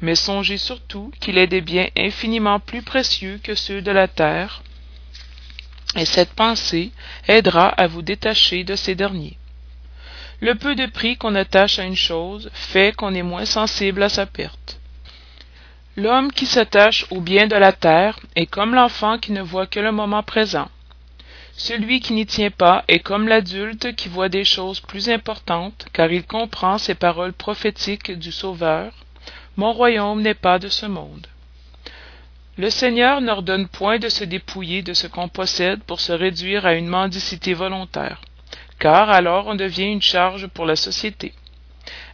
Mais 0.00 0.14
songez 0.14 0.58
surtout 0.58 1.12
qu'il 1.20 1.38
est 1.38 1.46
des 1.46 1.60
biens 1.60 1.88
infiniment 1.96 2.60
plus 2.60 2.82
précieux 2.82 3.40
que 3.42 3.54
ceux 3.54 3.80
de 3.80 3.90
la 3.90 4.08
terre, 4.08 4.62
et 5.94 6.04
cette 6.04 6.34
pensée 6.34 6.90
aidera 7.28 7.68
à 7.68 7.86
vous 7.86 8.02
détacher 8.02 8.64
de 8.64 8.74
ces 8.74 8.94
derniers. 8.94 9.38
Le 10.40 10.54
peu 10.54 10.74
de 10.74 10.86
prix 10.86 11.16
qu'on 11.16 11.34
attache 11.34 11.78
à 11.78 11.84
une 11.84 11.96
chose 11.96 12.50
fait 12.52 12.94
qu'on 12.94 13.14
est 13.14 13.22
moins 13.22 13.46
sensible 13.46 14.02
à 14.02 14.08
sa 14.08 14.26
perte. 14.26 14.78
L'homme 15.96 16.30
qui 16.30 16.46
s'attache 16.46 17.06
au 17.10 17.20
bien 17.20 17.46
de 17.46 17.56
la 17.56 17.72
terre 17.72 18.20
est 18.34 18.46
comme 18.46 18.74
l'enfant 18.74 19.18
qui 19.18 19.32
ne 19.32 19.42
voit 19.42 19.66
que 19.66 19.80
le 19.80 19.92
moment 19.92 20.22
présent. 20.22 20.68
Celui 21.56 22.00
qui 22.00 22.12
n'y 22.12 22.26
tient 22.26 22.50
pas 22.50 22.84
est 22.86 22.98
comme 22.98 23.28
l'adulte 23.28 23.94
qui 23.96 24.08
voit 24.08 24.28
des 24.28 24.44
choses 24.44 24.80
plus 24.80 25.08
importantes, 25.08 25.86
car 25.94 26.12
il 26.12 26.24
comprend 26.24 26.76
ces 26.76 26.94
paroles 26.94 27.32
prophétiques 27.32 28.12
du 28.12 28.30
Sauveur. 28.30 28.92
Mon 29.56 29.72
royaume 29.72 30.20
n'est 30.20 30.34
pas 30.34 30.58
de 30.58 30.68
ce 30.68 30.84
monde. 30.86 31.26
le 32.58 32.70
seigneur 32.70 33.20
n'ordonne 33.20 33.68
point 33.68 33.98
de 33.98 34.08
se 34.08 34.24
dépouiller 34.24 34.82
de 34.82 34.94
ce 34.94 35.06
qu'on 35.06 35.28
possède 35.28 35.82
pour 35.84 36.00
se 36.00 36.12
réduire 36.12 36.66
à 36.66 36.74
une 36.74 36.88
mendicité 36.88 37.52
volontaire 37.54 38.20
car 38.78 39.10
alors 39.10 39.46
on 39.46 39.54
devient 39.54 39.90
une 39.90 40.02
charge 40.02 40.46
pour 40.48 40.66
la 40.66 40.76
société 40.76 41.32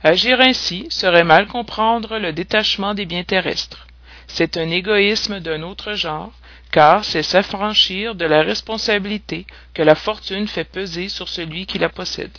agir 0.05 0.40
ainsi 0.40 0.86
serait 0.90 1.24
mal 1.24 1.46
comprendre 1.46 2.18
le 2.18 2.32
détachement 2.32 2.94
des 2.94 3.07
biens 3.07 3.24
terrestres. 3.24 3.86
C'est 4.26 4.57
un 4.57 4.70
égoïsme 4.70 5.40
d'un 5.40 5.62
autre 5.62 5.94
genre 5.94 6.32
car 6.70 7.05
c'est 7.05 7.22
s'affranchir 7.22 8.14
de 8.14 8.24
la 8.24 8.42
responsabilité 8.42 9.46
que 9.74 9.82
la 9.82 9.94
fortune 9.94 10.48
fait 10.48 10.64
peser 10.64 11.09
sur 11.09 11.28
celui 11.28 11.66
qui 11.66 11.78
la 11.78 11.90
possède. 11.90 12.36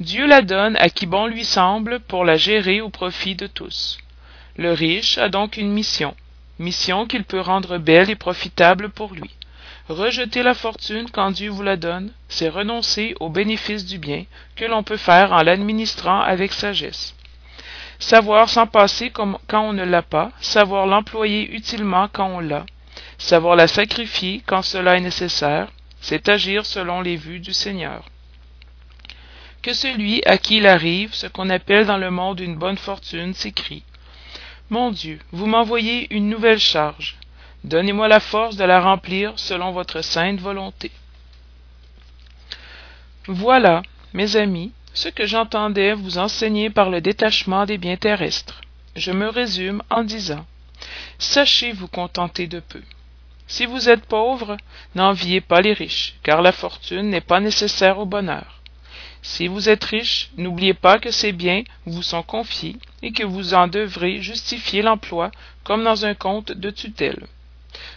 Dieu 0.00 0.26
la 0.26 0.42
donne 0.42 0.76
à 0.76 0.88
qui 0.88 1.06
bon 1.06 1.26
lui 1.26 1.44
semble 1.44 2.00
pour 2.00 2.24
la 2.24 2.36
gérer 2.36 2.80
au 2.80 2.88
profit 2.88 3.36
de 3.36 3.46
tous. 3.46 3.98
Le 4.56 4.72
riche 4.72 5.18
a 5.18 5.28
donc 5.28 5.56
une 5.56 5.70
mission 5.70 6.14
mission 6.58 7.06
qu'il 7.06 7.24
peut 7.24 7.40
rendre 7.40 7.78
belle 7.78 8.10
et 8.10 8.16
profitable 8.16 8.90
pour 8.90 9.14
lui 9.14 9.30
rejeter 9.90 10.42
la 10.42 10.54
fortune 10.54 11.10
quand 11.10 11.32
dieu 11.32 11.50
vous 11.50 11.62
la 11.62 11.76
donne 11.76 12.12
c'est 12.28 12.48
renoncer 12.48 13.14
au 13.20 13.28
bénéfice 13.28 13.84
du 13.84 13.98
bien 13.98 14.24
que 14.56 14.64
l'on 14.64 14.82
peut 14.82 14.96
faire 14.96 15.32
en 15.32 15.42
l'administrant 15.42 16.20
avec 16.20 16.52
sagesse. 16.52 17.14
Savoir 17.98 18.48
s'en 18.48 18.66
passer 18.66 19.10
quand 19.10 19.38
on 19.52 19.72
ne 19.72 19.84
l'a 19.84 20.02
pas 20.02 20.30
savoir 20.40 20.86
l'employer 20.86 21.52
utilement 21.54 22.08
quand 22.12 22.28
on 22.28 22.40
l'a 22.40 22.64
savoir 23.18 23.56
la 23.56 23.66
sacrifier 23.66 24.42
quand 24.46 24.62
cela 24.62 24.96
est 24.96 25.00
nécessaire 25.00 25.68
c'est 26.00 26.28
agir 26.28 26.64
selon 26.64 27.02
les 27.02 27.16
vues 27.16 27.40
du 27.40 27.52
seigneur. 27.52 28.04
Que 29.60 29.74
celui 29.74 30.22
à 30.24 30.38
qui 30.38 30.56
il 30.56 30.66
arrive 30.66 31.12
ce 31.12 31.26
qu'on 31.26 31.50
appelle 31.50 31.84
dans 31.84 31.98
le 31.98 32.10
monde 32.10 32.40
une 32.40 32.56
bonne 32.56 32.78
fortune 32.78 33.34
s'écrie 33.34 33.82
mon 34.70 34.92
dieu 34.92 35.18
vous 35.32 35.46
m'envoyez 35.46 36.06
une 36.14 36.28
nouvelle 36.28 36.60
charge 36.60 37.19
donnez-moi 37.64 38.08
la 38.08 38.20
force 38.20 38.56
de 38.56 38.64
la 38.64 38.80
remplir 38.80 39.32
selon 39.36 39.72
votre 39.72 40.02
sainte 40.02 40.40
volonté. 40.40 40.90
Voilà 43.26 43.82
mes 44.12 44.36
amis 44.36 44.72
ce 44.94 45.08
que 45.08 45.26
j'entendais 45.26 45.92
vous 45.92 46.18
enseigner 46.18 46.70
par 46.70 46.90
le 46.90 47.00
détachement 47.00 47.66
des 47.66 47.78
biens 47.78 47.96
terrestres. 47.96 48.60
Je 48.96 49.12
me 49.12 49.28
résume 49.28 49.82
en 49.90 50.02
disant 50.02 50.44
sachez 51.18 51.72
vous 51.72 51.88
contenter 51.88 52.46
de 52.46 52.60
peu. 52.60 52.82
Si 53.46 53.66
vous 53.66 53.88
êtes 53.88 54.06
pauvre 54.06 54.56
n'enviez 54.94 55.40
pas 55.40 55.60
les 55.60 55.72
riches 55.72 56.14
car 56.22 56.42
la 56.42 56.52
fortune 56.52 57.10
n'est 57.10 57.20
pas 57.20 57.40
nécessaire 57.40 57.98
au 57.98 58.06
bonheur. 58.06 58.60
Si 59.22 59.48
vous 59.48 59.68
êtes 59.68 59.84
riche 59.84 60.30
n'oubliez 60.38 60.74
pas 60.74 60.98
que 60.98 61.10
ces 61.10 61.32
biens 61.32 61.62
vous 61.84 62.02
sont 62.02 62.22
confiés 62.22 62.76
et 63.02 63.12
que 63.12 63.24
vous 63.24 63.54
en 63.54 63.68
devrez 63.68 64.22
justifier 64.22 64.82
l'emploi 64.82 65.30
comme 65.62 65.84
dans 65.84 66.06
un 66.06 66.14
compte 66.14 66.52
de 66.52 66.70
tutelle 66.70 67.26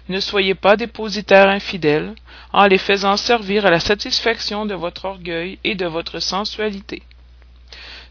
ne 0.09 0.19
soyez 0.19 0.55
pas 0.55 0.75
dépositaires 0.75 1.49
infidèles 1.49 2.13
en 2.51 2.65
les 2.65 2.77
faisant 2.77 3.17
servir 3.17 3.65
à 3.65 3.71
la 3.71 3.79
satisfaction 3.79 4.65
de 4.65 4.75
votre 4.75 5.05
orgueil 5.05 5.59
et 5.63 5.75
de 5.75 5.85
votre 5.85 6.19
sensualité 6.19 7.03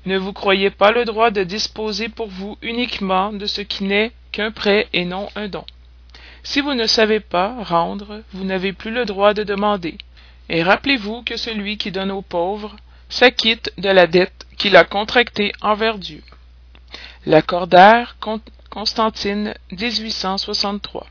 ne 0.04 0.18
vous 0.18 0.32
croyez 0.32 0.70
pas 0.70 0.90
le 0.90 1.04
droit 1.04 1.30
de 1.30 1.44
disposer 1.44 2.08
pour 2.08 2.26
vous 2.28 2.58
uniquement 2.60 3.32
de 3.32 3.46
ce 3.46 3.60
qui 3.60 3.84
n'est 3.84 4.12
qu'un 4.32 4.50
prêt 4.50 4.88
et 4.92 5.04
non 5.04 5.28
un 5.36 5.48
don 5.48 5.64
si 6.42 6.60
vous 6.60 6.74
ne 6.74 6.86
savez 6.86 7.20
pas 7.20 7.54
rendre 7.62 8.22
vous 8.32 8.44
n'avez 8.44 8.72
plus 8.72 8.90
le 8.90 9.04
droit 9.04 9.34
de 9.34 9.44
demander 9.44 9.96
et 10.48 10.62
rappelez-vous 10.62 11.22
que 11.22 11.36
celui 11.36 11.78
qui 11.78 11.92
donne 11.92 12.10
aux 12.10 12.22
pauvres 12.22 12.76
s'acquitte 13.08 13.72
de 13.78 13.90
la 13.90 14.06
dette 14.06 14.46
qu'il 14.56 14.76
a 14.76 14.84
contractée 14.84 15.52
envers 15.60 15.98
Dieu. 15.98 16.22
Lacordaire, 17.26 18.16
Constantine, 18.70 19.54
1863. 19.70 21.06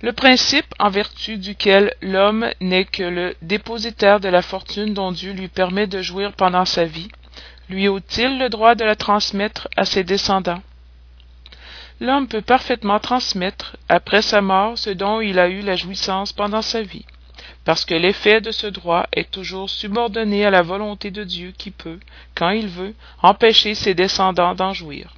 Le 0.00 0.12
principe 0.12 0.72
en 0.78 0.90
vertu 0.90 1.38
duquel 1.38 1.92
l'homme 2.00 2.50
n'est 2.60 2.84
que 2.84 3.02
le 3.02 3.34
dépositaire 3.42 4.20
de 4.20 4.28
la 4.28 4.42
fortune 4.42 4.94
dont 4.94 5.12
Dieu 5.12 5.32
lui 5.32 5.48
permet 5.48 5.86
de 5.86 6.02
jouir 6.02 6.32
pendant 6.32 6.64
sa 6.64 6.84
vie, 6.84 7.08
lui 7.68 7.88
ôte-t-il 7.88 8.38
le 8.38 8.48
droit 8.48 8.74
de 8.74 8.84
la 8.84 8.96
transmettre 8.96 9.68
à 9.76 9.84
ses 9.84 10.04
descendants? 10.04 10.62
L'homme 12.00 12.28
peut 12.28 12.42
parfaitement 12.42 13.00
transmettre, 13.00 13.76
après 13.88 14.22
sa 14.22 14.40
mort, 14.40 14.78
ce 14.78 14.90
dont 14.90 15.20
il 15.20 15.38
a 15.38 15.48
eu 15.48 15.62
la 15.62 15.74
jouissance 15.74 16.32
pendant 16.32 16.62
sa 16.62 16.82
vie 16.82 17.04
parce 17.68 17.84
que 17.84 17.94
l'effet 17.94 18.40
de 18.40 18.50
ce 18.50 18.66
droit 18.66 19.06
est 19.12 19.30
toujours 19.30 19.68
subordonné 19.68 20.46
à 20.46 20.50
la 20.50 20.62
volonté 20.62 21.10
de 21.10 21.22
Dieu 21.22 21.52
qui 21.56 21.70
peut, 21.70 22.00
quand 22.34 22.48
il 22.48 22.66
veut, 22.66 22.94
empêcher 23.22 23.74
ses 23.74 23.92
descendants 23.92 24.54
d'en 24.54 24.72
jouir. 24.72 25.12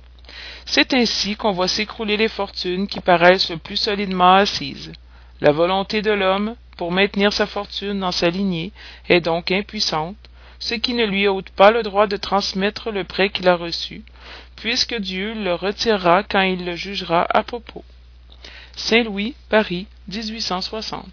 C'est 0.66 0.94
ainsi 0.94 1.36
qu'on 1.36 1.52
voit 1.52 1.68
s'écrouler 1.68 2.16
les 2.16 2.28
fortunes 2.28 2.86
qui 2.86 3.00
paraissent 3.00 3.50
le 3.50 3.58
plus 3.58 3.76
solidement 3.76 4.34
assises. 4.34 4.92
La 5.40 5.52
volonté 5.52 6.02
de 6.02 6.10
l'homme, 6.10 6.54
pour 6.76 6.92
maintenir 6.92 7.32
sa 7.32 7.46
fortune 7.46 8.00
dans 8.00 8.12
sa 8.12 8.30
lignée, 8.30 8.72
est 9.08 9.20
donc 9.20 9.50
impuissante, 9.50 10.16
ce 10.58 10.74
qui 10.74 10.94
ne 10.94 11.04
lui 11.04 11.26
ôte 11.26 11.50
pas 11.50 11.70
le 11.70 11.82
droit 11.82 12.06
de 12.06 12.16
transmettre 12.16 12.90
le 12.90 13.04
prêt 13.04 13.30
qu'il 13.30 13.48
a 13.48 13.56
reçu, 13.56 14.02
puisque 14.56 14.94
Dieu 14.94 15.34
le 15.34 15.54
retirera 15.54 16.22
quand 16.22 16.42
il 16.42 16.64
le 16.64 16.76
jugera 16.76 17.26
à 17.30 17.42
propos. 17.42 17.84
Saint 18.76 19.02
Louis, 19.02 19.34
Paris, 19.48 19.86
1860. 20.08 21.04